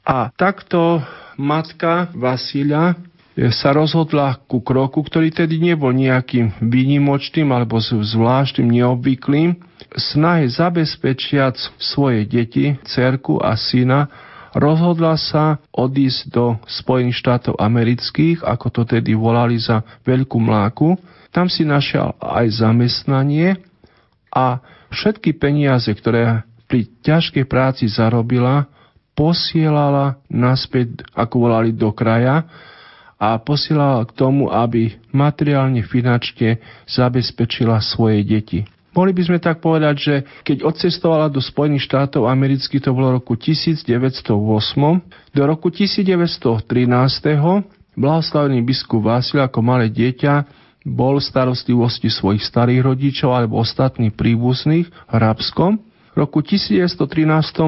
A 0.01 0.33
takto 0.33 1.05
matka 1.37 2.09
Vasília 2.17 2.97
sa 3.55 3.71
rozhodla 3.71 4.35
ku 4.49 4.59
kroku, 4.59 4.99
ktorý 5.07 5.31
tedy 5.31 5.55
nebol 5.61 5.95
nejakým 5.95 6.59
výnimočným 6.59 7.47
alebo 7.55 7.79
zvláštnym, 7.79 8.67
neobvyklým, 8.67 9.55
snahe 9.95 10.51
zabezpečiať 10.51 11.79
svoje 11.79 12.27
deti, 12.27 12.75
cerku 12.83 13.39
a 13.39 13.55
syna, 13.55 14.11
rozhodla 14.55 15.15
sa 15.15 15.59
odísť 15.71 16.19
do 16.31 16.45
Spojených 16.67 17.19
štátov 17.19 17.59
amerických, 17.59 18.43
ako 18.43 18.67
to 18.69 18.81
tedy 18.87 19.15
volali 19.15 19.55
za 19.59 19.83
Veľkú 20.03 20.39
mláku. 20.39 20.99
Tam 21.31 21.47
si 21.47 21.63
našiel 21.63 22.11
aj 22.19 22.59
zamestnanie 22.59 23.55
a 24.31 24.59
všetky 24.91 25.35
peniaze, 25.39 25.87
ktoré 25.87 26.43
pri 26.67 26.87
ťažkej 27.03 27.45
práci 27.47 27.87
zarobila, 27.87 28.67
posielala 29.15 30.19
naspäť, 30.31 31.03
ako 31.11 31.51
volali, 31.51 31.75
do 31.75 31.91
kraja, 31.91 32.47
a 33.21 33.37
posielala 33.37 34.01
k 34.09 34.17
tomu, 34.17 34.49
aby 34.49 34.97
materiálne 35.13 35.85
finančne 35.85 36.57
zabezpečila 36.89 37.77
svoje 37.77 38.25
deti. 38.25 38.65
Mohli 38.91 39.11
by 39.15 39.23
sme 39.23 39.39
tak 39.39 39.63
povedať, 39.63 39.95
že 39.95 40.15
keď 40.43 40.67
odcestovala 40.67 41.31
do 41.31 41.39
Spojených 41.39 41.87
štátov 41.87 42.27
amerických, 42.27 42.83
to 42.83 42.91
bolo 42.91 43.15
roku 43.15 43.39
1908, 43.39 44.27
do 45.31 45.41
roku 45.47 45.71
1913. 45.71 46.67
blahoslavený 47.95 48.59
biskup 48.67 49.07
Vásil 49.07 49.39
ako 49.39 49.59
malé 49.63 49.87
dieťa 49.87 50.59
bol 50.83 51.21
v 51.21 51.23
starostlivosti 51.23 52.11
svojich 52.11 52.43
starých 52.43 52.81
rodičov 52.83 53.31
alebo 53.31 53.61
ostatných 53.61 54.11
príbuzných 54.11 54.89
v 54.89 55.13
Rabskom. 55.13 55.79
V 56.11 56.17
roku 56.19 56.43
1913 56.43 56.99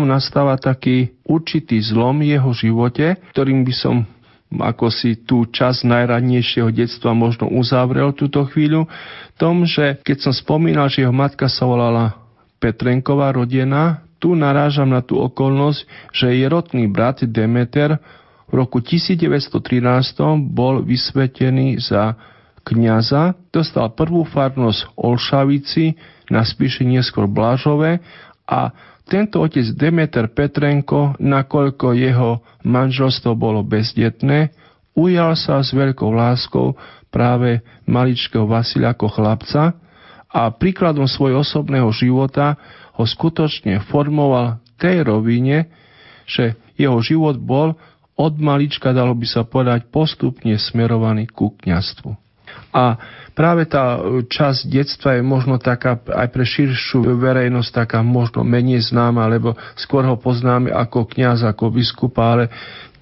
nastáva 0.03 0.59
taký 0.59 1.15
určitý 1.24 1.80
zlom 1.80 2.19
jeho 2.19 2.51
živote, 2.51 3.15
ktorým 3.32 3.63
by 3.63 3.71
som 3.71 4.03
ako 4.60 4.93
si 4.93 5.18
tú 5.18 5.49
čas 5.49 5.82
najradnejšieho 5.88 6.70
detstva 6.70 7.16
možno 7.16 7.49
uzavrel 7.49 8.14
túto 8.14 8.45
chvíľu, 8.49 8.86
tom, 9.39 9.66
že 9.66 9.97
keď 10.06 10.30
som 10.30 10.34
spomínal, 10.34 10.91
že 10.91 11.06
jeho 11.06 11.16
matka 11.16 11.49
sa 11.49 11.66
volala 11.66 12.18
Petrenková 12.62 13.34
rodená, 13.34 14.06
tu 14.22 14.38
narážam 14.39 14.88
na 14.88 15.04
tú 15.04 15.20
okolnosť, 15.20 15.84
že 16.16 16.32
jej 16.32 16.47
rodný 16.47 16.88
brat 16.88 17.28
Demeter 17.28 17.99
v 18.47 18.54
roku 18.56 18.80
1913 18.80 19.60
bol 20.47 20.80
vysvetený 20.80 21.82
za 21.84 22.16
kniaza, 22.64 23.36
dostal 23.51 23.91
prvú 23.91 24.24
farnosť 24.24 24.95
Olšavici, 24.95 25.99
na 26.32 26.47
spíši 26.47 26.88
neskôr 26.88 27.28
Blažové 27.28 27.99
a 28.47 28.71
tento 29.03 29.43
otec 29.43 29.67
Demeter 29.75 30.31
Petrenko, 30.31 31.19
nakoľko 31.19 31.91
jeho 31.95 32.39
manželstvo 32.63 33.35
bolo 33.35 33.63
bezdetné, 33.63 34.51
ujal 34.95 35.35
sa 35.35 35.59
s 35.59 35.75
veľkou 35.75 36.07
láskou 36.11 36.75
práve 37.11 37.61
maličkého 37.85 38.47
Vasila 38.47 38.95
ako 38.95 39.11
chlapca 39.11 39.75
a 40.33 40.49
príkladom 40.49 41.05
svojho 41.05 41.45
osobného 41.45 41.91
života 41.93 42.57
ho 42.97 43.03
skutočne 43.05 43.83
formoval 43.91 44.63
tej 44.81 45.05
rovine, 45.05 45.69
že 46.25 46.57
jeho 46.79 46.97
život 47.03 47.37
bol 47.37 47.77
od 48.13 48.33
malička, 48.37 48.93
dalo 48.93 49.13
by 49.13 49.25
sa 49.29 49.45
povedať, 49.45 49.89
postupne 49.89 50.53
smerovaný 50.57 51.29
ku 51.29 51.53
kňastvu. 51.53 52.22
A 52.74 52.97
práve 53.38 53.69
tá 53.69 54.01
časť 54.26 54.65
detstva 54.65 55.21
je 55.21 55.24
možno 55.24 55.61
taká 55.61 56.01
aj 56.01 56.28
pre 56.34 56.41
širšiu 56.41 57.05
verejnosť 57.05 57.86
taká 57.86 58.01
možno 58.01 58.41
menej 58.41 58.89
známa, 58.89 59.30
lebo 59.30 59.53
skôr 59.78 60.01
ho 60.09 60.17
poznáme 60.17 60.74
ako 60.74 61.05
kňaz, 61.05 61.45
ako 61.45 61.69
biskupa, 61.69 62.34
ale 62.34 62.45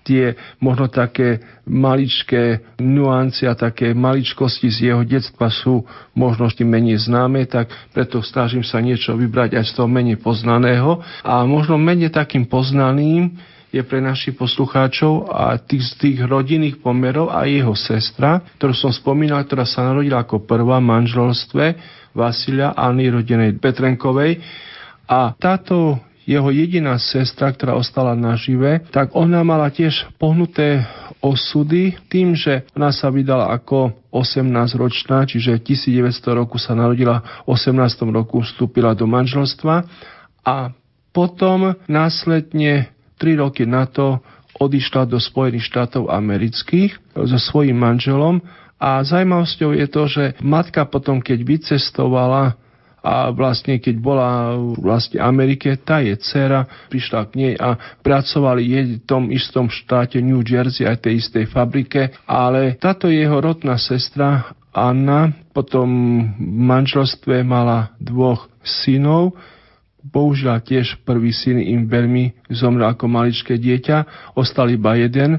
tie 0.01 0.33
možno 0.57 0.89
také 0.89 1.39
maličké 1.63 2.75
nuancie 2.81 3.45
a 3.45 3.55
také 3.55 3.93
maličkosti 3.93 4.67
z 4.67 4.77
jeho 4.91 5.03
detstva 5.05 5.47
sú 5.47 5.85
možno 6.17 6.49
tým 6.49 6.67
menej 6.67 7.05
známe, 7.05 7.45
tak 7.45 7.69
preto 7.93 8.19
snažím 8.25 8.65
sa 8.65 8.81
niečo 8.81 9.13
vybrať 9.13 9.55
aj 9.61 9.65
z 9.69 9.73
toho 9.77 9.87
menej 9.87 10.17
poznaného 10.17 10.99
a 11.21 11.45
možno 11.45 11.77
menej 11.77 12.11
takým 12.11 12.49
poznaným 12.49 13.37
je 13.71 13.81
pre 13.87 14.03
našich 14.03 14.35
poslucháčov 14.35 15.31
a 15.31 15.55
tých 15.55 15.95
tých 15.95 16.19
rodinných 16.27 16.83
pomerov 16.83 17.31
a 17.31 17.47
jeho 17.47 17.71
sestra, 17.71 18.43
ktorú 18.59 18.75
som 18.75 18.91
spomínal, 18.91 19.47
ktorá 19.47 19.63
sa 19.63 19.87
narodila 19.87 20.27
ako 20.27 20.43
prvá 20.43 20.83
v 20.83 20.89
manželstve 20.91 21.65
Vasilia 22.11 22.75
Anny 22.75 23.07
rodenej 23.07 23.55
Petrenkovej. 23.63 24.43
A 25.07 25.31
táto 25.39 26.03
jeho 26.27 26.51
jediná 26.53 26.99
sestra, 27.01 27.49
ktorá 27.49 27.79
ostala 27.79 28.13
nažive, 28.13 28.85
tak 28.93 29.15
ona 29.17 29.41
mala 29.41 29.71
tiež 29.73 30.11
pohnuté 30.21 30.85
osudy 31.23 31.97
tým, 32.11 32.33
že 32.37 32.65
ona 32.77 32.93
sa 32.93 33.09
vydala 33.09 33.49
ako 33.55 34.09
18-ročná, 34.11 35.25
čiže 35.25 35.61
1900 35.63 36.39
roku 36.39 36.57
sa 36.61 36.77
narodila, 36.77 37.43
v 37.45 37.55
18. 37.55 37.77
roku 38.11 38.41
vstúpila 38.41 38.93
do 38.97 39.05
manželstva 39.09 39.85
a 40.45 40.73
potom 41.11 41.75
následne 41.85 42.91
3 43.21 43.37
roky 43.37 43.69
na 43.69 43.85
to 43.85 44.17
odišla 44.57 45.05
do 45.05 45.21
Spojených 45.21 45.69
štátov 45.69 46.09
amerických 46.09 46.97
so 47.13 47.37
svojím 47.37 47.77
manželom. 47.77 48.41
A 48.81 49.05
zaujímavosťou 49.05 49.77
je 49.77 49.87
to, 49.87 50.03
že 50.09 50.23
matka 50.41 50.81
potom, 50.89 51.21
keď 51.21 51.45
vycestovala 51.45 52.57
a 53.01 53.33
vlastne 53.33 53.81
keď 53.81 53.95
bola 53.97 54.53
v 54.57 54.77
vlastne 54.77 55.17
Amerike, 55.17 55.73
tá 55.81 56.05
je 56.05 56.13
dcera, 56.21 56.69
prišla 56.89 57.21
k 57.29 57.31
nej 57.33 57.53
a 57.57 57.77
pracovali 58.05 58.61
jej 58.61 58.85
v 58.97 59.05
tom 59.09 59.33
istom 59.33 59.73
štáte 59.73 60.21
New 60.21 60.45
Jersey 60.45 60.85
aj 60.85 61.09
tej 61.09 61.17
istej 61.17 61.49
fabrike, 61.49 62.13
ale 62.29 62.77
táto 62.77 63.09
jeho 63.09 63.41
rodná 63.41 63.81
sestra 63.81 64.53
Anna 64.69 65.33
potom 65.51 65.89
v 66.37 66.57
manželstve 66.61 67.41
mala 67.41 67.91
dvoch 67.97 68.47
synov, 68.61 69.33
Bohužiaľ 70.01 70.65
tiež 70.65 71.05
prvý 71.05 71.29
syn 71.29 71.61
im 71.61 71.85
veľmi 71.85 72.49
zomrel 72.49 72.89
ako 72.89 73.05
maličké 73.05 73.61
dieťa, 73.61 74.33
ostal 74.33 74.73
iba 74.73 74.97
jeden. 74.97 75.37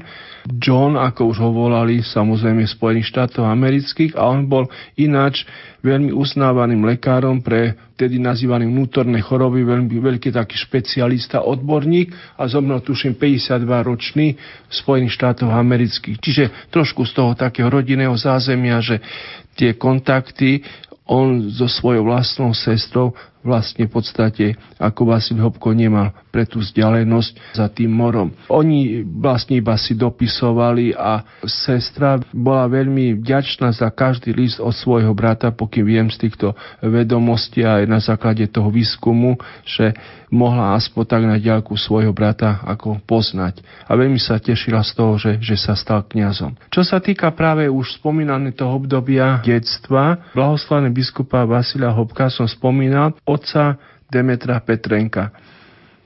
John, 0.55 0.95
ako 0.95 1.35
už 1.35 1.37
ho 1.43 1.51
volali, 1.51 1.99
samozrejme 1.99 2.63
Spojených 2.63 3.11
štátov 3.11 3.43
amerických 3.43 4.15
a 4.15 4.23
on 4.23 4.47
bol 4.47 4.71
ináč 4.95 5.43
veľmi 5.83 6.15
uznávaným 6.15 6.79
lekárom 6.87 7.43
pre 7.43 7.75
tedy 7.99 8.23
nazývaný 8.23 8.71
vnútorné 8.71 9.19
choroby, 9.19 9.67
veľmi 9.67 9.91
veľký 9.91 10.31
taký 10.31 10.55
špecialista, 10.55 11.43
odborník 11.43 12.39
a 12.39 12.47
zomrel 12.47 12.79
tuším 12.79 13.19
52 13.19 13.67
ročný 13.67 14.39
v 14.39 14.73
Spojených 14.73 15.15
štátoch 15.19 15.51
amerických. 15.51 16.17
Čiže 16.23 16.43
trošku 16.71 17.03
z 17.03 17.19
toho 17.19 17.35
takého 17.35 17.67
rodinného 17.67 18.15
zázemia, 18.15 18.79
že 18.79 19.03
tie 19.59 19.75
kontakty 19.75 20.63
on 21.03 21.51
so 21.51 21.67
svojou 21.67 22.07
vlastnou 22.07 22.55
sestrou 22.55 23.11
vlastne 23.43 23.85
v 23.85 23.91
podstate 23.91 24.45
ako 24.79 25.13
Vasil 25.13 25.37
Hopko 25.37 25.75
nemal 25.75 26.15
pre 26.31 26.47
tú 26.47 26.63
vzdialenosť 26.63 27.59
za 27.59 27.67
tým 27.69 27.91
morom. 27.91 28.33
Oni 28.49 29.03
vlastne 29.05 29.59
iba 29.59 29.75
si 29.77 29.93
dopisovali 29.93 30.95
a 30.95 31.21
sestra 31.45 32.17
bola 32.31 32.65
veľmi 32.71 33.19
vďačná 33.21 33.69
za 33.75 33.91
každý 33.93 34.33
list 34.33 34.57
od 34.57 34.73
svojho 34.73 35.13
brata, 35.13 35.53
pokým 35.53 35.85
viem 35.85 36.07
z 36.09 36.27
týchto 36.27 36.55
vedomostí 36.81 37.61
aj 37.61 37.85
na 37.85 37.99
základe 38.01 38.47
toho 38.49 38.71
výskumu, 38.71 39.37
že 39.67 39.93
mohla 40.33 40.73
aspoň 40.73 41.03
tak 41.05 41.23
na 41.29 41.37
ďalku 41.37 41.77
svojho 41.77 42.09
brata 42.09 42.65
ako 42.65 42.97
poznať. 43.05 43.61
A 43.85 43.93
veľmi 43.93 44.17
sa 44.17 44.41
tešila 44.41 44.81
z 44.81 44.91
toho, 44.97 45.13
že, 45.21 45.37
že 45.37 45.53
sa 45.53 45.77
stal 45.77 46.01
kňazom. 46.09 46.57
Čo 46.73 46.81
sa 46.81 46.97
týka 46.97 47.29
práve 47.37 47.69
už 47.69 48.01
spomínaného 48.01 48.65
obdobia 48.65 49.45
detstva, 49.45 50.33
blahoslavený 50.33 50.89
biskupa 50.89 51.45
Vasila 51.45 51.93
Hopka 51.93 52.33
som 52.33 52.49
spomínal, 52.49 53.13
otca 53.29 53.77
Demetra 54.09 54.57
Petrenka. 54.65 55.29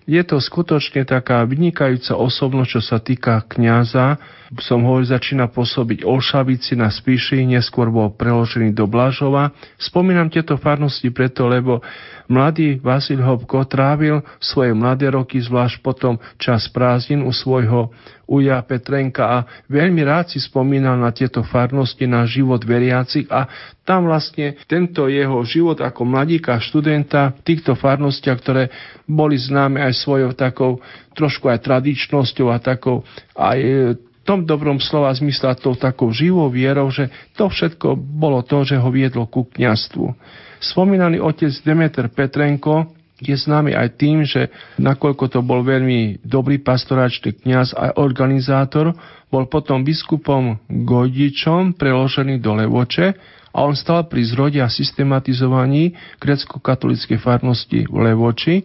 Je 0.08 0.24
to 0.24 0.40
skutočne 0.40 1.04
taká 1.04 1.44
vynikajúca 1.44 2.16
osobnosť, 2.16 2.70
čo 2.72 2.80
sa 2.80 3.04
týka 3.04 3.44
kňaza. 3.44 4.16
Som 4.64 4.88
ho 4.88 5.04
začína 5.04 5.52
pôsobiť 5.52 6.08
Olšavici 6.08 6.80
na 6.80 6.88
Spíši, 6.88 7.44
neskôr 7.44 7.92
bol 7.92 8.16
preložený 8.16 8.72
do 8.72 8.88
Blažova. 8.88 9.52
Spomínam 9.76 10.32
tieto 10.32 10.56
farnosti 10.56 11.12
preto, 11.12 11.52
lebo 11.52 11.84
mladý 12.28 12.80
Vasil 12.80 13.20
Hopko 13.24 13.66
trávil 13.68 14.24
svoje 14.40 14.72
mladé 14.76 15.12
roky, 15.12 15.40
zvlášť 15.40 15.84
potom 15.84 16.20
čas 16.40 16.68
prázdnin 16.72 17.24
u 17.24 17.32
svojho 17.32 17.92
uja 18.28 18.60
Petrenka 18.68 19.24
a 19.24 19.38
veľmi 19.72 20.04
rád 20.04 20.36
si 20.36 20.40
spomínal 20.44 21.00
na 21.00 21.16
tieto 21.16 21.42
farnosti, 21.48 22.04
na 22.04 22.28
život 22.28 22.60
veriacich 22.62 23.32
a 23.32 23.48
tam 23.88 24.12
vlastne 24.12 24.60
tento 24.68 25.08
jeho 25.08 25.40
život 25.48 25.80
ako 25.80 26.04
mladíka 26.04 26.60
študenta 26.60 27.40
v 27.40 27.42
týchto 27.48 27.80
farnostiach, 27.80 28.40
ktoré 28.44 28.64
boli 29.08 29.40
známe 29.40 29.80
aj 29.80 29.94
svojou 29.96 30.36
takou 30.36 30.84
trošku 31.16 31.48
aj 31.48 31.64
tradičnosťou 31.64 32.52
a 32.52 32.60
takou 32.60 33.08
aj 33.34 33.58
e, 33.58 33.96
tom 34.28 34.44
dobrom 34.44 34.84
slova 34.84 35.16
zmysla 35.16 35.56
tou 35.56 35.80
takou 35.80 36.12
živou 36.12 36.52
vierou, 36.52 36.92
že 36.92 37.08
to 37.40 37.48
všetko 37.48 37.96
bolo 37.96 38.44
to, 38.44 38.68
že 38.68 38.76
ho 38.76 38.92
viedlo 38.92 39.24
ku 39.24 39.48
kniastvu. 39.48 40.12
Spomínaný 40.58 41.22
otec 41.22 41.54
Demeter 41.62 42.10
Petrenko 42.10 42.90
je 43.18 43.34
známy 43.34 43.74
aj 43.74 43.98
tým, 43.98 44.22
že 44.22 44.54
nakoľko 44.78 45.26
to 45.34 45.40
bol 45.42 45.66
veľmi 45.66 46.22
dobrý 46.22 46.62
pastoračný 46.62 47.42
kňaz 47.42 47.74
a 47.74 47.98
organizátor, 47.98 48.94
bol 49.34 49.50
potom 49.50 49.82
biskupom 49.82 50.62
Gojdičom 50.70 51.76
preložený 51.76 52.38
do 52.38 52.54
Levoče 52.54 53.18
a 53.52 53.66
on 53.66 53.74
stal 53.74 54.06
pri 54.06 54.22
zrode 54.22 54.62
a 54.62 54.70
systematizovaní 54.70 55.98
grecko-katolíckej 56.22 57.18
farnosti 57.18 57.90
v 57.90 57.98
Levoči. 57.98 58.56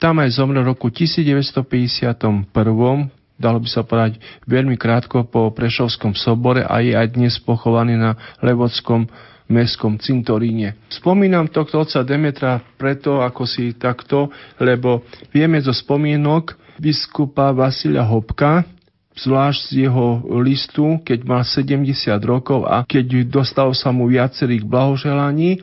Tam 0.00 0.16
aj 0.22 0.40
zomrel 0.40 0.64
roku 0.64 0.88
1951 0.88 2.48
dalo 3.38 3.62
by 3.62 3.68
sa 3.70 3.86
povedať, 3.86 4.18
veľmi 4.50 4.74
krátko 4.74 5.30
po 5.30 5.54
Prešovskom 5.54 6.18
sobore 6.18 6.66
a 6.66 6.82
je 6.82 6.92
aj 6.98 7.14
dnes 7.14 7.38
pochovaný 7.38 7.94
na 7.94 8.18
Levockom 8.42 9.06
mestskom 9.48 9.96
cintoríne. 9.96 10.76
Spomínam 10.92 11.48
tohto 11.48 11.80
otca 11.80 12.04
Demetra 12.04 12.60
preto, 12.76 13.24
ako 13.24 13.48
si 13.48 13.74
takto, 13.74 14.28
lebo 14.60 15.02
vieme 15.32 15.58
zo 15.58 15.72
spomienok 15.72 16.54
biskupa 16.78 17.50
Vasilia 17.50 18.06
Hopka, 18.06 18.62
zvlášť 19.18 19.60
z 19.66 19.72
jeho 19.88 20.22
listu, 20.38 21.02
keď 21.02 21.18
mal 21.26 21.42
70 21.42 21.90
rokov 22.22 22.62
a 22.70 22.86
keď 22.86 23.26
dostal 23.26 23.74
sa 23.74 23.90
mu 23.90 24.06
viacerých 24.06 24.62
blahoželaní, 24.62 25.58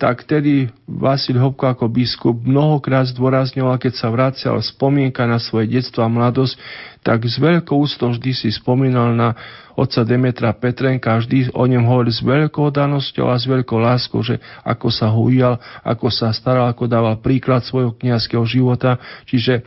tak 0.00 0.24
tedy 0.24 0.72
Vasil 0.88 1.36
Hopko 1.40 1.68
ako 1.68 1.88
biskup 1.88 2.36
mnohokrát 2.44 3.08
zdôrazňoval, 3.10 3.80
keď 3.80 3.92
sa 3.96 4.08
vracial 4.08 4.56
spomienka 4.60 5.24
na 5.24 5.40
svoje 5.40 5.78
detstvo 5.78 6.04
a 6.04 6.12
mladosť, 6.12 6.56
tak 7.02 7.26
s 7.26 7.36
veľkou 7.38 7.74
ústou 7.74 8.14
vždy 8.14 8.30
si 8.30 8.48
spomínal 8.54 9.14
na 9.14 9.34
otca 9.74 10.04
Demetra 10.04 10.52
Petrenka 10.52 11.16
vždy 11.18 11.50
o 11.56 11.64
ňom 11.64 11.84
hovoril 11.88 12.12
s 12.12 12.22
veľkou 12.22 12.68
danosťou 12.70 13.26
a 13.26 13.36
s 13.36 13.48
veľkou 13.48 13.78
láskou, 13.80 14.20
že 14.20 14.38
ako 14.62 14.88
sa 14.92 15.10
ho 15.10 15.26
ujal, 15.26 15.56
ako 15.82 16.12
sa 16.12 16.30
staral, 16.30 16.68
ako 16.68 16.86
dával 16.86 17.18
príklad 17.18 17.64
svojho 17.64 17.96
kniazského 17.96 18.44
života. 18.44 19.00
Čiže 19.26 19.64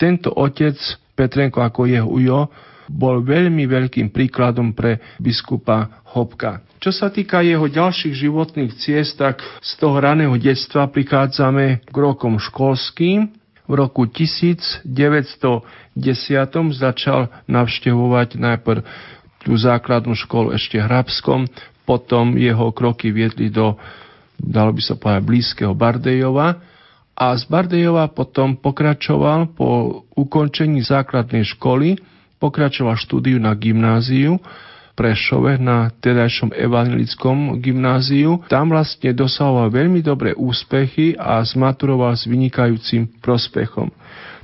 tento 0.00 0.32
otec 0.32 0.74
Petrenko 1.12 1.60
ako 1.60 1.86
jeho 1.86 2.08
ujo 2.08 2.48
bol 2.90 3.22
veľmi 3.22 3.68
veľkým 3.68 4.10
príkladom 4.10 4.74
pre 4.74 4.98
biskupa 5.22 6.02
Hopka. 6.12 6.71
Čo 6.82 6.90
sa 6.90 7.14
týka 7.14 7.46
jeho 7.46 7.70
ďalších 7.70 8.10
životných 8.10 8.74
ciest, 8.74 9.14
tak 9.14 9.38
z 9.62 9.72
toho 9.78 10.02
raného 10.02 10.34
detstva 10.34 10.90
prichádzame 10.90 11.86
k 11.86 11.94
rokom 11.94 12.42
školským. 12.42 13.30
V 13.70 13.72
roku 13.78 14.10
1910 14.10 15.62
začal 16.74 17.30
navštevovať 17.46 18.28
najprv 18.34 18.82
tú 19.46 19.54
základnú 19.54 20.18
školu 20.18 20.58
ešte 20.58 20.82
Hrabskom, 20.82 21.46
potom 21.86 22.34
jeho 22.34 22.74
kroky 22.74 23.14
viedli 23.14 23.46
do, 23.46 23.78
dalo 24.42 24.74
by 24.74 24.82
sa 24.82 24.98
povedať, 24.98 25.22
blízkeho 25.22 25.78
Bardejova 25.78 26.58
a 27.14 27.26
z 27.38 27.46
Bardejova 27.46 28.10
potom 28.10 28.58
pokračoval 28.58 29.54
po 29.54 30.02
ukončení 30.18 30.82
základnej 30.82 31.46
školy, 31.46 31.94
pokračoval 32.42 32.98
štúdiu 32.98 33.38
na 33.38 33.54
gymnáziu 33.54 34.42
Prešove 34.92 35.56
na 35.56 35.88
tedajšom 35.88 36.52
evangelickom 36.52 37.58
gymnáziu. 37.64 38.44
Tam 38.52 38.68
vlastne 38.68 39.16
dosahoval 39.16 39.72
veľmi 39.72 40.04
dobré 40.04 40.36
úspechy 40.36 41.16
a 41.16 41.40
zmaturoval 41.40 42.12
s 42.12 42.28
vynikajúcim 42.28 43.08
prospechom. 43.24 43.88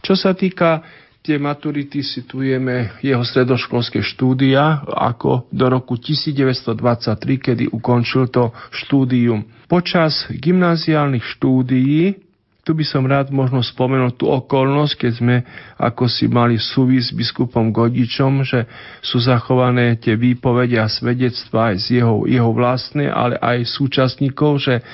Čo 0.00 0.14
sa 0.16 0.32
týka 0.32 0.80
tie 1.20 1.36
maturity 1.36 2.00
situujeme 2.00 3.04
jeho 3.04 3.20
stredoškolské 3.20 4.00
štúdia 4.00 4.80
ako 4.88 5.50
do 5.52 5.66
roku 5.68 6.00
1923, 6.00 7.20
kedy 7.36 7.64
ukončil 7.68 8.32
to 8.32 8.48
štúdium. 8.72 9.44
Počas 9.68 10.32
gymnáziálnych 10.32 11.28
štúdií 11.36 12.27
tu 12.68 12.76
by 12.76 12.84
som 12.84 13.08
rád 13.08 13.32
možno 13.32 13.64
spomenul 13.64 14.12
tú 14.12 14.28
okolnosť, 14.28 14.92
keď 15.00 15.12
sme 15.16 15.40
ako 15.80 16.04
si 16.04 16.28
mali 16.28 16.60
súvis 16.60 17.08
s 17.08 17.16
biskupom 17.16 17.72
Godičom, 17.72 18.44
že 18.44 18.68
sú 19.00 19.24
zachované 19.24 19.96
tie 19.96 20.20
výpovede 20.20 20.76
a 20.76 20.84
svedectvá 20.84 21.72
aj 21.72 21.88
z 21.88 22.04
jeho, 22.04 22.28
jeho 22.28 22.52
vlastné, 22.52 23.08
ale 23.08 23.40
aj 23.40 23.64
súčasníkov, 23.72 24.60
že 24.60 24.84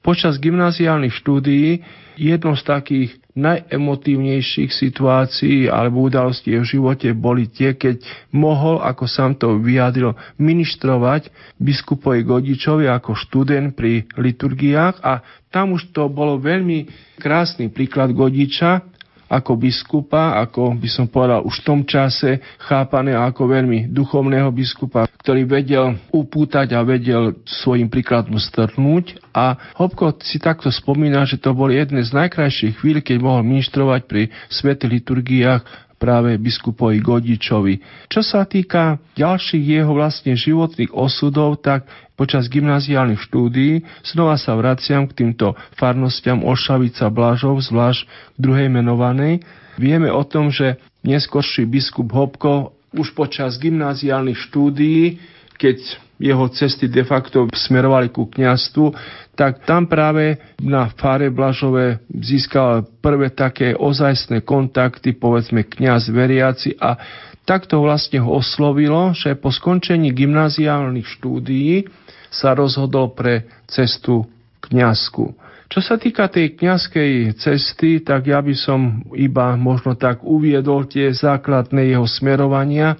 počas 0.00 0.40
gymnáziálnych 0.40 1.12
štúdií 1.20 1.84
jednou 2.16 2.56
z 2.56 2.64
takých 2.64 3.20
najemotívnejších 3.38 4.74
situácií 4.74 5.70
alebo 5.70 6.10
udalostí 6.10 6.50
v 6.58 6.66
živote 6.66 7.14
boli 7.14 7.46
tie, 7.46 7.78
keď 7.78 8.02
mohol, 8.34 8.82
ako 8.82 9.06
sám 9.06 9.38
to 9.38 9.62
vyjadril, 9.62 10.18
ministrovať 10.42 11.30
biskupovi 11.62 12.26
Godičovi 12.26 12.90
ako 12.90 13.14
študent 13.14 13.78
pri 13.78 14.10
liturgiách. 14.18 14.98
A 15.06 15.22
tam 15.54 15.78
už 15.78 15.94
to 15.94 16.10
bolo 16.10 16.42
veľmi 16.42 16.90
krásny 17.22 17.70
príklad 17.70 18.10
Godiča, 18.10 18.97
ako 19.28 19.60
biskupa, 19.60 20.40
ako 20.40 20.72
by 20.80 20.88
som 20.88 21.06
povedal 21.06 21.44
už 21.44 21.60
v 21.60 21.66
tom 21.68 21.80
čase 21.84 22.40
chápané 22.64 23.12
ako 23.12 23.44
veľmi 23.44 23.92
duchovného 23.92 24.48
biskupa, 24.48 25.04
ktorý 25.20 25.44
vedel 25.44 26.00
upútať 26.08 26.72
a 26.72 26.80
vedel 26.80 27.36
svojim 27.44 27.92
príkladom 27.92 28.40
strhnúť. 28.40 29.20
A 29.36 29.54
Hopko 29.76 30.16
si 30.24 30.40
takto 30.40 30.72
spomína, 30.72 31.28
že 31.28 31.36
to 31.36 31.52
boli 31.52 31.76
jedné 31.76 32.00
z 32.00 32.16
najkrajších 32.16 32.80
chvíľ, 32.80 33.04
keď 33.04 33.16
mohol 33.20 33.44
ministrovať 33.44 34.00
pri 34.08 34.32
svetých 34.48 35.04
liturgiách 35.04 35.62
práve 35.98 36.38
biskupovi 36.38 37.02
Godičovi. 37.02 38.06
Čo 38.06 38.22
sa 38.22 38.46
týka 38.46 39.02
ďalších 39.18 39.82
jeho 39.82 39.92
vlastne 39.92 40.38
životných 40.38 40.94
osudov, 40.94 41.58
tak 41.60 41.84
počas 42.18 42.50
gymnáziálnych 42.50 43.22
štúdií 43.22 43.86
znova 44.02 44.34
sa 44.34 44.58
vraciam 44.58 45.06
k 45.06 45.22
týmto 45.22 45.54
farnostiam 45.78 46.42
Olšavica 46.42 47.06
Blažov, 47.14 47.62
zvlášť 47.62 48.10
druhej 48.34 48.66
menovanej. 48.66 49.46
Vieme 49.78 50.10
o 50.10 50.26
tom, 50.26 50.50
že 50.50 50.82
neskorší 51.06 51.62
biskup 51.70 52.10
Hopko 52.10 52.74
už 52.90 53.14
počas 53.14 53.54
gymnáziálnych 53.62 54.36
štúdií, 54.50 55.22
keď 55.54 55.78
jeho 56.18 56.50
cesty 56.50 56.90
de 56.90 57.06
facto 57.06 57.46
smerovali 57.54 58.10
ku 58.10 58.26
kňastvu, 58.26 58.90
tak 59.38 59.62
tam 59.62 59.86
práve 59.86 60.42
na 60.58 60.90
Fáre 60.90 61.30
Blažové 61.30 62.02
získal 62.10 62.90
prvé 62.98 63.30
také 63.30 63.78
ozajstné 63.78 64.42
kontakty, 64.42 65.14
povedzme 65.14 65.62
kňaz 65.62 66.10
veriaci 66.10 66.74
a 66.82 66.98
takto 67.46 67.78
vlastne 67.78 68.18
ho 68.18 68.34
oslovilo, 68.34 69.14
že 69.14 69.38
po 69.38 69.54
skončení 69.54 70.10
gymnáziálnych 70.10 71.06
štúdií 71.06 71.86
sa 72.28 72.52
rozhodol 72.52 73.12
pre 73.16 73.48
cestu 73.68 74.24
kňazku. 74.64 75.34
Čo 75.68 75.80
sa 75.84 76.00
týka 76.00 76.32
tej 76.32 76.56
kňazskej 76.56 77.36
cesty, 77.36 78.00
tak 78.00 78.24
ja 78.24 78.40
by 78.40 78.56
som 78.56 79.04
iba 79.12 79.52
možno 79.56 79.92
tak 79.92 80.24
uviedol 80.24 80.88
tie 80.88 81.12
základné 81.12 81.92
jeho 81.92 82.08
smerovania 82.08 82.96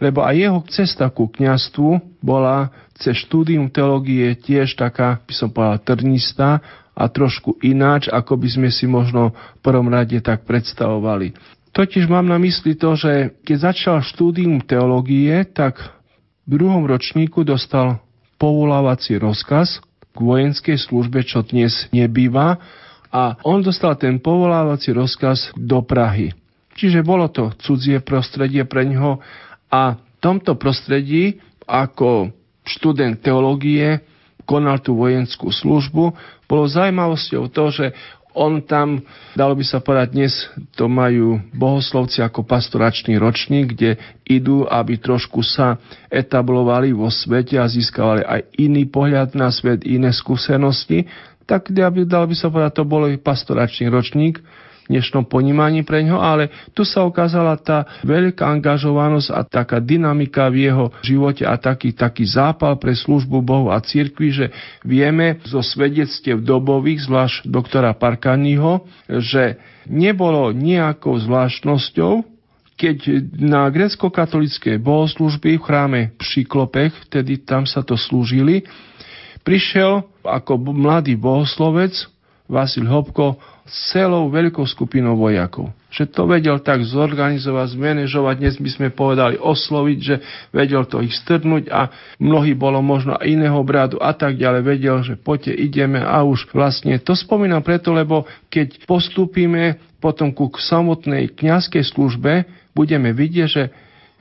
lebo 0.00 0.20
aj 0.24 0.36
jeho 0.36 0.60
cesta 0.68 1.08
ku 1.08 1.28
kňastvu 1.28 2.20
bola 2.20 2.68
cez 2.96 3.16
štúdium 3.24 3.68
teológie 3.72 4.36
tiež 4.36 4.76
taká, 4.76 5.20
by 5.24 5.32
som 5.32 5.48
povedal, 5.52 5.80
trnistá 5.84 6.60
a 6.96 7.04
trošku 7.08 7.60
ináč, 7.60 8.08
ako 8.08 8.40
by 8.40 8.48
sme 8.48 8.68
si 8.72 8.88
možno 8.88 9.32
v 9.32 9.60
prvom 9.60 9.88
rade 9.88 10.16
tak 10.24 10.48
predstavovali. 10.48 11.36
Totiž 11.76 12.08
mám 12.08 12.24
na 12.24 12.40
mysli 12.40 12.72
to, 12.72 12.96
že 12.96 13.36
keď 13.44 13.72
začal 13.72 13.96
štúdium 14.00 14.64
teológie, 14.64 15.44
tak 15.52 15.76
v 16.48 16.56
druhom 16.56 16.88
ročníku 16.88 17.44
dostal 17.44 18.00
povolávací 18.36 19.16
rozkaz 19.20 19.80
k 20.12 20.18
vojenskej 20.18 20.80
službe, 20.80 21.24
čo 21.24 21.44
dnes 21.44 21.88
nebýva, 21.92 22.56
a 23.12 23.38
on 23.48 23.64
dostal 23.64 23.96
ten 23.96 24.20
povolávací 24.20 24.92
rozkaz 24.92 25.54
do 25.56 25.80
Prahy. 25.80 26.36
Čiže 26.76 27.00
bolo 27.00 27.32
to 27.32 27.56
cudzie 27.56 28.04
prostredie 28.04 28.68
pre 28.68 28.84
ňoho 28.84 29.24
a 29.72 29.96
v 29.96 30.00
tomto 30.20 30.60
prostredí 30.60 31.40
ako 31.64 32.28
študent 32.66 33.24
teológie 33.24 34.04
konal 34.44 34.78
tú 34.84 34.94
vojenskú 35.00 35.48
službu. 35.48 36.12
Bolo 36.44 36.64
zaujímavosťou 36.68 37.48
to, 37.50 37.64
že 37.72 37.86
on 38.36 38.60
tam, 38.60 39.00
dalo 39.32 39.56
by 39.56 39.64
sa 39.64 39.80
povedať, 39.80 40.08
dnes 40.12 40.34
to 40.76 40.92
majú 40.92 41.40
bohoslovci 41.56 42.20
ako 42.20 42.44
pastoračný 42.44 43.16
ročník, 43.16 43.72
kde 43.72 43.96
idú, 44.28 44.68
aby 44.68 45.00
trošku 45.00 45.40
sa 45.40 45.80
etablovali 46.12 46.92
vo 46.92 47.08
svete 47.08 47.56
a 47.56 47.64
získavali 47.64 48.20
aj 48.28 48.40
iný 48.60 48.84
pohľad 48.84 49.32
na 49.32 49.48
svet, 49.48 49.88
iné 49.88 50.12
skúsenosti. 50.12 51.08
Tak, 51.48 51.72
dalo 51.72 52.28
by 52.28 52.36
sa 52.36 52.52
povedať, 52.52 52.76
to 52.76 52.84
bol 52.84 53.08
pastoračný 53.16 53.88
ročník, 53.88 54.44
dnešnom 54.86 55.26
ponímaní 55.26 55.82
pre 55.82 56.02
ňo, 56.06 56.18
ale 56.18 56.50
tu 56.72 56.86
sa 56.86 57.02
ukázala 57.02 57.58
tá 57.58 58.02
veľká 58.06 58.46
angažovanosť 58.46 59.28
a 59.34 59.40
taká 59.42 59.78
dynamika 59.82 60.46
v 60.48 60.70
jeho 60.70 60.86
živote 61.02 61.42
a 61.42 61.58
taký, 61.58 61.92
taký 61.92 62.26
zápal 62.26 62.78
pre 62.78 62.94
službu 62.94 63.42
Bohu 63.42 63.68
a 63.70 63.82
cirkvi, 63.82 64.28
že 64.32 64.46
vieme 64.86 65.42
zo 65.46 65.60
svedectiev 65.60 66.42
dobových, 66.42 67.06
zvlášť 67.06 67.36
doktora 67.46 67.92
Parkaniho, 67.94 68.86
že 69.06 69.58
nebolo 69.90 70.54
nejakou 70.54 71.18
zvláštnosťou, 71.18 72.36
keď 72.76 72.96
na 73.40 73.64
grecko-katolické 73.72 74.76
bohoslužby 74.76 75.56
v 75.56 75.64
chráme 75.64 76.00
Šiklopech, 76.20 76.92
vtedy 77.08 77.40
tam 77.40 77.64
sa 77.64 77.80
to 77.80 77.96
slúžili, 77.96 78.68
prišiel 79.40 80.04
ako 80.20 80.60
mladý 80.76 81.16
bohoslovec 81.16 81.96
Vasil 82.46 82.84
Hopko 82.86 83.40
celou 83.66 84.30
veľkou 84.30 84.62
skupinou 84.64 85.18
vojakov. 85.18 85.74
Že 85.90 86.04
to 86.12 86.22
vedel 86.28 86.56
tak 86.62 86.84
zorganizovať, 86.86 87.74
zmanéžovať, 87.74 88.34
dnes 88.38 88.56
by 88.60 88.70
sme 88.70 88.88
povedali 88.94 89.34
osloviť, 89.40 89.98
že 89.98 90.16
vedel 90.54 90.84
to 90.86 91.02
ich 91.02 91.14
strnúť 91.14 91.70
a 91.72 91.88
mnohí 92.22 92.54
bolo 92.54 92.78
možno 92.84 93.18
iného 93.22 93.58
bradu 93.66 93.98
a 93.98 94.14
tak 94.14 94.38
ďalej. 94.38 94.62
Vedel, 94.62 94.96
že 95.02 95.14
poďte, 95.18 95.56
ideme 95.56 95.98
a 95.98 96.22
už 96.22 96.50
vlastne 96.54 96.98
to 97.02 97.16
spomínam 97.16 97.64
preto, 97.64 97.90
lebo 97.90 98.28
keď 98.52 98.86
postupíme 98.86 99.78
potom 99.98 100.30
ku 100.30 100.52
samotnej 100.52 101.34
kňazskej 101.34 101.82
službe, 101.82 102.46
budeme 102.76 103.10
vidieť, 103.10 103.48
že 103.48 103.64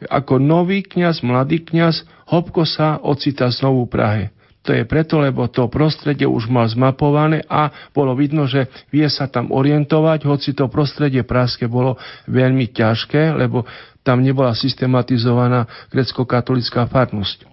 ako 0.09 0.41
nový 0.41 0.83
kňaz, 0.83 1.23
mladý 1.23 1.63
kňaz, 1.63 2.03
Hopko 2.25 2.65
sa 2.65 2.97
ocita 2.99 3.47
znovu 3.53 3.85
v 3.85 3.91
Prahe. 3.93 4.23
To 4.65 4.73
je 4.73 4.81
preto, 4.81 5.21
lebo 5.21 5.45
to 5.45 5.69
prostredie 5.69 6.25
už 6.25 6.49
mal 6.49 6.65
zmapované 6.65 7.45
a 7.45 7.69
bolo 7.93 8.17
vidno, 8.17 8.49
že 8.49 8.65
vie 8.89 9.05
sa 9.05 9.29
tam 9.29 9.53
orientovať, 9.53 10.25
hoci 10.25 10.57
to 10.57 10.65
prostredie 10.65 11.21
praské 11.21 11.69
bolo 11.69 12.01
veľmi 12.25 12.73
ťažké, 12.73 13.37
lebo 13.37 13.61
tam 14.01 14.25
nebola 14.25 14.57
systematizovaná 14.57 15.69
grecko-katolická 15.93 16.89
farnosť. 16.89 17.45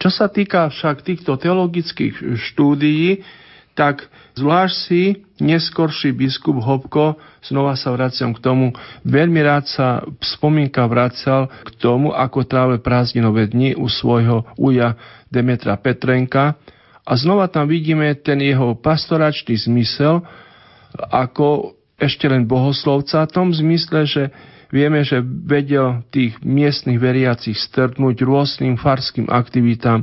Čo 0.00 0.08
sa 0.08 0.26
týka 0.32 0.72
však 0.72 1.04
týchto 1.04 1.36
teologických 1.36 2.36
štúdií, 2.36 3.20
tak 3.74 4.06
zvlášť 4.38 4.74
si 4.74 5.02
neskorší 5.42 6.14
biskup 6.14 6.62
Hopko, 6.62 7.18
znova 7.42 7.74
sa 7.74 7.90
vraciam 7.90 8.30
k 8.30 8.40
tomu, 8.40 8.70
veľmi 9.02 9.42
rád 9.42 9.66
sa 9.66 10.00
spomienka 10.22 10.86
vracal 10.86 11.50
k 11.50 11.70
tomu, 11.82 12.14
ako 12.14 12.46
trávil 12.46 12.78
prázdninové 12.78 13.50
dni 13.50 13.74
u 13.74 13.90
svojho 13.90 14.46
uja 14.54 14.94
Demetra 15.26 15.74
Petrenka. 15.74 16.54
A 17.04 17.12
znova 17.18 17.50
tam 17.50 17.68
vidíme 17.68 18.14
ten 18.16 18.40
jeho 18.40 18.78
pastoračný 18.78 19.58
zmysel 19.60 20.24
ako 20.94 21.74
ešte 21.98 22.30
len 22.30 22.46
bohoslovca 22.46 23.26
v 23.26 23.34
tom 23.34 23.48
zmysle, 23.50 24.06
že 24.06 24.22
vieme, 24.70 25.02
že 25.06 25.22
vedel 25.22 26.02
tých 26.10 26.38
miestnych 26.42 26.98
veriacich 26.98 27.58
strtnúť 27.58 28.22
rôznym 28.22 28.78
farským 28.78 29.30
aktivitám, 29.30 30.02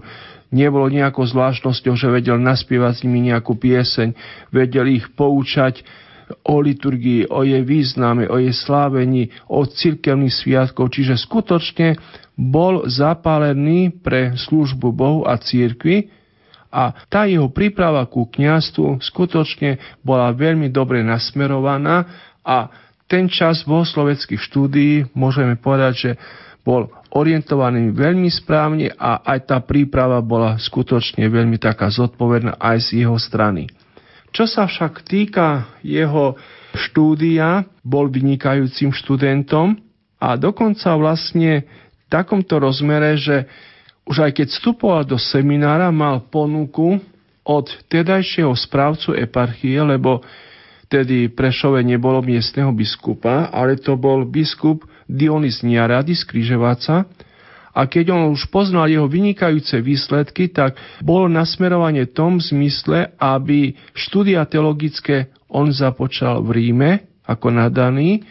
nebolo 0.51 0.91
nejakou 0.91 1.23
zvláštnosťou, 1.23 1.95
že 1.95 2.07
vedel 2.11 2.37
naspievať 2.37 3.01
s 3.01 3.03
nimi 3.07 3.31
nejakú 3.31 3.55
pieseň, 3.55 4.13
vedel 4.51 4.91
ich 4.91 5.07
poučať 5.15 5.81
o 6.47 6.63
liturgii, 6.63 7.27
o 7.27 7.43
jej 7.43 7.63
význame, 7.63 8.27
o 8.27 8.39
jej 8.39 8.55
slávení, 8.55 9.31
o 9.51 9.67
cirkevných 9.67 10.31
sviatkov, 10.31 10.91
čiže 10.95 11.19
skutočne 11.19 11.99
bol 12.39 12.87
zapálený 12.87 13.91
pre 13.99 14.35
službu 14.39 14.87
Bohu 14.95 15.21
a 15.27 15.35
církvi 15.35 16.07
a 16.71 16.95
tá 17.11 17.27
jeho 17.27 17.51
príprava 17.51 18.07
ku 18.07 18.31
kniastu 18.31 18.95
skutočne 19.03 19.75
bola 20.07 20.31
veľmi 20.31 20.71
dobre 20.71 21.03
nasmerovaná 21.03 22.07
a 22.47 22.71
ten 23.11 23.27
čas 23.27 23.67
bohosloveckých 23.67 24.39
štúdií 24.39 25.11
môžeme 25.11 25.59
povedať, 25.59 25.93
že 25.99 26.11
bol 26.61 26.93
orientovaný 27.11 27.89
veľmi 27.91 28.29
správne 28.29 28.93
a 28.93 29.21
aj 29.25 29.39
tá 29.49 29.57
príprava 29.59 30.21
bola 30.21 30.61
skutočne 30.61 31.25
veľmi 31.25 31.57
taká 31.57 31.89
zodpovedná 31.89 32.57
aj 32.61 32.77
z 32.85 32.89
jeho 33.05 33.17
strany. 33.17 33.67
Čo 34.31 34.47
sa 34.47 34.63
však 34.69 35.03
týka 35.03 35.67
jeho 35.83 36.39
štúdia, 36.71 37.67
bol 37.83 38.07
vynikajúcim 38.07 38.95
študentom, 38.95 39.75
a 40.21 40.37
dokonca 40.37 40.93
vlastne 40.93 41.65
v 41.65 42.03
takomto 42.05 42.61
rozmere, 42.61 43.17
že 43.17 43.49
už 44.05 44.29
aj 44.29 44.31
keď 44.37 44.47
vstupoval 44.53 45.01
do 45.01 45.17
seminára, 45.17 45.89
mal 45.89 46.21
ponuku 46.29 47.01
od 47.41 47.65
tedajšieho 47.89 48.53
správcu 48.53 49.17
eparchie, 49.17 49.81
lebo 49.81 50.21
vtedy 50.85 51.33
Prešove 51.33 51.81
nebolo 51.81 52.21
miestneho 52.21 52.69
biskupa, 52.69 53.49
ale 53.49 53.81
to 53.81 53.97
bol 53.97 54.21
biskup 54.29 54.85
Dionys 55.11 55.59
Niarady 55.67 56.15
z 56.15 56.23
Kryževáca, 56.23 57.03
a 57.71 57.87
keď 57.87 58.11
on 58.11 58.35
už 58.35 58.51
poznal 58.51 58.91
jeho 58.91 59.07
vynikajúce 59.07 59.79
výsledky, 59.79 60.51
tak 60.51 60.75
bolo 60.99 61.31
nasmerovanie 61.31 62.03
tom 62.11 62.43
zmysle, 62.43 63.15
aby 63.15 63.79
štúdia 63.95 64.43
teologické 64.43 65.31
on 65.47 65.71
započal 65.71 66.43
v 66.43 66.49
Ríme 66.51 66.91
ako 67.23 67.47
nadaný 67.47 68.27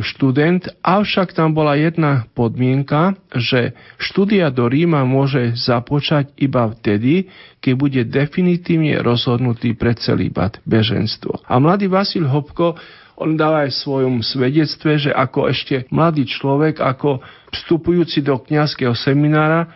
študent, 0.00 0.70
avšak 0.82 1.34
tam 1.34 1.54
bola 1.54 1.74
jedna 1.74 2.26
podmienka, 2.32 3.18
že 3.34 3.74
štúdia 3.98 4.50
do 4.50 4.70
Ríma 4.70 5.02
môže 5.02 5.58
započať 5.58 6.38
iba 6.38 6.70
vtedy, 6.70 7.26
keď 7.58 7.74
bude 7.74 8.02
definitívne 8.06 8.98
rozhodnutý 9.02 9.74
pre 9.74 9.98
celý 9.98 10.30
beženstvo. 10.62 11.42
A 11.44 11.58
mladý 11.58 11.90
Vasil 11.90 12.24
Hopko 12.26 12.78
on 13.18 13.34
dáva 13.34 13.66
aj 13.66 13.82
svojom 13.82 14.22
svedectve, 14.22 14.96
že 14.96 15.10
ako 15.10 15.50
ešte 15.50 15.90
mladý 15.90 16.24
človek, 16.24 16.78
ako 16.78 17.18
vstupujúci 17.50 18.22
do 18.22 18.38
kňazského 18.38 18.94
seminára, 18.94 19.66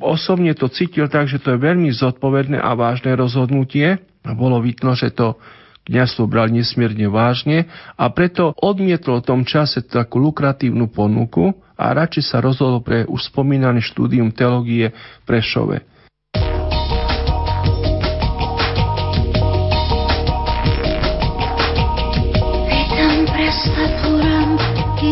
osobne 0.00 0.54
to 0.54 0.70
cítil 0.70 1.10
tak, 1.10 1.26
že 1.26 1.42
to 1.42 1.54
je 1.54 1.58
veľmi 1.58 1.90
zodpovedné 1.90 2.56
a 2.56 2.70
vážne 2.78 3.12
rozhodnutie. 3.18 3.98
Bolo 4.24 4.62
vidno, 4.62 4.94
že 4.96 5.12
to 5.12 5.36
kniazstvo 5.84 6.24
bral 6.24 6.48
nesmierne 6.48 7.12
vážne 7.12 7.68
a 8.00 8.08
preto 8.08 8.56
odmietol 8.56 9.20
v 9.20 9.28
tom 9.28 9.42
čase 9.44 9.84
takú 9.84 10.16
lukratívnu 10.16 10.88
ponuku 10.88 11.52
a 11.76 11.92
radšej 11.92 12.24
sa 12.24 12.38
rozhodol 12.40 12.80
pre 12.80 13.04
už 13.04 13.28
spomínané 13.28 13.84
štúdium 13.84 14.32
teológie 14.32 14.96
Prešove. 15.28 15.84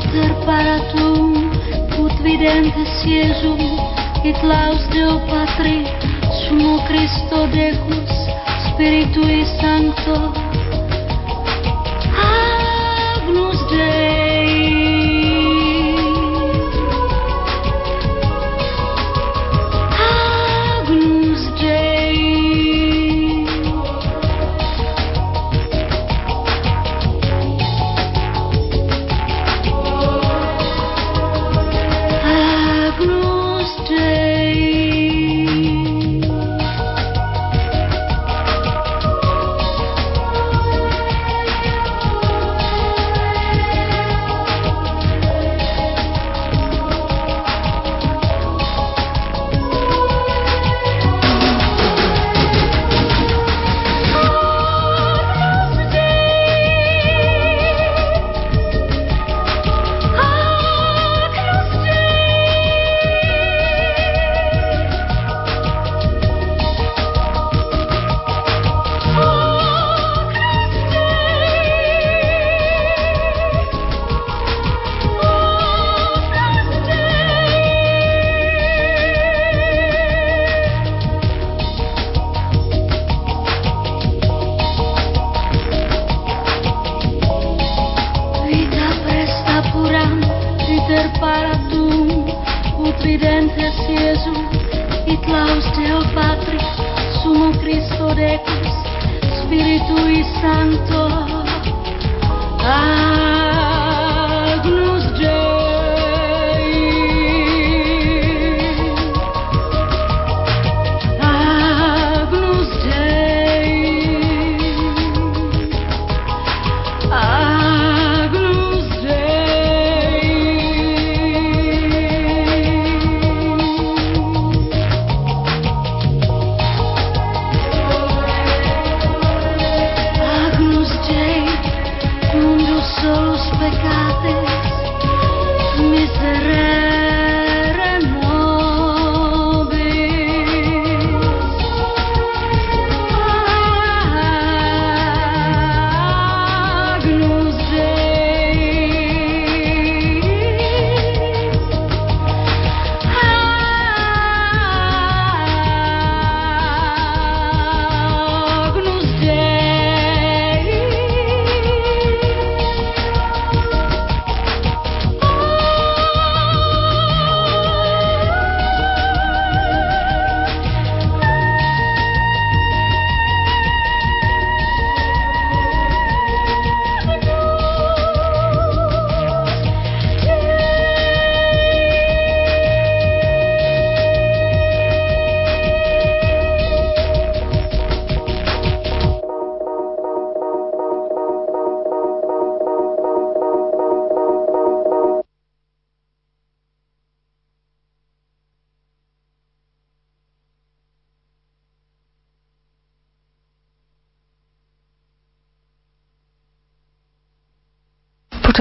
Iter 0.03 0.33
paratum 0.47 1.51
ut 2.03 2.15
videntes 2.25 2.95
Iesum 3.07 3.61
et 4.25 4.39
laus 4.43 4.83
Deo 4.93 5.19
Patri 5.31 5.79
sumo 6.41 6.79
Christo 6.89 7.47
Decus 7.55 8.15
Spiritui 8.67 9.45
Sancto. 9.59 10.17
Agnus 12.31 13.61
Dei 13.71 14.12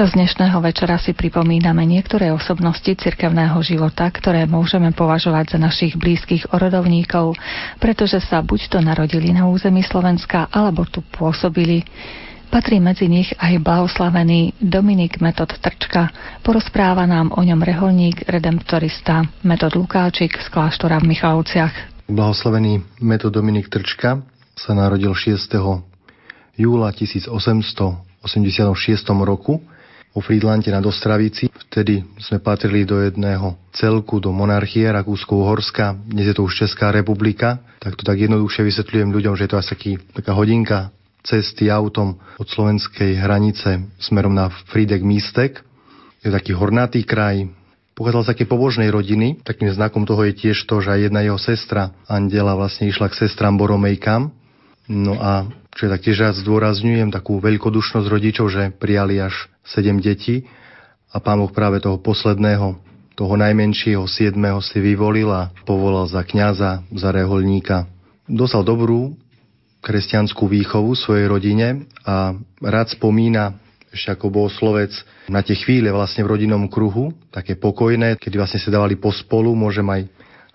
Počas 0.02 0.18
dnešného 0.18 0.58
večera 0.58 0.98
si 0.98 1.14
pripomíname 1.14 1.86
niektoré 1.86 2.34
osobnosti 2.34 2.90
cirkevného 2.90 3.54
života, 3.62 4.10
ktoré 4.10 4.50
môžeme 4.50 4.90
považovať 4.90 5.54
za 5.54 5.58
našich 5.62 5.94
blízkych 5.94 6.50
orodovníkov, 6.50 7.38
pretože 7.78 8.18
sa 8.26 8.42
buď 8.42 8.66
to 8.66 8.78
narodili 8.82 9.30
na 9.30 9.46
území 9.46 9.78
Slovenska, 9.86 10.50
alebo 10.50 10.90
tu 10.90 11.06
pôsobili. 11.06 11.86
Patrí 12.50 12.82
medzi 12.82 13.06
nich 13.06 13.30
aj 13.38 13.62
blahoslavený 13.62 14.58
Dominik 14.58 15.22
Metod 15.22 15.54
Trčka. 15.54 16.10
Porozpráva 16.42 17.06
nám 17.06 17.30
o 17.38 17.40
ňom 17.46 17.62
reholník, 17.62 18.26
redemptorista 18.26 19.22
Metod 19.46 19.78
Lukáčik 19.78 20.34
z 20.34 20.50
kláštora 20.50 20.98
v 20.98 21.14
Michalovciach. 21.14 22.10
Blahoslavený 22.10 22.82
Metod 22.98 23.38
Dominik 23.38 23.70
Trčka 23.70 24.18
sa 24.58 24.74
narodil 24.74 25.14
6. 25.14 25.46
júla 26.58 26.90
1886 26.90 28.02
roku 29.22 29.62
vo 30.12 30.20
Friedlante 30.20 30.68
nad 30.68 30.84
Ostravici. 30.84 31.48
Vtedy 31.68 32.04
sme 32.20 32.38
patrili 32.44 32.84
do 32.84 33.00
jedného 33.00 33.56
celku, 33.72 34.20
do 34.20 34.28
monarchie 34.28 34.84
Rakúsko-Uhorska. 34.92 35.96
Dnes 36.04 36.28
je 36.28 36.36
to 36.36 36.44
už 36.44 36.68
Česká 36.68 36.92
republika. 36.92 37.64
Tak 37.80 37.96
to 37.96 38.04
tak 38.04 38.20
jednoduchšie 38.20 38.62
vysvetľujem 38.68 39.08
ľuďom, 39.10 39.34
že 39.34 39.48
je 39.48 39.50
to 39.50 39.58
asi 39.58 39.70
taký, 39.72 39.92
taká 40.12 40.32
hodinka 40.36 40.92
cesty 41.24 41.72
autom 41.72 42.20
od 42.36 42.46
slovenskej 42.50 43.16
hranice 43.16 43.88
smerom 43.96 44.36
na 44.36 44.52
Frídek 44.68 45.00
Místek. 45.00 45.64
Je 46.20 46.30
to 46.30 46.36
taký 46.36 46.52
hornatý 46.54 47.02
kraj, 47.02 47.48
pochádzal 47.96 48.22
z 48.26 48.30
také 48.36 48.44
pobožnej 48.44 48.90
rodiny. 48.92 49.40
Takým 49.42 49.70
znakom 49.72 50.04
toho 50.04 50.28
je 50.28 50.34
tiež 50.34 50.66
to, 50.66 50.82
že 50.82 50.92
aj 50.92 51.00
jedna 51.08 51.20
jeho 51.24 51.38
sestra, 51.38 51.94
Andela, 52.06 52.58
vlastne 52.58 52.90
išla 52.90 53.10
k 53.10 53.26
sestram 53.26 53.56
Boromejkam. 53.56 54.30
No 54.90 55.14
a 55.16 55.46
čo 55.72 55.88
je 55.88 55.94
taktiež 55.94 56.20
raz 56.20 56.36
zdôrazňujem, 56.42 57.14
takú 57.14 57.40
veľkodušnosť 57.40 58.06
rodičov, 58.10 58.46
že 58.52 58.74
prijali 58.76 59.22
až 59.22 59.51
7 59.66 60.02
detí 60.02 60.46
a 61.12 61.20
pán 61.20 61.38
Boh 61.38 61.52
práve 61.52 61.78
toho 61.78 62.00
posledného, 62.00 62.80
toho 63.12 63.34
najmenšieho, 63.36 64.08
siedmeho 64.08 64.64
si 64.64 64.80
vyvolil 64.80 65.28
a 65.28 65.52
povolal 65.68 66.08
za 66.08 66.24
kňaza, 66.24 66.88
za 66.88 67.08
reholníka. 67.12 67.86
Dostal 68.24 68.64
dobrú 68.64 69.12
kresťanskú 69.82 70.46
výchovu 70.48 70.94
svojej 70.94 71.26
rodine 71.28 71.90
a 72.06 72.32
rád 72.62 72.94
spomína 72.94 73.58
ešte 73.92 74.08
ako 74.08 74.32
bohoslovec 74.32 74.88
na 75.28 75.44
tie 75.44 75.52
chvíle 75.52 75.92
vlastne 75.92 76.24
v 76.24 76.32
rodinnom 76.32 76.64
kruhu, 76.64 77.12
také 77.28 77.60
pokojné, 77.60 78.16
kedy 78.16 78.40
vlastne 78.40 78.56
sa 78.56 78.72
dávali 78.72 78.96
pospolu, 78.96 79.52
môžem 79.52 79.84
aj 79.84 80.08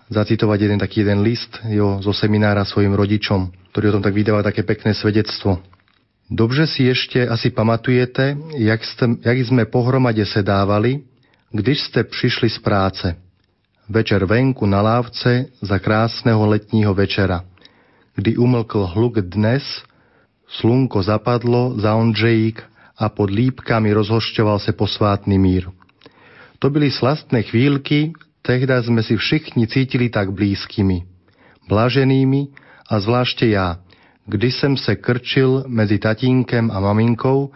zacitovať 0.09 0.57
jeden 0.65 0.79
taký 0.81 1.05
jeden 1.05 1.21
list 1.21 1.61
jo, 1.69 2.01
zo 2.01 2.15
seminára 2.17 2.65
svojim 2.65 2.97
rodičom, 2.97 3.53
ktorý 3.75 3.93
o 3.93 3.95
tom 3.99 4.03
tak 4.09 4.17
vydáva 4.17 4.41
také 4.41 4.65
pekné 4.65 4.97
svedectvo. 4.97 5.61
Dobře 6.29 6.67
si 6.67 6.91
ešte 6.91 7.23
asi 7.27 7.49
pamatujete, 7.49 8.37
jak, 8.59 8.83
ste, 8.83 9.15
jak 9.23 9.37
sme 9.47 9.63
pohromade 9.65 10.25
sedávali, 10.27 11.07
když 11.55 11.87
ste 11.87 12.03
prišli 12.03 12.51
z 12.51 12.59
práce. 12.59 13.15
Večer 13.87 14.27
venku 14.27 14.67
na 14.67 14.83
lávce 14.83 15.47
za 15.63 15.79
krásneho 15.79 16.43
letního 16.47 16.93
večera– 16.93 17.43
kdy 18.17 18.37
umlkl 18.37 18.89
hluk 18.97 19.21
dnes, 19.21 19.85
slunko 20.49 21.03
zapadlo 21.03 21.77
za 21.77 21.95
Ondřejík 21.95 22.63
a 22.97 23.09
pod 23.09 23.29
lípkami 23.29 23.93
rozhošťoval 23.93 24.59
se 24.59 24.73
posvátny 24.73 25.37
mír. 25.37 25.69
To 26.59 26.69
byly 26.69 26.89
slastné 26.91 27.45
chvíľky, 27.45 28.17
tehda 28.41 28.81
sme 28.81 29.05
si 29.05 29.13
všichni 29.13 29.69
cítili 29.69 30.09
tak 30.09 30.33
blízkými, 30.33 31.05
blaženými 31.69 32.47
a 32.89 32.99
zvláště 32.99 33.47
já, 33.47 33.77
kdy 34.27 34.51
jsem 34.51 34.77
se 34.77 34.95
krčil 34.95 35.63
mezi 35.67 35.99
tatínkem 35.99 36.71
a 36.71 36.79
maminkou, 36.79 37.51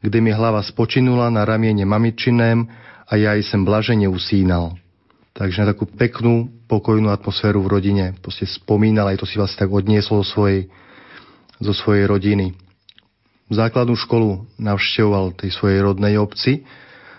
kde 0.00 0.20
mi 0.20 0.32
hlava 0.32 0.62
spočinula 0.62 1.30
na 1.30 1.44
ramiene 1.44 1.84
mamičiném 1.86 2.66
a 3.06 3.16
ja 3.16 3.34
jsem 3.38 3.64
blažene 3.64 4.10
usínal. 4.10 4.74
Takže 5.36 5.62
na 5.62 5.66
takú 5.70 5.86
peknú, 5.86 6.48
pokojnú 6.66 7.12
atmosféru 7.12 7.62
v 7.62 7.78
rodine 7.78 8.04
proste 8.18 8.48
spomínal, 8.48 9.12
aj 9.12 9.22
to 9.22 9.26
si 9.28 9.38
vlastne 9.38 9.62
tak 9.62 9.70
odniesol 9.70 10.24
zo 10.24 10.32
svojej, 10.32 10.66
zo 11.62 11.72
svojej 11.76 12.08
rodiny. 12.08 12.56
Základnú 13.46 13.94
školu 13.94 14.42
navštevoval 14.58 15.38
tej 15.38 15.54
svojej 15.54 15.84
rodnej 15.84 16.18
obci 16.18 16.66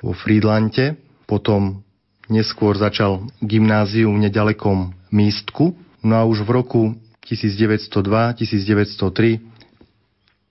vo 0.03 0.11
Friedlante, 0.11 0.99
potom 1.23 1.85
neskôr 2.27 2.75
začal 2.75 3.23
gymnázium 3.39 4.19
v 4.19 4.27
nedalekom 4.27 4.91
místku, 5.13 5.77
no 6.03 6.13
a 6.19 6.27
už 6.27 6.43
v 6.43 6.49
roku 6.51 6.81
1902-1903 7.27 9.57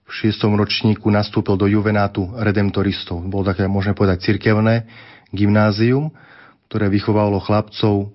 v 0.07 0.13
šiestom 0.13 0.55
ročníku 0.55 1.11
nastúpil 1.11 1.59
do 1.59 1.67
juvenátu 1.67 2.31
redemptoristov. 2.39 3.19
Bolo 3.27 3.49
také, 3.49 3.67
môžeme 3.67 3.99
povedať, 3.99 4.23
cirkevné 4.23 4.87
gymnázium, 5.35 6.15
ktoré 6.71 6.87
vychovalo 6.87 7.43
chlapcov 7.43 8.15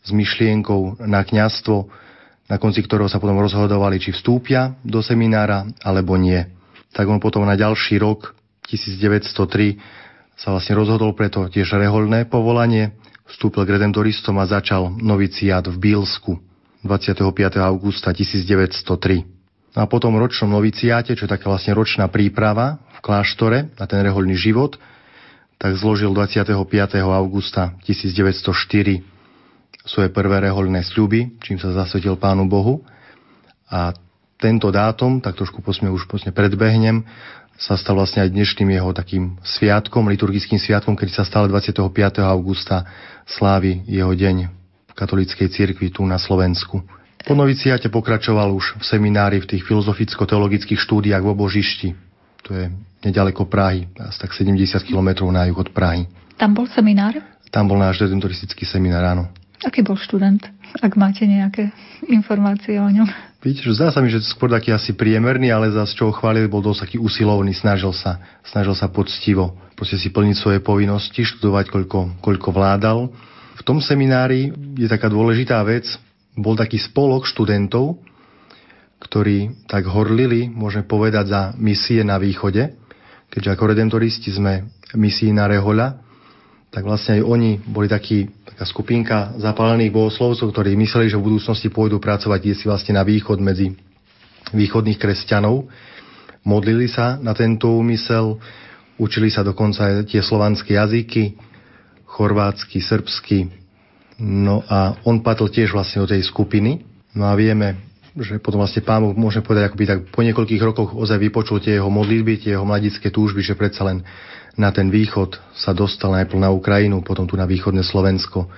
s 0.00 0.10
myšlienkou 0.14 1.04
na 1.04 1.20
kňazstvo, 1.26 1.90
na 2.46 2.56
konci 2.56 2.80
ktorého 2.80 3.10
sa 3.10 3.18
potom 3.18 3.42
rozhodovali, 3.42 3.98
či 3.98 4.14
vstúpia 4.14 4.78
do 4.86 5.02
seminára 5.02 5.66
alebo 5.82 6.14
nie. 6.14 6.46
Tak 6.94 7.10
on 7.10 7.20
potom 7.20 7.44
na 7.44 7.58
ďalší 7.58 8.00
rok, 8.00 8.32
1903, 8.70 10.38
sa 10.38 10.54
vlastne 10.54 10.78
rozhodol 10.78 11.12
preto 11.12 11.50
tiež 11.50 11.76
reholné 11.76 12.24
povolanie, 12.24 12.94
vstúpil 13.26 13.66
k 13.66 13.76
redemptoristom 13.76 14.38
a 14.38 14.46
začal 14.46 14.94
noviciát 14.94 15.66
v 15.66 15.76
Bílsku 15.76 16.45
25. 16.86 17.26
augusta 17.60 18.14
1903. 18.14 19.26
No 19.76 19.84
a 19.84 19.86
potom 19.90 20.16
ročnom 20.16 20.56
noviciáte, 20.56 21.12
čo 21.12 21.28
je 21.28 21.34
taká 21.36 21.52
vlastne 21.52 21.76
ročná 21.76 22.08
príprava 22.08 22.80
v 22.96 22.98
kláštore 23.04 23.76
na 23.76 23.84
ten 23.84 24.00
reholný 24.00 24.32
život, 24.32 24.80
tak 25.60 25.76
zložil 25.76 26.16
25. 26.16 26.56
augusta 27.12 27.76
1904 27.84 29.04
svoje 29.86 30.08
prvé 30.10 30.48
reholné 30.48 30.80
sľuby, 30.80 31.36
čím 31.44 31.60
sa 31.60 31.76
zasvetil 31.76 32.16
Pánu 32.16 32.48
Bohu. 32.48 32.82
A 33.68 33.92
tento 34.40 34.72
dátum, 34.72 35.20
tak 35.20 35.36
trošku 35.36 35.60
posme 35.60 35.92
už 35.92 36.08
posme 36.08 36.32
predbehnem, 36.32 37.04
sa 37.56 37.76
stal 37.76 37.96
vlastne 37.96 38.20
aj 38.20 38.32
dnešným 38.36 38.68
jeho 38.68 38.92
takým 38.92 39.40
sviatkom, 39.40 40.12
liturgickým 40.12 40.60
sviatkom, 40.60 40.92
keď 40.92 41.20
sa 41.20 41.24
stále 41.24 41.48
25. 41.48 41.80
augusta 42.20 42.84
slávi 43.24 43.80
jeho 43.88 44.12
deň 44.12 44.55
katolíckej 44.96 45.52
cirkvi 45.52 45.92
tu 45.92 46.02
na 46.08 46.16
Slovensku. 46.16 46.80
Po 47.26 47.34
noviciate 47.36 47.92
pokračoval 47.92 48.48
už 48.54 48.80
v 48.80 48.84
seminári 48.86 49.38
v 49.42 49.46
tých 49.54 49.62
filozoficko-teologických 49.68 50.80
štúdiách 50.80 51.20
v 51.20 51.30
Obožišti. 51.36 51.88
To 52.48 52.50
je 52.54 52.64
nedaleko 53.04 53.44
Prahy, 53.44 53.86
asi 54.00 54.18
tak 54.18 54.32
70 54.32 54.56
km 54.86 55.28
na 55.28 55.44
juh 55.44 55.58
od 55.58 55.68
Prahy. 55.74 56.08
Tam 56.40 56.56
bol 56.56 56.64
seminár? 56.70 57.18
Tam 57.52 57.68
bol 57.68 57.76
náš 57.76 58.00
redenturistický 58.00 58.64
seminár, 58.64 59.04
áno. 59.04 59.24
Aký 59.64 59.82
bol 59.82 59.96
študent, 59.98 60.44
ak 60.78 60.94
máte 61.00 61.24
nejaké 61.24 61.72
informácie 62.12 62.76
o 62.76 62.86
ňom? 62.86 63.08
Víte, 63.40 63.64
že 63.64 63.78
zdá 63.78 63.88
sa 63.90 64.04
mi, 64.04 64.12
že 64.12 64.22
skôr 64.22 64.52
taký 64.52 64.70
asi 64.70 64.92
priemerný, 64.92 65.50
ale 65.50 65.72
zase 65.72 65.96
čo 65.96 66.10
ho 66.10 66.12
chválili, 66.14 66.46
bol 66.46 66.62
dosť 66.62 66.86
taký 66.86 66.96
usilovný, 67.00 67.56
snažil 67.56 67.90
sa, 67.94 68.20
snažil 68.44 68.76
sa 68.76 68.90
poctivo 68.90 69.56
proste 69.76 70.00
si 70.00 70.08
plniť 70.08 70.36
svoje 70.40 70.58
povinnosti, 70.64 71.20
študovať, 71.20 71.68
koľko, 71.68 71.98
koľko 72.24 72.48
vládal. 72.50 73.12
V 73.56 73.62
tom 73.64 73.80
seminári 73.80 74.52
je 74.76 74.84
taká 74.84 75.08
dôležitá 75.08 75.64
vec, 75.64 75.88
bol 76.36 76.52
taký 76.52 76.76
spolok 76.76 77.24
študentov, 77.24 77.96
ktorí 79.00 79.64
tak 79.64 79.88
horlili, 79.88 80.52
môžeme 80.52 80.84
povedať, 80.84 81.32
za 81.32 81.42
misie 81.56 82.04
na 82.04 82.20
východe. 82.20 82.76
Keďže 83.32 83.52
ako 83.56 83.64
redemptoristi 83.72 84.30
sme 84.32 84.68
misijná 84.92 85.48
rehoľa, 85.48 86.04
tak 86.68 86.84
vlastne 86.84 87.20
aj 87.20 87.22
oni 87.24 87.50
boli 87.64 87.88
takí, 87.88 88.28
taká 88.44 88.68
skupinka 88.68 89.32
zapálených 89.40 89.92
bohoslovcov, 89.92 90.52
ktorí 90.52 90.76
mysleli, 90.76 91.08
že 91.08 91.16
v 91.16 91.32
budúcnosti 91.32 91.72
pôjdu 91.72 91.96
pracovať 91.96 92.52
si 92.52 92.64
vlastne 92.68 93.00
na 93.00 93.04
východ 93.04 93.40
medzi 93.40 93.72
východných 94.52 95.00
kresťanov. 95.00 95.64
Modlili 96.44 96.86
sa 96.86 97.16
na 97.16 97.32
tento 97.32 97.72
úmysel, 97.72 98.36
učili 99.00 99.32
sa 99.32 99.40
dokonca 99.40 99.88
aj 99.88 100.12
tie 100.12 100.20
slovanské 100.20 100.76
jazyky, 100.76 101.34
chorvátsky, 102.16 102.80
srbsky. 102.80 103.52
No 104.16 104.64
a 104.64 104.96
on 105.04 105.20
patril 105.20 105.52
tiež 105.52 105.76
vlastne 105.76 106.00
do 106.00 106.08
tej 106.08 106.24
skupiny. 106.24 106.80
No 107.12 107.28
a 107.28 107.36
vieme, 107.36 107.76
že 108.16 108.40
potom 108.40 108.64
vlastne 108.64 108.80
pán 108.80 109.04
Boh 109.04 109.12
môže 109.12 109.44
povedať, 109.44 109.68
akoby 109.68 109.84
tak 109.84 110.00
po 110.08 110.24
niekoľkých 110.24 110.62
rokoch 110.64 110.96
ozaj 110.96 111.20
vypočul 111.20 111.60
tie 111.60 111.76
jeho 111.76 111.92
modlitby, 111.92 112.40
tie 112.40 112.56
jeho 112.56 112.64
mladické 112.64 113.12
túžby, 113.12 113.44
že 113.44 113.52
predsa 113.52 113.84
len 113.84 114.00
na 114.56 114.72
ten 114.72 114.88
východ 114.88 115.36
sa 115.52 115.76
dostal 115.76 116.16
najprv 116.16 116.40
na 116.40 116.48
Ukrajinu, 116.48 117.04
potom 117.04 117.28
tu 117.28 117.36
na 117.36 117.44
východné 117.44 117.84
Slovensko 117.84 118.48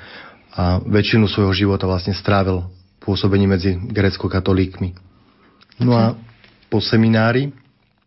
a 0.55 0.79
väčšinu 0.79 1.27
svojho 1.27 1.51
života 1.67 1.91
vlastne 1.91 2.15
strávil 2.15 2.63
pôsobení 3.03 3.51
medzi 3.51 3.75
grecko-katolíkmi. 3.75 4.95
No 5.83 5.99
a 5.99 6.15
po 6.71 6.79
seminári 6.79 7.51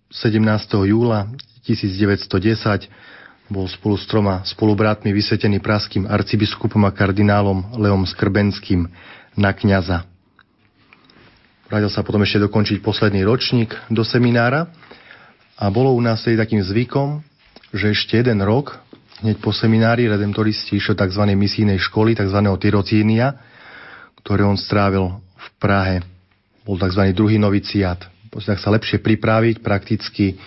17. 0.07 0.39
júla 0.87 1.27
1910 1.67 3.10
bol 3.51 3.67
spolu 3.67 3.99
s 3.99 4.07
troma 4.07 4.39
spolubratmi 4.47 5.11
vysvetený 5.11 5.59
praským 5.59 6.07
arcibiskupom 6.07 6.87
a 6.87 6.95
kardinálom 6.95 7.75
Leom 7.75 8.07
Skrbenským 8.07 8.87
na 9.35 9.51
kňaza. 9.51 10.07
Vrátil 11.67 11.91
sa 11.91 12.07
potom 12.07 12.23
ešte 12.23 12.47
dokončiť 12.47 12.79
posledný 12.79 13.27
ročník 13.27 13.75
do 13.91 14.07
seminára 14.07 14.71
a 15.59 15.67
bolo 15.67 15.91
u 15.91 15.99
nás 15.99 16.23
tedy 16.23 16.39
takým 16.39 16.63
zvykom, 16.63 17.19
že 17.75 17.91
ešte 17.91 18.23
jeden 18.23 18.39
rok, 18.39 18.79
hneď 19.19 19.43
po 19.43 19.51
seminári, 19.51 20.07
redemptoristi 20.07 20.79
išiel 20.79 20.95
tzv. 20.95 21.23
misijnej 21.35 21.79
školy, 21.79 22.15
tzv. 22.15 22.39
Tyrocínia, 22.55 23.35
ktoré 24.23 24.47
on 24.47 24.55
strávil 24.55 25.19
v 25.35 25.47
Prahe. 25.59 26.03
Bol 26.63 26.79
tzv. 26.79 27.11
druhý 27.11 27.35
noviciát. 27.35 27.99
Tak 28.31 28.63
sa 28.63 28.71
lepšie 28.71 29.03
pripraviť, 29.03 29.59
prakticky 29.59 30.39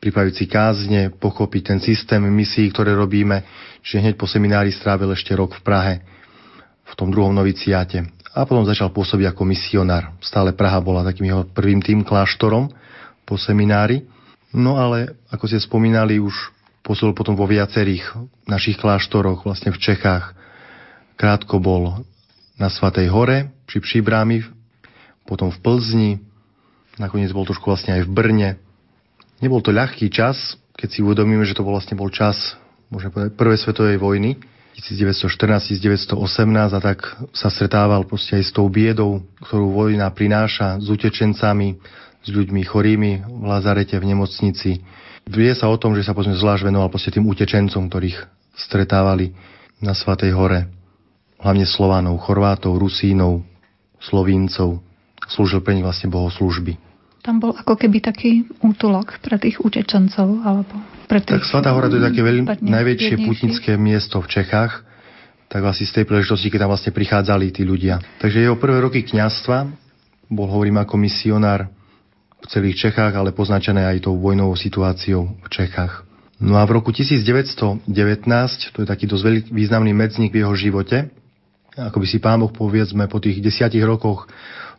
pripraviť 0.00 0.34
si 0.34 0.46
kázne, 0.48 1.12
pochopiť 1.12 1.62
ten 1.62 1.78
systém 1.84 2.24
misií, 2.24 2.72
ktoré 2.72 2.96
robíme. 2.96 3.44
Čiže 3.84 4.00
hneď 4.00 4.14
po 4.16 4.24
seminári 4.24 4.72
strávil 4.72 5.12
ešte 5.12 5.36
rok 5.36 5.54
v 5.56 5.62
Prahe, 5.62 5.94
v 6.88 6.92
tom 6.96 7.12
druhom 7.12 7.36
noviciáte. 7.36 8.08
A 8.32 8.48
potom 8.48 8.64
začal 8.64 8.90
pôsobiť 8.90 9.30
ako 9.30 9.42
misionár. 9.44 10.16
Stále 10.24 10.56
Praha 10.56 10.80
bola 10.80 11.04
takým 11.04 11.28
jeho 11.28 11.44
prvým 11.44 11.84
tým 11.84 12.00
kláštorom 12.00 12.72
po 13.28 13.34
seminári. 13.36 14.08
No 14.50 14.80
ale, 14.80 15.14
ako 15.30 15.46
ste 15.46 15.62
spomínali, 15.62 16.18
už 16.18 16.34
pôsobil 16.82 17.14
potom 17.14 17.36
vo 17.36 17.46
viacerých 17.46 18.02
našich 18.48 18.80
kláštoroch, 18.80 19.44
vlastne 19.46 19.70
v 19.70 19.78
Čechách. 19.78 20.34
Krátko 21.20 21.60
bol 21.60 22.02
na 22.56 22.72
Svatej 22.72 23.12
hore, 23.12 23.52
pri 23.68 23.78
Příbrámi, 23.78 24.42
potom 25.28 25.52
v 25.52 25.58
Plzni, 25.62 26.10
nakoniec 26.98 27.30
bol 27.30 27.46
trošku 27.46 27.70
vlastne 27.70 27.94
aj 27.94 28.02
v 28.08 28.10
Brne. 28.10 28.50
Nebol 29.40 29.64
to 29.64 29.72
ľahký 29.72 30.12
čas, 30.12 30.60
keď 30.76 30.88
si 30.88 31.00
uvedomíme, 31.00 31.44
že 31.48 31.56
to 31.56 31.64
bol 31.64 31.76
vlastne 31.76 31.96
bol 31.96 32.12
čas 32.12 32.60
môžeme 32.90 33.14
povedať, 33.14 33.32
prvej 33.38 33.58
svetovej 33.62 33.96
vojny, 34.02 34.30
1914-1918 34.80 36.16
a 36.72 36.80
tak 36.80 36.98
sa 37.36 37.52
stretával 37.52 38.08
proste 38.08 38.38
aj 38.38 38.44
s 38.48 38.52
tou 38.54 38.66
biedou, 38.70 39.22
ktorú 39.44 39.76
vojna 39.76 40.08
prináša 40.10 40.80
s 40.80 40.88
utečencami, 40.88 41.76
s 42.20 42.28
ľuďmi 42.28 42.62
chorými 42.64 43.12
v 43.24 43.44
Lazarete, 43.44 44.00
v 44.00 44.08
nemocnici. 44.14 44.80
Vie 45.28 45.52
sa 45.52 45.68
o 45.68 45.76
tom, 45.76 45.92
že 45.92 46.04
sa 46.04 46.16
povedzme 46.16 46.36
zvlášť 46.36 46.64
venoval 46.68 46.88
proste 46.88 47.12
tým 47.12 47.28
utečencom, 47.28 47.92
ktorých 47.92 48.18
stretávali 48.56 49.36
na 49.84 49.92
Svatej 49.92 50.32
hore. 50.32 50.68
Hlavne 51.40 51.64
Slovanov, 51.68 52.20
Chorvátov, 52.24 52.76
Rusínov, 52.76 53.44
Slovíncov. 54.00 54.80
Slúžil 55.28 55.60
pre 55.60 55.76
nich 55.76 55.84
vlastne 55.84 56.12
bohoslúžby. 56.12 56.89
Tam 57.20 57.36
bol 57.36 57.52
ako 57.52 57.76
keby 57.76 58.00
taký 58.00 58.48
útulok 58.64 59.20
pre 59.20 59.36
tých 59.36 59.60
utečencov, 59.60 60.40
alebo 60.40 60.72
pre 61.04 61.20
tých... 61.20 61.44
Tak 61.44 61.44
Svatá 61.44 61.76
hora 61.76 61.92
to 61.92 62.00
je 62.00 62.04
také 62.08 62.24
veľmi 62.24 62.48
najväčšie 62.64 63.14
putnické 63.28 63.72
miesto 63.76 64.24
v 64.24 64.40
Čechách, 64.40 64.80
tak 65.52 65.60
asi 65.68 65.84
z 65.84 66.00
tej 66.00 66.04
príležitosti, 66.08 66.48
keď 66.48 66.64
tam 66.64 66.72
vlastne 66.72 66.96
prichádzali 66.96 67.46
tí 67.52 67.62
ľudia. 67.68 68.00
Takže 68.24 68.40
jeho 68.40 68.56
prvé 68.56 68.80
roky 68.80 69.04
kňazstva 69.04 69.68
bol, 70.32 70.48
hovorím, 70.48 70.80
ako 70.80 70.96
misionár 70.96 71.68
v 72.40 72.46
celých 72.48 72.88
Čechách, 72.88 73.12
ale 73.12 73.36
poznačené 73.36 73.84
aj 73.84 74.08
tou 74.08 74.16
vojnovou 74.16 74.56
situáciou 74.56 75.28
v 75.44 75.48
Čechách. 75.52 76.08
No 76.40 76.56
a 76.56 76.64
v 76.64 76.80
roku 76.80 76.88
1919, 76.88 77.84
to 78.72 78.78
je 78.80 78.88
taký 78.88 79.04
dosť 79.04 79.52
významný 79.52 79.92
medzník 79.92 80.32
v 80.32 80.40
jeho 80.48 80.54
živote, 80.56 81.12
ako 81.80 81.96
by 82.04 82.06
si 82.06 82.20
pán 82.20 82.44
Boh 82.44 82.52
povedzme 82.52 83.08
po 83.08 83.16
tých 83.16 83.40
desiatich 83.40 83.80
rokoch 83.80 84.28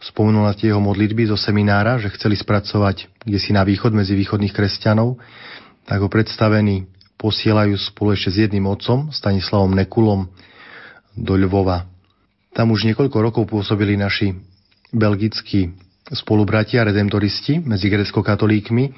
spomenul 0.02 0.45
na 0.45 0.53
tie 0.53 0.69
jeho 0.69 0.82
modlitby 0.82 1.30
zo 1.30 1.38
seminára, 1.38 1.98
že 1.98 2.14
chceli 2.14 2.38
spracovať 2.38 3.10
kde 3.26 3.38
si 3.41 3.53
na 3.53 3.65
východ 3.65 3.94
medzi 3.94 4.14
východných 4.14 4.53
kresťanov, 4.53 5.18
tak 5.86 5.98
ho 6.02 6.10
predstavení 6.10 6.86
posielajú 7.22 7.78
spolu 7.78 8.18
ešte 8.18 8.30
s 8.34 8.38
jedným 8.49 8.65
otcom, 8.65 9.14
Stanislavom 9.14 9.78
Nekulom, 9.78 10.26
do 11.14 11.34
Ľvova. 11.38 11.86
Tam 12.52 12.73
už 12.73 12.90
niekoľko 12.90 13.18
rokov 13.22 13.44
pôsobili 13.45 13.94
naši 13.94 14.34
belgickí 14.90 15.72
spolubratia, 16.11 16.84
redemptoristi 16.84 17.61
medzi 17.61 17.88
grecko-katolíkmi. 17.88 18.91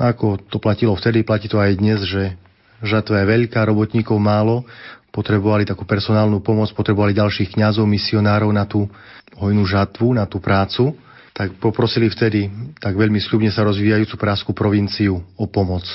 Ako 0.00 0.42
to 0.50 0.58
platilo 0.58 0.96
vtedy, 0.98 1.22
platí 1.22 1.46
to 1.46 1.60
aj 1.60 1.78
dnes, 1.78 2.02
že 2.02 2.34
žatva 2.82 3.22
je 3.22 3.30
veľká, 3.30 3.62
robotníkov 3.62 4.16
málo, 4.18 4.66
potrebovali 5.14 5.62
takú 5.62 5.86
personálnu 5.86 6.42
pomoc, 6.42 6.74
potrebovali 6.74 7.14
ďalších 7.14 7.54
kňazov, 7.54 7.86
misionárov 7.86 8.50
na 8.50 8.66
tú 8.66 8.90
hojnú 9.38 9.62
žatvu, 9.62 10.10
na 10.10 10.26
tú 10.26 10.42
prácu, 10.42 10.90
tak 11.34 11.54
poprosili 11.58 12.10
vtedy 12.10 12.50
tak 12.78 12.94
veľmi 12.94 13.18
sľubne 13.18 13.50
sa 13.50 13.66
rozvíjajúcu 13.66 14.14
prásku 14.18 14.50
provinciu 14.50 15.22
o 15.38 15.46
pomoc. 15.46 15.86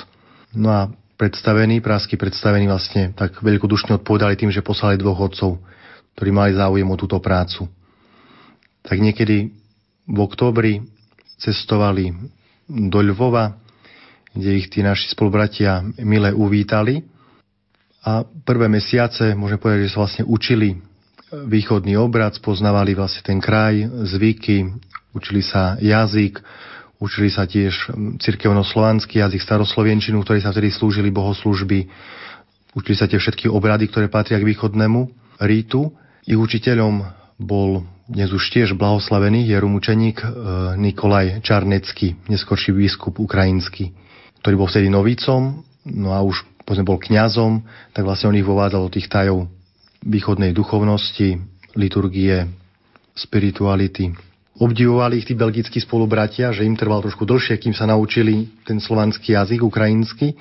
No 0.56 0.72
a 0.72 0.92
predstavení, 1.20 1.84
prásky 1.84 2.16
predstavení 2.16 2.68
vlastne 2.68 3.12
tak 3.12 3.44
veľkodušne 3.44 4.00
odpovedali 4.00 4.40
tým, 4.40 4.52
že 4.52 4.64
poslali 4.64 4.96
dvoch 4.96 5.32
otcov, 5.32 5.60
ktorí 6.16 6.32
mali 6.32 6.56
záujem 6.56 6.88
o 6.88 7.00
túto 7.00 7.20
prácu. 7.20 7.68
Tak 8.84 9.00
niekedy 9.00 9.52
v 10.08 10.18
októbri 10.20 10.84
cestovali 11.40 12.12
do 12.68 13.00
Ľvova, 13.04 13.56
kde 14.34 14.50
ich 14.62 14.68
tí 14.70 14.86
naši 14.86 15.10
spolubratia 15.12 15.82
mile 16.02 16.34
uvítali. 16.34 17.02
A 18.06 18.24
prvé 18.24 18.72
mesiace, 18.72 19.36
môžem 19.36 19.60
povedať, 19.60 19.90
že 19.90 19.92
sa 19.92 20.02
vlastne 20.06 20.26
učili 20.26 20.80
východný 21.30 21.94
obrad, 22.00 22.38
poznávali 22.42 22.98
vlastne 22.98 23.22
ten 23.22 23.38
kraj, 23.38 23.86
zvyky, 24.10 24.66
učili 25.14 25.46
sa 25.46 25.78
jazyk, 25.78 26.42
učili 26.98 27.30
sa 27.30 27.46
tiež 27.46 27.94
cirkevno-slovanský 28.18 29.22
jazyk, 29.22 29.42
staroslovenčinu, 29.44 30.26
ktorý 30.26 30.42
sa 30.42 30.52
vtedy 30.52 30.74
slúžili 30.74 31.14
bohoslužby, 31.14 31.86
učili 32.74 32.96
sa 32.98 33.06
tie 33.06 33.22
všetky 33.22 33.46
obrady, 33.46 33.88
ktoré 33.88 34.10
patria 34.10 34.42
k 34.42 34.48
východnému 34.48 35.00
rítu. 35.46 35.94
Ich 36.26 36.38
učiteľom 36.38 37.06
bol 37.40 37.86
dnes 38.10 38.34
už 38.34 38.52
tiež 38.52 38.74
blahoslavený 38.74 39.48
jerumučeník 39.48 40.18
e, 40.20 40.28
Nikolaj 40.76 41.46
Čarnecký, 41.46 42.18
neskorší 42.26 42.74
biskup 42.74 43.22
ukrajinský, 43.22 43.94
ktorý 44.44 44.56
bol 44.56 44.72
vtedy 44.72 44.88
novícom, 44.88 45.64
no 45.88 46.10
a 46.16 46.20
už 46.24 46.44
povedzme 46.64 46.86
bol 46.86 47.02
kňazom, 47.02 47.66
tak 47.92 48.06
vlastne 48.06 48.30
on 48.30 48.40
ich 48.40 48.46
vovádzal 48.46 48.88
do 48.88 48.94
tých 48.94 49.10
tajov 49.10 49.50
východnej 50.06 50.56
duchovnosti, 50.56 51.42
liturgie, 51.76 52.48
spirituality. 53.18 54.16
Obdivovali 54.60 55.24
ich 55.24 55.28
tí 55.28 55.36
belgickí 55.40 55.80
spolubratia, 55.80 56.52
že 56.52 56.68
im 56.68 56.76
trval 56.76 57.04
trošku 57.04 57.24
dlhšie, 57.24 57.60
kým 57.60 57.72
sa 57.72 57.88
naučili 57.88 58.52
ten 58.68 58.80
slovanský 58.80 59.36
jazyk, 59.36 59.64
ukrajinsky. 59.64 60.36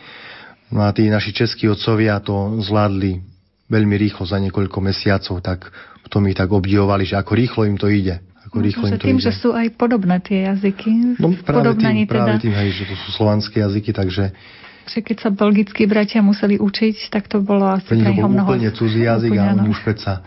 No 0.75 0.85
a 0.85 0.91
tí 0.91 1.07
naši 1.07 1.33
českí 1.33 1.71
otcovia 1.71 2.19
to 2.21 2.59
zvládli 2.61 3.23
veľmi 3.71 3.95
rýchlo 3.95 4.27
za 4.27 4.43
niekoľko 4.43 4.79
mesiacov, 4.83 5.39
tak 5.41 5.71
v 6.03 6.09
tom 6.11 6.27
ich 6.27 6.37
tak 6.37 6.51
obdivovali, 6.51 7.05
že 7.07 7.17
ako 7.17 7.33
rýchlo 7.37 7.63
im 7.69 7.79
to 7.79 7.89
ide. 7.89 8.21
Ako 8.49 8.65
rýchlo 8.65 8.85
im 8.89 8.93
to 8.97 9.05
tým, 9.05 9.19
ide. 9.21 9.29
že 9.29 9.33
sú 9.37 9.53
aj 9.53 9.77
podobné 9.77 10.17
tie 10.25 10.49
jazyky. 10.49 11.21
No 11.21 11.37
práve 11.37 11.77
tým, 11.77 12.09
práve 12.09 12.41
teda... 12.41 12.43
tým 12.43 12.55
hej, 12.57 12.71
že 12.73 12.85
to 12.89 12.95
sú 13.05 13.09
slovanské 13.21 13.61
jazyky, 13.61 13.93
takže 13.93 14.33
že 14.89 15.05
keď 15.05 15.17
sa 15.21 15.29
belgickí 15.29 15.85
bratia 15.85 16.25
museli 16.25 16.57
učiť, 16.57 17.13
tak 17.13 17.29
to 17.29 17.45
bolo 17.45 17.69
asi 17.69 17.93
pre 17.93 18.01
neho 18.01 18.25
mnoho... 18.25 18.49
úplne 18.49 18.73
cudzí 18.73 19.05
jazyk 19.05 19.37
a 19.37 19.53
oni 19.53 19.69
už 19.69 19.85
predsa 19.85 20.25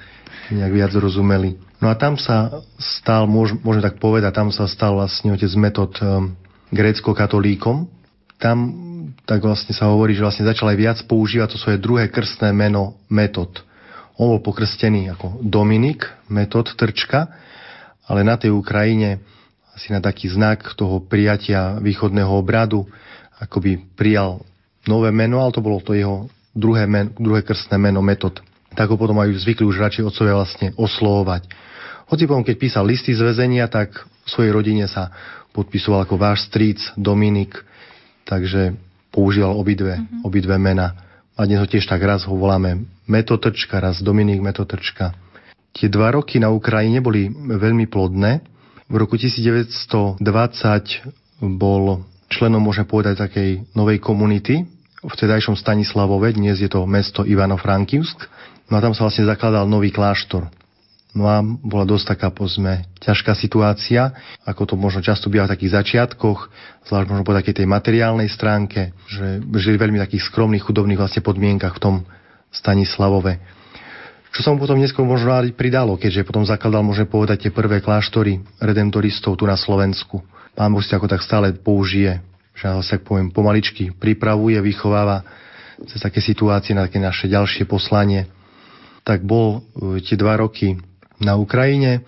nejak 0.54 0.74
viac 0.74 0.92
rozumeli. 0.94 1.58
No 1.82 1.90
a 1.90 1.98
tam 1.98 2.14
sa 2.20 2.62
stal, 2.78 3.26
môžem 3.26 3.82
tak 3.82 3.98
povedať, 3.98 4.38
tam 4.38 4.54
sa 4.54 4.70
stal 4.70 5.02
vlastne 5.02 5.34
otec 5.34 5.50
metod 5.58 5.90
um, 5.98 6.38
grécko-katolíkom. 6.70 7.90
Tam 8.38 8.58
tak 9.26 9.42
vlastne 9.42 9.74
sa 9.74 9.90
hovorí, 9.90 10.14
že 10.14 10.22
vlastne 10.22 10.46
začal 10.46 10.72
aj 10.72 10.78
viac 10.78 10.98
používať 11.10 11.56
to 11.56 11.58
svoje 11.58 11.78
druhé 11.82 12.10
krstné 12.12 12.54
meno 12.54 13.02
metod. 13.10 13.50
On 14.20 14.30
bol 14.38 14.42
pokrstený 14.44 15.10
ako 15.18 15.42
Dominik, 15.42 16.06
metod 16.30 16.70
Trčka, 16.70 17.32
ale 18.08 18.26
na 18.26 18.38
tej 18.38 18.54
Ukrajine 18.54 19.22
asi 19.72 19.94
na 19.94 20.04
taký 20.04 20.30
znak 20.30 20.76
toho 20.76 21.00
prijatia 21.02 21.80
východného 21.80 22.30
obradu 22.30 22.86
akoby 23.42 23.82
prijal 23.98 24.46
nové 24.86 25.10
meno, 25.10 25.42
ale 25.42 25.50
to 25.50 25.66
bolo 25.66 25.82
to 25.82 25.98
jeho 25.98 26.30
druhé, 26.54 26.86
men, 26.86 27.10
druhé 27.18 27.42
krstné 27.42 27.82
meno, 27.82 28.06
metod. 28.06 28.38
Tak 28.78 28.94
ho 28.94 28.96
potom 28.96 29.18
aj 29.18 29.34
zvykli 29.42 29.66
už 29.66 29.82
radšej 29.82 30.06
otcovia 30.06 30.38
vlastne 30.38 30.68
oslovovať. 30.78 31.50
Hoci 32.08 32.24
potom, 32.30 32.46
keď 32.46 32.56
písal 32.60 32.86
listy 32.86 33.18
z 33.18 33.26
väzenia, 33.26 33.66
tak 33.66 34.06
v 34.06 34.30
svojej 34.30 34.54
rodine 34.54 34.86
sa 34.86 35.10
podpisoval 35.52 36.06
ako 36.06 36.16
váš 36.22 36.48
stríc 36.48 36.80
Dominik, 36.96 37.58
takže 38.24 38.78
používal 39.12 39.58
obidve, 39.58 40.00
mm-hmm. 40.00 40.22
obidve 40.24 40.56
mena. 40.56 40.96
A 41.36 41.48
dnes 41.48 41.60
ho 41.60 41.68
tiež 41.68 41.88
tak 41.88 42.04
raz 42.04 42.28
ho 42.28 42.36
voláme 42.36 42.86
Metotrčka, 43.08 43.80
raz 43.82 44.00
Dominik 44.00 44.40
Metotrčka. 44.40 45.16
Tie 45.72 45.88
dva 45.88 46.12
roky 46.12 46.40
na 46.40 46.52
Ukrajine 46.52 47.00
boli 47.00 47.32
veľmi 47.32 47.88
plodné. 47.88 48.44
V 48.92 48.96
roku 49.00 49.16
1920 49.16 50.20
bol 51.56 52.04
členom, 52.28 52.60
môžeme 52.60 52.88
povedať, 52.88 53.24
takej 53.24 53.72
novej 53.76 54.04
komunity 54.04 54.68
v 55.02 55.14
tedajšom 55.18 55.58
Stanislavove, 55.58 56.30
dnes 56.38 56.62
je 56.62 56.70
to 56.70 56.86
mesto 56.86 57.26
Ivano-Frankivsk. 57.26 58.30
No 58.70 58.78
a 58.78 58.84
tam 58.86 58.94
sa 58.94 59.10
vlastne 59.10 59.26
zakladal 59.26 59.66
nový 59.66 59.90
kláštor. 59.90 60.46
No 61.12 61.28
a 61.28 61.44
bola 61.44 61.84
dosť 61.84 62.16
taká, 62.16 62.30
pozme, 62.32 62.88
ťažká 63.04 63.36
situácia, 63.36 64.16
ako 64.48 64.64
to 64.64 64.76
možno 64.80 65.04
často 65.04 65.28
býva 65.28 65.44
v 65.50 65.54
takých 65.58 65.76
začiatkoch, 65.76 66.48
zvlášť 66.88 67.08
možno 67.10 67.28
po 67.28 67.36
takej 67.36 67.60
tej 67.60 67.68
materiálnej 67.68 68.32
stránke, 68.32 68.96
že 69.12 69.44
žili 69.60 69.76
veľmi 69.76 70.00
takých 70.00 70.24
skromných, 70.32 70.64
chudobných 70.64 71.02
vlastne 71.02 71.20
podmienkach 71.20 71.76
v 71.76 71.84
tom 71.84 71.96
Stanislavove. 72.54 73.44
Čo 74.32 74.40
sa 74.48 74.50
mu 74.56 74.64
potom 74.64 74.80
neskôr 74.80 75.04
možno 75.04 75.36
pridalo, 75.52 76.00
keďže 76.00 76.24
potom 76.24 76.48
zakladal, 76.48 76.88
môžeme 76.88 77.12
povedať, 77.12 77.48
tie 77.48 77.52
prvé 77.52 77.84
kláštory 77.84 78.40
redemptoristov 78.64 79.36
tu 79.36 79.44
na 79.44 79.60
Slovensku. 79.60 80.24
Pán 80.56 80.72
Boh 80.72 80.80
si 80.80 80.96
ako 80.96 81.12
tak 81.12 81.20
stále 81.20 81.52
použije, 81.52 82.24
že 82.56 82.68
sa 82.80 82.96
poviem, 83.00 83.32
pomaličky 83.32 83.92
pripravuje, 83.92 84.56
vychováva 84.64 85.24
cez 85.84 86.00
také 86.00 86.24
situácie 86.24 86.72
na 86.72 86.88
také 86.88 87.04
naše 87.04 87.28
ďalšie 87.28 87.68
poslanie. 87.68 88.28
Tak 89.04 89.26
bol 89.26 89.66
e, 89.74 90.00
tie 90.00 90.16
dva 90.16 90.38
roky 90.38 90.78
na 91.20 91.36
Ukrajine 91.36 92.06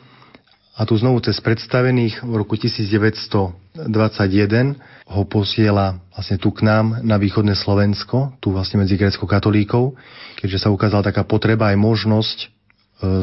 a 0.77 0.85
tu 0.85 0.95
znovu 0.95 1.19
cez 1.25 1.41
predstavených 1.43 2.21
v 2.23 2.33
roku 2.37 2.55
1921 2.55 3.62
1621 3.73 4.77
ho 5.09 5.21
posiela 5.25 5.97
vlastne 6.13 6.37
tu 6.37 6.53
k 6.53 6.61
nám 6.61 7.01
na 7.01 7.17
východné 7.17 7.57
Slovensko, 7.57 8.37
tu 8.37 8.53
vlastne 8.53 8.85
medzi 8.85 8.93
grecko-katolíkov, 9.01 9.97
keďže 10.37 10.61
sa 10.61 10.69
ukázala 10.69 11.01
taká 11.01 11.25
potreba 11.25 11.73
aj 11.73 11.77
možnosť 11.81 12.37
e, 12.37 12.47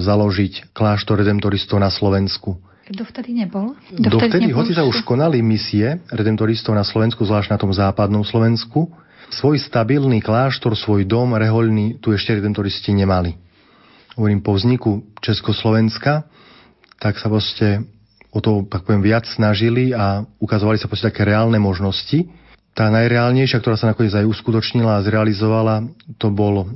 založiť 0.02 0.74
kláštor 0.74 1.22
redemptoristov 1.22 1.78
na 1.78 1.86
Slovensku. 1.86 2.58
Dovtedy 2.90 3.30
nebol? 3.30 3.78
Dovtedy, 3.94 4.10
Dovtedy 4.10 4.46
nebol 4.50 4.66
hoci 4.66 4.74
sa 4.74 4.82
už 4.82 5.06
konali 5.06 5.38
misie 5.38 6.02
redemptoristov 6.10 6.74
na 6.74 6.82
Slovensku, 6.82 7.22
zvlášť 7.22 7.54
na 7.54 7.58
tom 7.58 7.70
západnom 7.70 8.26
Slovensku, 8.26 8.90
svoj 9.30 9.62
stabilný 9.62 10.18
kláštor, 10.18 10.74
svoj 10.74 11.06
dom 11.06 11.38
rehoľný 11.38 12.02
tu 12.02 12.10
ešte 12.10 12.34
redemptoristi 12.34 12.90
nemali. 12.90 13.38
Hovorím, 14.18 14.42
po 14.42 14.58
vzniku 14.58 15.06
Československa, 15.22 16.26
tak 16.98 17.22
sa 17.22 17.30
proste 17.30 17.86
o 18.30 18.38
to, 18.38 18.66
tak 18.70 18.86
poviem, 18.86 19.02
viac 19.02 19.26
snažili 19.26 19.90
a 19.90 20.22
ukazovali 20.38 20.78
sa 20.78 20.86
proste 20.86 21.10
také 21.10 21.26
reálne 21.26 21.58
možnosti. 21.58 22.30
Tá 22.70 22.86
najreálnejšia, 22.88 23.58
ktorá 23.58 23.74
sa 23.74 23.90
nakoniec 23.90 24.14
aj 24.14 24.30
uskutočnila 24.30 24.98
a 24.98 25.04
zrealizovala, 25.04 25.90
to 26.16 26.30
bol 26.30 26.70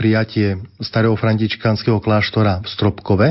prijatie 0.00 0.56
starého 0.80 1.12
františkánskeho 1.12 2.00
kláštora 2.00 2.64
v 2.64 2.68
Stropkove, 2.72 3.28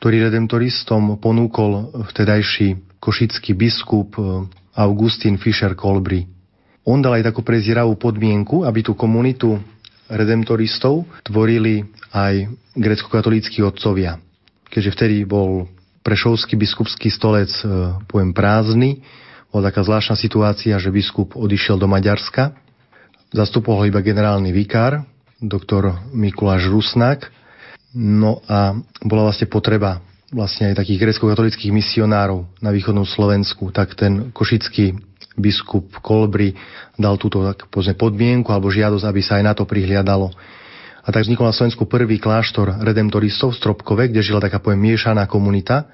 ktorý 0.00 0.32
redemptoristom 0.32 1.20
ponúkol 1.20 1.92
vtedajší 2.08 2.96
košický 2.96 3.52
biskup 3.52 4.16
eh, 4.16 4.48
Augustín 4.80 5.36
Fischer 5.36 5.76
Kolbry. 5.76 6.24
On 6.88 6.98
dal 6.98 7.20
aj 7.20 7.30
takú 7.30 7.44
prezieravú 7.44 7.94
podmienku, 8.00 8.64
aby 8.64 8.80
tú 8.82 8.96
komunitu 8.96 9.60
redemptoristov 10.10 11.06
tvorili 11.22 11.86
aj 12.10 12.50
grecko-katolíckí 12.74 13.62
otcovia. 13.62 14.18
Keďže 14.66 14.90
vtedy 14.96 15.16
bol 15.28 15.68
Prešovský 16.02 16.58
biskupský 16.58 17.08
stolec, 17.10 17.50
e, 17.62 17.96
poviem, 18.10 18.34
prázdny. 18.34 19.02
Bola 19.54 19.70
taká 19.70 19.86
zvláštna 19.86 20.18
situácia, 20.18 20.74
že 20.76 20.90
biskup 20.90 21.38
odišiel 21.38 21.78
do 21.78 21.86
Maďarska. 21.86 22.54
Zastupoval 23.32 23.88
iba 23.88 24.04
generálny 24.04 24.52
vikár, 24.52 25.06
doktor 25.40 25.96
Mikuláš 26.12 26.68
Rusnak. 26.68 27.30
No 27.92 28.40
a 28.48 28.76
bola 29.04 29.28
vlastne 29.28 29.48
potreba 29.48 30.00
vlastne 30.32 30.72
aj 30.72 30.80
takých 30.80 31.06
grecko-katolických 31.06 31.70
misionárov 31.76 32.48
na 32.64 32.72
východnom 32.72 33.04
Slovensku, 33.04 33.68
tak 33.68 33.92
ten 33.92 34.32
košický 34.32 34.96
biskup 35.36 35.92
Kolbry 36.00 36.56
dal 36.96 37.20
túto 37.20 37.44
tak, 37.44 37.68
podmienku 37.68 38.48
alebo 38.48 38.72
žiadosť, 38.72 39.04
aby 39.04 39.20
sa 39.20 39.36
aj 39.40 39.44
na 39.44 39.52
to 39.52 39.68
prihliadalo. 39.68 40.32
A 41.02 41.08
tak 41.10 41.26
vznikol 41.26 41.50
na 41.50 41.54
Slovensku 41.54 41.90
prvý 41.90 42.22
kláštor 42.22 42.78
redemptoristov 42.78 43.50
v 43.50 43.58
Stropkove, 43.58 44.06
kde 44.06 44.22
žila 44.22 44.38
taká 44.38 44.62
poviem 44.62 44.94
miešaná 44.94 45.26
komunita, 45.26 45.90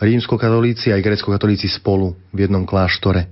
rímskokatolíci 0.00 0.92
aj 0.92 1.04
grecko-katolíci 1.04 1.68
spolu 1.68 2.16
v 2.32 2.48
jednom 2.48 2.64
kláštore. 2.64 3.28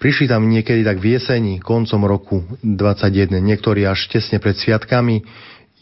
Prišli 0.00 0.30
tam 0.30 0.48
niekedy 0.48 0.80
tak 0.86 0.96
v 1.02 1.18
jeseni, 1.18 1.60
koncom 1.60 2.06
roku 2.08 2.40
21, 2.64 3.36
niektorí 3.36 3.84
až 3.84 4.08
tesne 4.08 4.40
pred 4.40 4.56
sviatkami, 4.56 5.26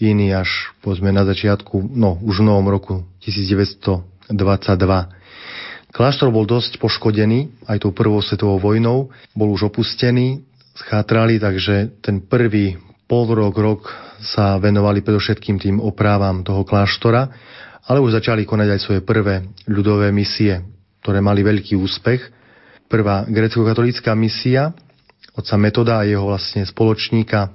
iní 0.02 0.34
až 0.34 0.74
povedzme 0.82 1.14
na 1.14 1.22
začiatku, 1.22 1.86
no 1.94 2.18
už 2.24 2.42
v 2.42 2.48
novom 2.48 2.66
roku 2.66 2.94
1922. 3.22 4.32
Kláštor 5.88 6.28
bol 6.34 6.44
dosť 6.44 6.80
poškodený 6.82 7.68
aj 7.70 7.84
tou 7.84 7.92
prvou 7.94 8.20
svetovou 8.24 8.58
vojnou, 8.58 9.12
bol 9.36 9.48
už 9.52 9.70
opustený, 9.70 10.42
schátrali, 10.74 11.38
takže 11.38 12.02
ten 12.02 12.22
prvý 12.22 12.87
pol 13.08 13.24
rok, 13.32 13.56
rok 13.56 13.82
sa 14.20 14.60
venovali 14.60 15.00
predovšetkým 15.00 15.56
tým 15.56 15.76
oprávam 15.80 16.44
toho 16.44 16.62
kláštora, 16.62 17.32
ale 17.88 18.04
už 18.04 18.20
začali 18.20 18.44
konať 18.44 18.68
aj 18.76 18.80
svoje 18.84 19.00
prvé 19.00 19.48
ľudové 19.64 20.12
misie, 20.12 20.60
ktoré 21.00 21.24
mali 21.24 21.40
veľký 21.40 21.72
úspech. 21.80 22.20
Prvá 22.84 23.24
grecko-katolícka 23.24 24.12
misia 24.12 24.76
otca 25.32 25.56
Metoda 25.56 26.02
a 26.02 26.06
jeho 26.06 26.28
vlastne 26.28 26.68
spoločníka 26.68 27.48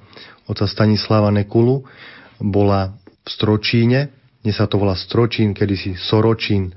otca 0.49 0.65
Stanislava 0.65 1.29
Nekulu 1.29 1.85
bola 2.41 2.97
v 3.23 3.29
Stročíne, 3.29 4.09
dnes 4.43 4.59
sa 4.59 4.67
to 4.67 4.75
volá 4.75 4.97
Stročín, 4.99 5.55
kedysi 5.55 5.95
Soročín. 5.95 6.75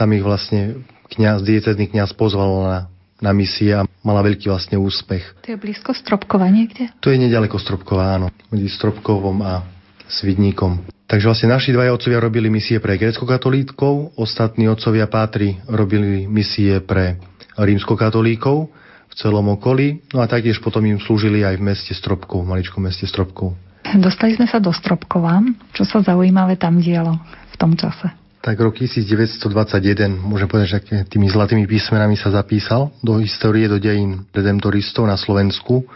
Tam 0.00 0.08
ich 0.16 0.24
vlastne 0.24 0.80
kniaz, 1.12 1.44
diecezný 1.44 1.92
kniaz 1.92 2.16
pozval 2.16 2.48
na 2.64 2.78
na 3.22 3.30
misie 3.30 3.70
a 3.72 3.86
mala 4.02 4.20
veľký 4.26 4.50
vlastne 4.50 4.76
úspech. 4.76 5.46
To 5.46 5.54
je 5.54 5.58
blízko 5.58 5.94
Stropkova 5.94 6.50
niekde? 6.50 6.90
To 6.98 7.14
je 7.14 7.22
nedaleko 7.22 7.56
Stropkova, 7.56 8.18
áno. 8.18 8.34
Medzi 8.50 8.68
Stropkovom 8.74 9.38
a 9.46 9.62
Svidníkom. 10.10 10.84
Takže 11.06 11.28
vlastne 11.28 11.52
naši 11.52 11.70
dvaja 11.76 11.94
otcovia 11.94 12.24
robili 12.24 12.48
misie 12.48 12.80
pre 12.80 12.96
grecko-katolíkov, 12.96 14.16
ostatní 14.16 14.66
otcovia 14.66 15.06
Pátri 15.06 15.60
robili 15.68 16.24
misie 16.24 16.80
pre 16.80 17.20
rímsko-katolíkov 17.56 18.72
v 19.12 19.14
celom 19.14 19.52
okolí, 19.52 20.00
no 20.16 20.24
a 20.24 20.26
taktiež 20.26 20.56
potom 20.64 20.80
im 20.88 20.96
slúžili 20.96 21.44
aj 21.44 21.60
v 21.60 21.68
meste 21.68 21.92
Stropkov, 21.92 22.48
v 22.48 22.50
maličkom 22.56 22.80
meste 22.80 23.04
Stropkov. 23.04 23.52
Dostali 23.92 24.32
sme 24.40 24.48
sa 24.48 24.56
do 24.56 24.72
Stropkova. 24.72 25.44
Čo 25.76 25.84
sa 25.84 26.00
zaujímavé 26.00 26.56
tam 26.56 26.80
dielo 26.80 27.20
v 27.52 27.56
tom 27.60 27.76
čase? 27.76 28.21
Tak 28.42 28.58
rok 28.58 28.74
1921, 28.74 30.18
môžem 30.18 30.50
povedať, 30.50 30.68
že 30.74 31.06
tými 31.06 31.30
zlatými 31.30 31.62
písmenami 31.62 32.18
sa 32.18 32.34
zapísal 32.34 32.90
do 32.98 33.22
histórie, 33.22 33.70
do 33.70 33.78
dejín 33.78 34.26
redemptoristov 34.34 35.06
na 35.06 35.14
Slovensku. 35.14 35.86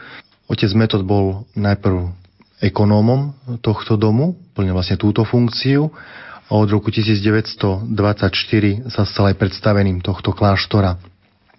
Otec 0.46 0.70
Metod 0.78 1.02
bol 1.02 1.42
najprv 1.58 2.06
ekonómom 2.62 3.34
tohto 3.58 3.98
domu, 3.98 4.38
plnil 4.54 4.78
vlastne 4.78 4.94
túto 4.94 5.26
funkciu 5.26 5.90
a 6.46 6.52
od 6.54 6.70
roku 6.70 6.94
1924 6.94 7.90
sa 8.94 9.02
stal 9.02 9.34
aj 9.34 9.36
predstaveným 9.42 9.98
tohto 9.98 10.30
kláštora. 10.30 11.02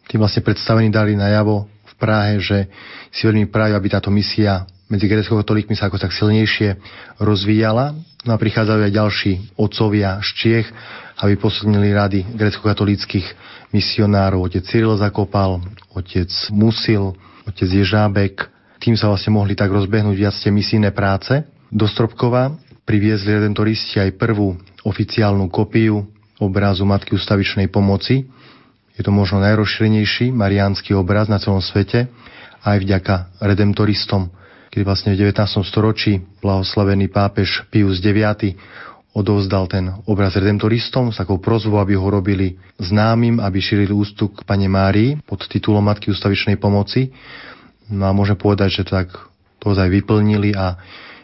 Tým 0.08 0.24
vlastne 0.24 0.40
predstavení 0.40 0.88
dali 0.88 1.20
najavo 1.20 1.68
v 1.68 1.94
Prahe, 2.00 2.40
že 2.40 2.72
si 3.12 3.28
veľmi 3.28 3.52
prajú, 3.52 3.76
aby 3.76 3.88
táto 3.92 4.08
misia 4.08 4.64
medzi 4.88 5.06
grecko-katolíkmi 5.08 5.76
sa 5.76 5.92
ako 5.92 6.00
tak 6.00 6.16
silnejšie 6.16 6.80
rozvíjala. 7.20 7.96
No 8.24 8.36
a 8.36 8.42
prichádzajú 8.42 8.82
aj 8.88 8.94
ďalší 8.96 9.32
otcovia 9.56 10.20
z 10.20 10.30
Čiech, 10.36 10.68
aby 11.24 11.34
posilnili 11.40 11.92
rady 11.96 12.20
grecko-katolíckých 12.36 13.28
misionárov. 13.72 14.48
Otec 14.48 14.64
Cyril 14.68 14.96
Zakopal, 15.00 15.64
otec 15.96 16.32
Musil, 16.52 17.16
otec 17.48 17.70
Ježábek. 17.70 18.48
Tým 18.80 18.96
sa 18.96 19.12
vlastne 19.12 19.36
mohli 19.36 19.56
tak 19.56 19.72
rozbehnúť 19.72 20.16
viac 20.16 20.36
tie 20.36 20.52
misijné 20.52 20.92
práce. 20.96 21.44
Do 21.68 21.88
Stropkova 21.88 22.56
priviezli 22.88 23.36
redentoristi 23.36 24.00
aj 24.00 24.16
prvú 24.16 24.56
oficiálnu 24.88 25.52
kopiu 25.52 26.08
obrazu 26.40 26.88
Matky 26.88 27.18
ustavičnej 27.18 27.68
pomoci. 27.68 28.24
Je 28.96 29.02
to 29.04 29.12
možno 29.12 29.44
najrozšírenejší 29.44 30.32
mariánsky 30.32 30.96
obraz 30.96 31.28
na 31.28 31.38
celom 31.42 31.62
svete, 31.62 32.08
aj 32.64 32.78
vďaka 32.82 33.16
redemptoristom 33.42 34.32
kedy 34.70 34.84
vlastne 34.84 35.16
v 35.16 35.28
19. 35.28 35.64
storočí 35.64 36.20
blahoslavený 36.44 37.08
pápež 37.12 37.68
Pius 37.72 38.04
IX 38.04 38.56
odovzdal 39.18 39.66
ten 39.66 39.90
obraz 40.06 40.38
redemptoristom 40.38 41.10
s 41.10 41.18
takou 41.18 41.42
prozbou, 41.42 41.82
aby 41.82 41.98
ho 41.98 42.06
robili 42.06 42.54
známym, 42.78 43.42
aby 43.42 43.58
šírili 43.58 43.90
ústup 43.90 44.38
k 44.38 44.46
Pane 44.46 44.70
Márii 44.70 45.18
pod 45.26 45.42
titulom 45.50 45.82
Matky 45.82 46.14
ustavičnej 46.14 46.62
pomoci. 46.62 47.10
No 47.90 48.06
a 48.06 48.14
môžem 48.14 48.38
povedať, 48.38 48.82
že 48.82 48.84
tak 48.86 49.10
to 49.58 49.74
aj 49.74 49.90
vyplnili 49.90 50.54
a 50.54 50.78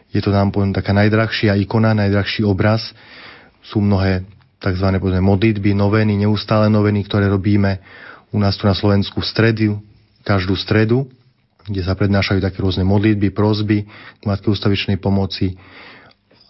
je 0.10 0.22
to 0.22 0.34
nám 0.34 0.50
poviem 0.50 0.74
taká 0.74 0.90
najdrahšia 0.94 1.54
ikona, 1.62 1.94
najdrahší 1.94 2.42
obraz. 2.42 2.94
Sú 3.62 3.78
mnohé 3.78 4.26
tzv. 4.58 4.88
Povedzme, 4.98 5.22
modlitby, 5.22 5.78
noveny, 5.78 6.18
neustále 6.18 6.74
noveny, 6.74 7.06
ktoré 7.06 7.30
robíme 7.30 7.78
u 8.34 8.42
nás 8.42 8.58
tu 8.58 8.66
na 8.66 8.74
Slovensku 8.74 9.22
v 9.22 9.30
stredu, 9.30 9.70
každú 10.26 10.58
stredu 10.58 11.06
kde 11.68 11.82
sa 11.84 11.96
prednášajú 11.96 12.44
také 12.44 12.60
rôzne 12.60 12.84
modlitby, 12.84 13.32
prozby 13.32 13.88
k 14.20 14.24
Matke 14.24 14.52
ustavičnej 14.52 15.00
pomoci. 15.00 15.56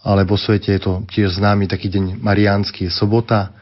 Ale 0.04 0.28
vo 0.28 0.36
svete 0.36 0.76
je 0.76 0.80
to 0.82 0.92
tiež 1.08 1.40
známy 1.40 1.64
taký 1.64 1.88
deň 1.88 2.20
mariánsky, 2.20 2.86
je 2.86 2.92
sobota 2.92 3.54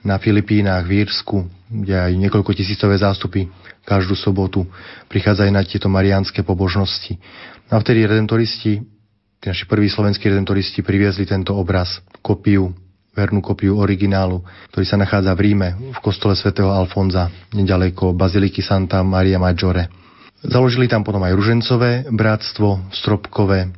na 0.00 0.16
Filipínach, 0.16 0.88
v 0.88 1.04
Írsku, 1.04 1.44
kde 1.68 1.92
aj 1.92 2.12
niekoľko 2.16 2.56
tisícové 2.56 2.96
zástupy 2.96 3.44
každú 3.84 4.16
sobotu 4.16 4.64
prichádzajú 5.12 5.50
na 5.52 5.60
tieto 5.60 5.92
mariánske 5.92 6.40
pobožnosti. 6.40 7.20
No 7.68 7.76
a 7.76 7.82
vtedy 7.84 8.08
redemptoristi, 8.08 8.80
tí 9.40 9.46
naši 9.46 9.68
prví 9.68 9.92
slovenskí 9.92 10.24
redemptoristi 10.24 10.80
priviezli 10.80 11.28
tento 11.28 11.52
obraz, 11.52 12.00
kopiu, 12.24 12.72
vernú 13.12 13.44
kopiu 13.44 13.76
originálu, 13.76 14.40
ktorý 14.72 14.84
sa 14.88 14.96
nachádza 14.96 15.36
v 15.36 15.40
Ríme, 15.52 15.68
v 15.92 15.98
kostole 16.00 16.32
svätého 16.32 16.72
Alfonza, 16.72 17.28
nedaleko 17.52 18.16
Baziliky 18.16 18.64
Santa 18.64 19.04
Maria 19.04 19.36
Maggiore. 19.36 19.90
Založili 20.40 20.88
tam 20.88 21.04
potom 21.04 21.20
aj 21.20 21.36
ružencové 21.36 22.08
bratstvo 22.08 22.88
stropkové, 22.96 23.76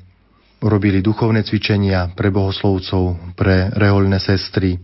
robili 0.63 1.03
duchovné 1.03 1.43
cvičenia 1.43 2.15
pre 2.15 2.31
bohoslovcov, 2.31 3.35
pre 3.35 3.67
rehoľné 3.75 4.23
sestry, 4.23 4.79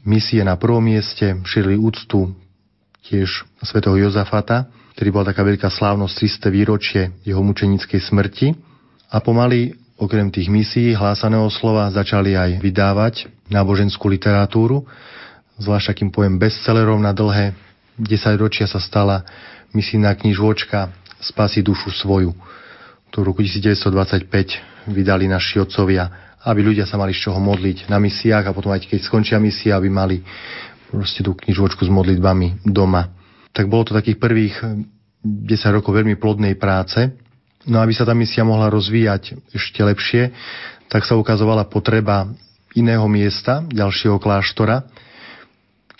misie 0.00 0.40
na 0.40 0.56
prvom 0.56 0.80
mieste, 0.80 1.36
šírili 1.44 1.76
úctu 1.76 2.32
tiež 3.04 3.44
svätého 3.60 4.00
Jozafata, 4.00 4.72
ktorý 4.96 5.08
bola 5.12 5.28
taká 5.28 5.44
veľká 5.44 5.68
slávnosť 5.68 6.48
300 6.48 6.56
výročie 6.56 7.02
jeho 7.24 7.40
mučenickej 7.44 8.00
smrti. 8.00 8.56
A 9.12 9.20
pomaly, 9.20 9.76
okrem 10.00 10.32
tých 10.32 10.48
misií 10.48 10.96
hlásaného 10.96 11.48
slova, 11.52 11.92
začali 11.92 12.32
aj 12.32 12.64
vydávať 12.64 13.28
náboženskú 13.52 14.08
literatúru, 14.08 14.88
zvlášť 15.60 15.92
akým 15.92 16.08
pojem 16.08 16.40
bestsellerom 16.40 17.00
na 17.04 17.12
dlhé. 17.12 17.52
10 18.00 18.40
ročia 18.40 18.64
sa 18.64 18.80
stala 18.80 19.20
misijná 19.76 20.16
knižočka 20.16 20.99
Spasi 21.20 21.60
dušu 21.60 21.92
svoju, 21.92 22.32
ktorú 23.12 23.36
roku 23.36 23.44
1925 23.44 24.88
vydali 24.88 25.28
naši 25.28 25.60
otcovia, 25.60 26.34
aby 26.48 26.64
ľudia 26.64 26.88
sa 26.88 26.96
mali 26.96 27.12
z 27.12 27.28
čoho 27.28 27.36
modliť 27.36 27.92
na 27.92 28.00
misiách 28.00 28.48
a 28.48 28.56
potom 28.56 28.72
aj 28.72 28.88
keď 28.88 29.00
skončia 29.04 29.36
misia, 29.36 29.76
aby 29.76 29.92
mali 29.92 30.24
proste 30.88 31.20
tú 31.20 31.36
knižočku 31.36 31.84
s 31.84 31.92
modlitbami 31.92 32.64
doma. 32.64 33.12
Tak 33.52 33.68
bolo 33.68 33.84
to 33.86 33.98
takých 33.98 34.16
prvých 34.16 34.56
10 35.20 35.76
rokov 35.76 35.92
veľmi 35.92 36.16
plodnej 36.16 36.56
práce. 36.56 37.12
No 37.68 37.84
aby 37.84 37.92
sa 37.92 38.08
tá 38.08 38.16
misia 38.16 38.40
mohla 38.40 38.72
rozvíjať 38.72 39.36
ešte 39.52 39.84
lepšie, 39.84 40.32
tak 40.88 41.04
sa 41.04 41.14
ukazovala 41.20 41.68
potreba 41.68 42.24
iného 42.72 43.04
miesta, 43.04 43.60
ďalšieho 43.68 44.16
kláštora, 44.16 44.88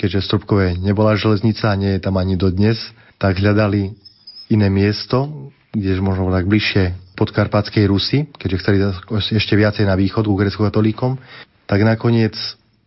keďže 0.01 0.25
Stropkové 0.25 0.81
nebola 0.81 1.13
železnica 1.21 1.69
a 1.69 1.77
nie 1.77 1.93
je 1.99 2.01
tam 2.01 2.17
ani 2.17 2.41
dodnes, 2.41 2.81
tak 3.21 3.37
hľadali 3.37 3.93
iné 4.51 4.67
miesto, 4.69 5.49
kde 5.71 6.03
možno 6.03 6.35
tak 6.35 6.51
bližšie 6.51 7.15
podkarpatskej 7.15 7.85
Rusy, 7.87 8.27
keďže 8.35 8.59
chceli 8.61 8.79
ešte 9.39 9.55
viacej 9.55 9.87
na 9.87 9.95
východ 9.95 10.27
ku 10.27 10.35
grecko-katolíkom, 10.35 11.21
tak 11.71 11.87
nakoniec 11.87 12.35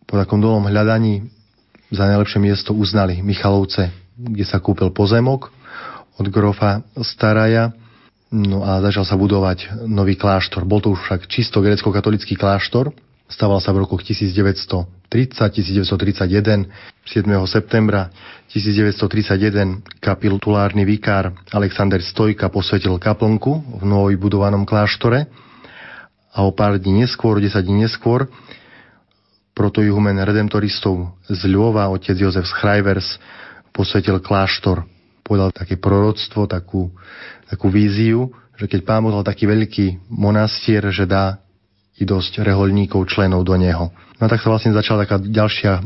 po 0.04 0.20
takom 0.20 0.44
dlhom 0.44 0.68
hľadaní 0.68 1.24
za 1.88 2.04
najlepšie 2.04 2.40
miesto 2.42 2.76
uznali 2.76 3.24
Michalovce, 3.24 3.88
kde 4.18 4.44
sa 4.44 4.60
kúpil 4.60 4.92
pozemok 4.92 5.48
od 6.20 6.26
grofa 6.28 6.84
Staraja, 7.00 7.72
no 8.28 8.62
a 8.66 8.82
začal 8.84 9.06
sa 9.08 9.16
budovať 9.16 9.86
nový 9.88 10.18
kláštor. 10.18 10.68
Bol 10.68 10.84
to 10.84 10.92
už 10.92 11.00
však 11.08 11.30
čisto 11.30 11.64
grecko-katolický 11.64 12.36
kláštor, 12.36 12.92
Stával 13.24 13.56
sa 13.64 13.72
v 13.72 13.88
rokoch 13.88 14.04
1930, 14.04 14.84
1931, 15.08 16.68
7. 17.08 17.24
septembra 17.48 18.12
1931 18.52 19.80
kapitulárny 19.96 20.84
vikár 20.84 21.32
Alexander 21.48 22.04
Stojka 22.04 22.52
posvetil 22.52 23.00
kaplnku 23.00 23.80
v 23.80 23.84
novoj 23.88 24.20
budovanom 24.20 24.68
kláštore 24.68 25.24
a 26.36 26.44
o 26.44 26.52
pár 26.52 26.76
dní 26.76 27.06
neskôr, 27.06 27.40
10 27.40 27.64
dní 27.64 27.88
neskôr, 27.88 28.28
protojuhumen 29.54 30.20
redemptoristov 30.20 31.16
z 31.24 31.48
Ľova, 31.48 31.88
otec 31.94 32.18
Jozef 32.18 32.44
Schreivers, 32.44 33.22
posvetil 33.72 34.20
kláštor. 34.20 34.84
Povedal 35.24 35.54
také 35.54 35.80
proroctvo, 35.80 36.44
takú, 36.44 36.92
takú 37.48 37.72
víziu, 37.72 38.34
že 38.60 38.68
keď 38.68 38.80
pán 38.84 39.06
taký 39.24 39.48
veľký 39.48 40.12
monastier, 40.12 40.84
že 40.92 41.08
dá 41.08 41.43
i 41.98 42.02
dosť 42.02 42.42
reholníkov, 42.42 43.06
členov 43.06 43.46
do 43.46 43.54
neho. 43.54 43.94
No 44.18 44.24
tak 44.26 44.42
sa 44.42 44.50
vlastne 44.50 44.74
začala 44.74 45.06
taká 45.06 45.22
ďalšia 45.22 45.82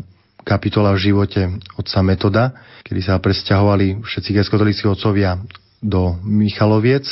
kapitola 0.47 0.97
v 0.97 1.13
živote 1.13 1.41
otca 1.77 2.01
Metoda, 2.01 2.45
kedy 2.89 3.01
sa 3.05 3.21
presťahovali 3.21 4.01
všetci 4.01 4.31
grecko 4.33 4.57
otcovia 4.97 5.37
do 5.85 6.17
Michaloviec. 6.25 7.05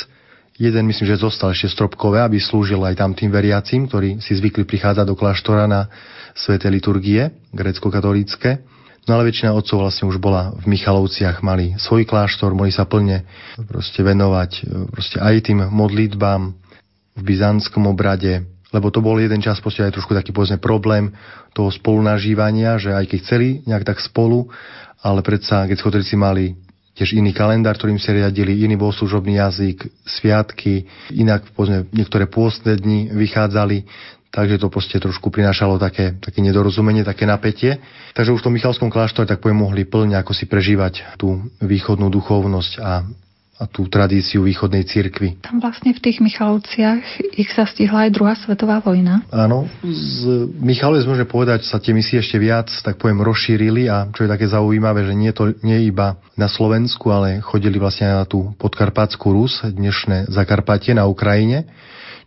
Jeden 0.57 0.89
myslím, 0.89 1.13
že 1.13 1.21
zostal 1.21 1.53
ešte 1.53 1.69
stropkové, 1.69 2.17
aby 2.25 2.41
slúžil 2.41 2.81
aj 2.81 2.97
tam 2.97 3.13
tým 3.13 3.29
veriacim, 3.29 3.85
ktorí 3.85 4.17
si 4.17 4.33
zvykli 4.33 4.65
prichádzať 4.65 5.05
do 5.05 5.13
kláštora 5.13 5.69
na 5.69 5.85
sveté 6.33 6.65
liturgie 6.73 7.29
grecko-katolícke. 7.53 8.65
No 9.05 9.15
ale 9.15 9.29
väčšina 9.29 9.53
otcov 9.53 9.85
vlastne 9.85 10.09
už 10.09 10.17
bola 10.17 10.51
v 10.57 10.65
Michalovciach, 10.73 11.45
mali 11.45 11.77
svoj 11.77 12.09
kláštor, 12.09 12.57
mohli 12.57 12.73
sa 12.73 12.89
plne 12.89 13.23
proste 13.69 14.01
venovať 14.01 14.51
proste 14.89 15.21
aj 15.21 15.35
tým 15.45 15.61
modlitbám 15.69 16.51
v 17.15 17.21
byzantskom 17.21 17.87
obrade, 17.87 18.43
lebo 18.75 18.91
to 18.91 18.99
bol 18.99 19.15
jeden 19.15 19.39
čas 19.39 19.63
proste 19.63 19.87
aj 19.87 19.95
trošku 19.95 20.11
taký 20.11 20.35
povedzme 20.35 20.59
problém 20.59 21.13
toho 21.55 21.71
spolunažívania, 21.71 22.75
že 22.75 22.91
aj 22.91 23.05
keď 23.07 23.19
chceli 23.23 23.47
nejak 23.63 23.87
tak 23.87 23.97
spolu, 24.03 24.51
ale 24.99 25.23
predsa 25.23 25.67
keď 25.67 26.03
si 26.03 26.17
mali 26.19 26.45
tiež 26.97 27.13
iný 27.13 27.29
kalendár, 27.29 27.77
ktorým 27.77 28.01
sa 28.01 28.09
riadili, 28.09 28.65
iný 28.65 28.73
bol 28.73 28.89
služobný 28.89 29.37
jazyk, 29.37 29.85
sviatky, 30.01 30.89
inak 31.13 31.45
povedzme, 31.53 31.85
niektoré 31.93 32.25
pôstne 32.25 32.73
dni 32.73 33.13
vychádzali, 33.13 33.85
takže 34.33 34.57
to 34.57 34.67
proste 34.73 34.97
trošku 34.97 35.29
prinášalo 35.29 35.77
také, 35.77 36.17
také 36.17 36.41
nedorozumenie, 36.41 37.05
také 37.05 37.29
napätie. 37.29 37.77
Takže 38.17 38.33
už 38.33 38.41
v 38.41 38.45
tom 38.49 38.53
Michalskom 38.57 38.89
kláštore 38.89 39.29
tak 39.29 39.45
poviem 39.45 39.61
mohli 39.61 39.85
plne 39.85 40.17
ako 40.17 40.33
si 40.33 40.49
prežívať 40.49 41.21
tú 41.21 41.37
východnú 41.61 42.09
duchovnosť 42.09 42.73
a 42.81 43.05
a 43.57 43.65
tú 43.65 43.89
tradíciu 43.89 44.45
východnej 44.45 44.85
cirkvi. 44.85 45.41
Tam 45.41 45.57
vlastne 45.57 45.89
v 45.89 45.97
tých 45.97 46.21
Michalovciach 46.21 47.33
ich 47.33 47.49
sa 47.57 47.65
stihla 47.65 48.05
aj 48.05 48.13
druhá 48.13 48.37
svetová 48.37 48.77
vojna. 48.85 49.25
Áno, 49.33 49.65
z 49.81 50.45
Michalovec 50.61 51.09
môže 51.09 51.25
povedať, 51.25 51.65
sa 51.65 51.81
tie 51.81 51.89
misie 51.89 52.21
ešte 52.21 52.37
viac, 52.37 52.69
tak 52.85 53.01
poviem, 53.01 53.25
rozšírili 53.25 53.89
a 53.89 54.13
čo 54.13 54.29
je 54.29 54.29
také 54.29 54.45
zaujímavé, 54.45 55.09
že 55.09 55.17
nie 55.17 55.33
to 55.33 55.57
nie 55.65 55.89
iba 55.89 56.21
na 56.37 56.45
Slovensku, 56.45 57.09
ale 57.09 57.41
chodili 57.41 57.81
vlastne 57.81 58.13
na 58.13 58.29
tú 58.29 58.53
podkarpatskú 58.61 59.33
Rus, 59.33 59.65
dnešné 59.65 60.29
Zakarpatie 60.29 60.93
na 60.93 61.09
Ukrajine, 61.09 61.65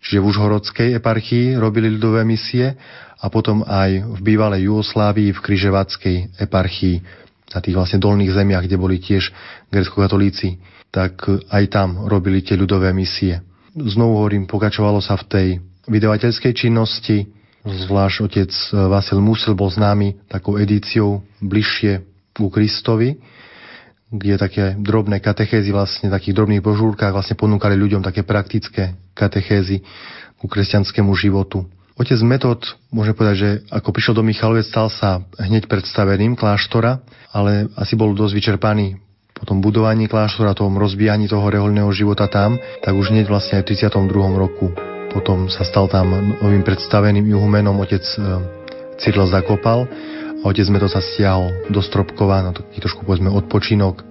čiže 0.03 0.19
v 0.19 0.29
Užhorodskej 0.35 0.89
eparchii 0.99 1.55
robili 1.55 1.95
ľudové 1.95 2.27
misie 2.27 2.75
a 3.23 3.31
potom 3.31 3.63
aj 3.63 4.19
v 4.19 4.21
bývalej 4.35 4.67
Jugoslávii 4.67 5.31
v 5.31 5.43
Kryževackej 5.47 6.43
eparchii 6.43 6.97
na 7.55 7.63
tých 7.63 7.79
vlastne 7.79 8.03
dolných 8.03 8.35
zemiach, 8.35 8.67
kde 8.67 8.79
boli 8.79 8.99
tiež 8.99 9.31
grecko-katolíci 9.71 10.80
tak 10.91 11.23
aj 11.31 11.65
tam 11.71 12.11
robili 12.11 12.43
tie 12.43 12.59
ľudové 12.59 12.91
misie. 12.91 13.41
Znovu 13.75 14.19
hovorím, 14.23 14.51
pokračovalo 14.51 14.99
sa 14.99 15.15
v 15.15 15.25
tej 15.31 15.49
vydavateľskej 15.87 16.53
činnosti, 16.55 17.31
zvlášť 17.63 18.17
otec 18.27 18.51
Vasil 18.91 19.23
Musil 19.23 19.55
bol 19.55 19.71
známy 19.71 20.27
takou 20.27 20.59
edíciou 20.59 21.23
bližšie 21.39 22.03
ku 22.35 22.51
Kristovi, 22.51 23.21
kde 24.11 24.35
také 24.43 24.75
drobné 24.75 25.23
katechézy, 25.23 25.71
vlastne 25.71 26.11
takých 26.11 26.35
drobných 26.35 26.65
božúrkach 26.65 27.15
vlastne 27.15 27.39
ponúkali 27.39 27.79
ľuďom 27.79 28.03
také 28.03 28.27
praktické 28.27 28.99
katechézy 29.15 29.87
ku 30.43 30.51
kresťanskému 30.51 31.15
životu. 31.15 31.63
Otec 31.95 32.19
Metod, 32.25 32.65
môže 32.91 33.13
povedať, 33.13 33.37
že 33.37 33.51
ako 33.71 33.93
prišiel 33.93 34.15
do 34.17 34.25
Michalovec, 34.25 34.67
stal 34.67 34.89
sa 34.89 35.21
hneď 35.37 35.69
predstaveným 35.69 36.35
kláštora, 36.35 37.05
ale 37.31 37.69
asi 37.77 37.95
bol 37.95 38.17
dosť 38.17 38.35
vyčerpaný 38.35 38.99
po 39.41 39.49
tom 39.49 39.65
budovaní 39.65 40.05
kláštora, 40.05 40.53
tom 40.53 40.77
rozbijaní 40.77 41.25
toho 41.25 41.49
reholného 41.49 41.89
života 41.97 42.29
tam, 42.29 42.61
tak 42.85 42.93
už 42.93 43.09
hneď 43.17 43.33
vlastne 43.33 43.59
aj 43.59 43.65
v 43.65 43.69
32. 43.73 44.37
roku 44.37 44.69
potom 45.11 45.51
sa 45.51 45.67
stal 45.67 45.91
tam 45.91 46.39
novým 46.39 46.63
predstaveným 46.63 47.27
juhumenom 47.27 47.75
otec 47.83 48.01
e, 48.01 48.17
Cyril 49.03 49.27
Zakopal 49.27 49.91
a 50.41 50.43
otec 50.47 50.71
to 50.71 50.89
sa 50.89 51.03
stiahol 51.03 51.51
do 51.67 51.83
Stropkova 51.83 52.47
na 52.47 52.51
taký 52.55 52.79
trošku 52.79 53.03
povedzme 53.03 53.27
odpočinok 53.35 54.10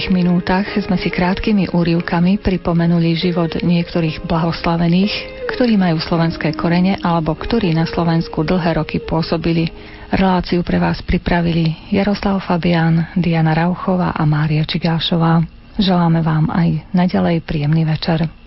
uplynulých 0.00 0.16
minútach 0.16 0.64
sme 0.80 0.96
si 0.96 1.12
krátkými 1.12 1.76
úrivkami 1.76 2.40
pripomenuli 2.40 3.20
život 3.20 3.52
niektorých 3.60 4.24
blahoslavených, 4.24 5.12
ktorí 5.52 5.76
majú 5.76 6.00
slovenské 6.00 6.56
korene 6.56 6.96
alebo 7.04 7.36
ktorí 7.36 7.76
na 7.76 7.84
Slovensku 7.84 8.40
dlhé 8.40 8.80
roky 8.80 8.96
pôsobili. 8.96 9.68
Reláciu 10.08 10.64
pre 10.64 10.80
vás 10.80 11.04
pripravili 11.04 11.92
Jaroslav 11.92 12.40
Fabian, 12.40 13.12
Diana 13.12 13.52
Rauchová 13.52 14.16
a 14.16 14.24
Mária 14.24 14.64
Čigášová. 14.64 15.44
Želáme 15.76 16.24
vám 16.24 16.48
aj 16.48 16.96
naďalej 16.96 17.44
príjemný 17.44 17.84
večer. 17.84 18.39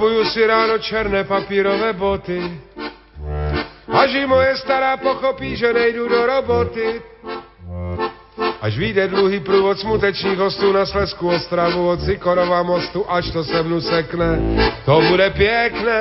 Žobuju 0.00 0.24
si 0.32 0.40
ráno 0.46 0.80
černé 0.80 1.28
papírové 1.28 1.92
boty. 1.92 2.40
Až 3.84 4.10
i 4.16 4.24
moje 4.24 4.56
stará 4.56 4.96
pochopí, 4.96 5.56
že 5.56 5.76
nejdu 5.76 6.08
do 6.08 6.26
roboty. 6.26 7.02
Až 8.60 8.78
vyjde 8.78 9.08
dlouhý 9.08 9.40
průvod 9.40 9.78
smutečných 9.78 10.38
hostů 10.38 10.72
na 10.72 10.86
Slesku 10.86 11.28
Ostravu 11.28 11.88
od 11.88 12.00
Sikorova 12.00 12.62
mostu, 12.62 13.04
až 13.10 13.30
to 13.30 13.44
se 13.44 13.62
mnu 13.62 13.80
sekne. 13.80 14.40
To 14.84 15.00
bude 15.08 15.30
pěkné, 15.30 16.00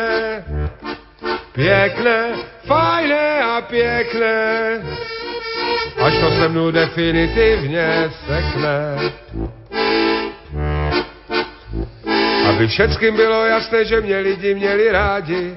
pěkné, 1.51 2.39
fajné 2.63 3.43
a 3.43 3.61
pěkné. 3.61 4.79
Až 5.99 6.13
to 6.19 6.31
se 6.31 6.47
mnou 6.47 6.71
definitivně 6.71 8.11
sekne. 8.27 8.95
Aby 12.59 12.67
všetkým 12.67 13.15
bylo 13.15 13.45
jasné, 13.45 13.85
že 13.85 14.01
mě 14.01 14.17
lidi 14.17 14.55
měli 14.55 14.91
rádi. 14.91 15.55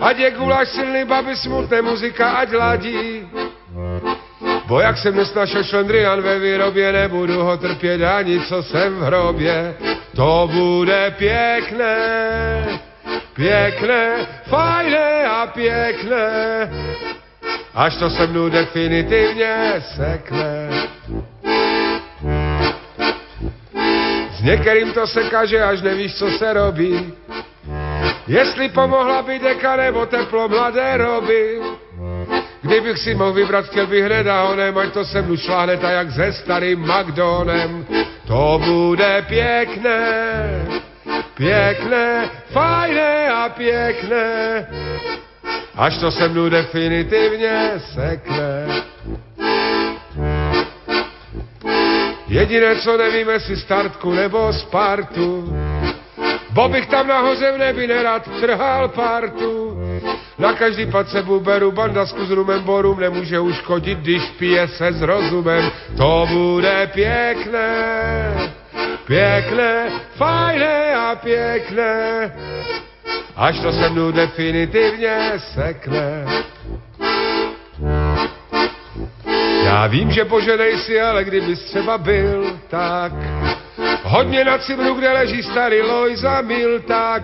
Ať 0.00 0.18
je 0.18 0.30
guláš 0.30 0.68
silný, 0.68 1.04
baby 1.04 1.36
smutné, 1.36 1.82
muzika 1.82 2.30
ať 2.42 2.52
ladí. 2.52 3.30
Bo 4.66 4.80
jak 4.80 4.98
jsem 4.98 5.14
dnes 5.14 5.34
našel 5.34 5.62
šlendrian 5.62 6.22
ve 6.22 6.38
výrobě, 6.38 6.92
nebudu 6.92 7.42
ho 7.42 7.56
trpět 7.56 8.02
ani 8.02 8.40
co 8.40 8.62
jsem 8.62 8.94
v 8.94 9.02
hrobě. 9.02 9.74
To 10.16 10.50
bude 10.52 11.14
pěkné, 11.18 11.96
pěkné, 13.34 14.26
fajné 14.50 15.26
a 15.26 15.46
pěkné. 15.46 16.26
Až 17.74 17.96
to 17.96 18.10
se 18.10 18.26
mnou 18.26 18.48
definitivně 18.48 19.74
sekne. 19.94 20.70
S 24.38 24.42
některým 24.42 24.92
to 24.92 25.06
se 25.06 25.22
kaže, 25.22 25.62
až 25.62 25.82
nevíš, 25.82 26.14
co 26.14 26.30
se 26.30 26.52
robí. 26.52 27.12
Jestli 28.26 28.68
pomohla 28.68 29.22
by 29.22 29.38
deka 29.38 29.76
nebo 29.76 30.06
teplo 30.06 30.48
mladé 30.48 30.96
roby. 30.96 31.60
Kdybych 32.62 32.98
si 32.98 33.14
mohl 33.14 33.32
vybrat, 33.32 33.66
chtěl 33.66 33.86
bych 33.86 34.04
hned 34.04 34.26
a 34.26 34.42
honem, 34.42 34.78
ať 34.78 34.92
to 34.92 35.04
se 35.04 35.22
mnou 35.22 35.36
šláhne 35.36 35.76
tak 35.76 35.92
jak 35.92 36.10
se 36.10 36.32
starým 36.32 36.86
Magdonem. 36.86 37.86
To 38.26 38.60
bude 38.64 39.24
pěkné, 39.28 40.02
pěkné, 41.34 42.30
fajné 42.52 43.28
a 43.28 43.48
pěkné, 43.48 44.66
až 45.74 45.98
to 45.98 46.10
se 46.10 46.28
mnou 46.28 46.48
definitivně 46.48 47.72
sekne. 47.94 48.66
Jediné, 52.28 52.76
co 52.76 52.96
nevím, 52.96 53.28
jestli 53.28 53.56
startku 53.56 54.12
nebo 54.12 54.52
Spartu. 54.52 55.54
Bo 56.50 56.68
bych 56.68 56.86
tam 56.86 57.08
nahoře 57.08 57.52
v 57.52 57.58
nebi 57.58 57.86
nerad 57.86 58.28
trhal 58.40 58.88
partu. 58.88 59.78
Na 60.38 60.52
každý 60.52 60.86
pad 60.86 61.08
se 61.08 61.22
beru 61.22 61.72
bandasku 61.72 62.26
s 62.26 62.30
rumem 62.30 62.62
borum, 62.62 63.00
nemůže 63.00 63.40
uškodit, 63.40 63.98
když 63.98 64.22
pije 64.38 64.68
se 64.68 64.92
s 64.92 65.02
rozumem. 65.02 65.70
To 65.96 66.28
bude 66.30 66.90
pěkné, 66.94 68.52
pěkné, 69.06 69.90
fajné 70.16 70.94
a 70.94 71.16
pěkné, 71.16 72.32
až 73.36 73.60
to 73.60 73.72
se 73.72 73.88
mnou 73.88 74.12
definitivně 74.12 75.32
sekne. 75.54 76.24
Já 79.64 79.86
vím, 79.86 80.10
že 80.10 80.24
Bože 80.24 80.56
nejsi, 80.56 81.00
ale 81.00 81.24
kdybys 81.24 81.64
třeba 81.64 81.98
byl, 81.98 82.56
tak 82.68 83.12
hodně 84.02 84.44
na 84.44 84.58
Cibru, 84.58 84.94
kde 84.94 85.12
leží 85.12 85.42
starý 85.42 85.80
Lojza 85.82 86.40
Mil, 86.40 86.80
tak 86.80 87.22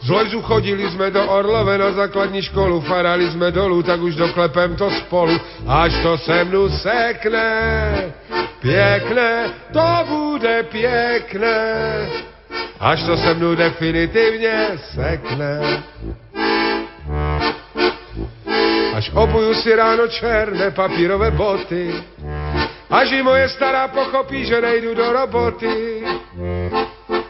z 0.00 0.08
Lojzu 0.08 0.42
chodili 0.42 0.90
jsme 0.90 1.10
do 1.10 1.26
Orlove 1.26 1.78
na 1.78 1.92
základní 1.92 2.42
školu, 2.42 2.80
farali 2.80 3.30
jsme 3.30 3.50
dolů, 3.50 3.82
tak 3.82 4.00
už 4.00 4.14
doklepem 4.14 4.76
to 4.76 4.90
spolu, 4.90 5.40
až 5.66 5.92
to 6.02 6.18
se 6.18 6.44
mnu 6.44 6.68
sekne. 6.68 8.12
Pěkné, 8.60 9.44
to 9.72 10.04
bude 10.08 10.62
pěkné, 10.62 11.74
až 12.80 13.02
to 13.02 13.16
se 13.16 13.34
mnu 13.34 13.54
definitivně 13.54 14.66
sekne 14.94 15.82
až 18.98 19.14
obujú 19.14 19.54
si 19.62 19.70
ráno 19.70 20.10
černé 20.10 20.74
papírové 20.74 21.30
boty. 21.30 21.94
Až 22.90 23.14
i 23.14 23.22
moje 23.22 23.46
stará 23.54 23.86
pochopí, 23.94 24.42
že 24.42 24.58
nejdu 24.58 24.90
do 24.94 25.06
roboty. 25.12 26.02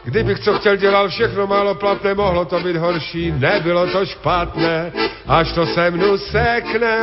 Kdybych 0.05 0.40
co 0.40 0.59
chtěl 0.59 0.77
dělal 0.77 1.09
všechno 1.09 1.47
málo 1.47 1.74
platné, 1.74 2.15
mohlo 2.15 2.45
to 2.45 2.61
být 2.61 2.77
horší, 2.77 3.32
nebylo 3.36 3.86
to 3.93 4.07
špatné, 4.07 4.93
až 5.28 5.53
to 5.53 5.66
se 5.66 5.90
mnou 5.90 6.16
sekne. 6.16 6.97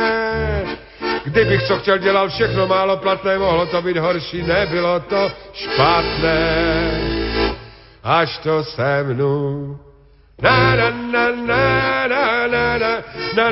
Kdybych 1.24 1.62
co 1.62 1.78
chtěl 1.78 1.98
dělal 1.98 2.28
všechno 2.28 2.66
málo 2.66 2.96
platné, 2.96 3.38
mohlo 3.38 3.66
to 3.66 3.82
být 3.82 3.96
horší, 3.96 4.42
nebylo 4.42 5.00
to 5.00 5.30
špatné, 5.52 6.42
až 8.02 8.38
to 8.38 8.64
se 8.64 9.02
mnu. 9.06 9.78
Na 10.42 10.76
na 10.76 10.90
na 10.90 11.30
na 11.30 12.06
na 12.06 12.46
na 12.46 12.78
na 12.78 13.02
na 13.36 13.50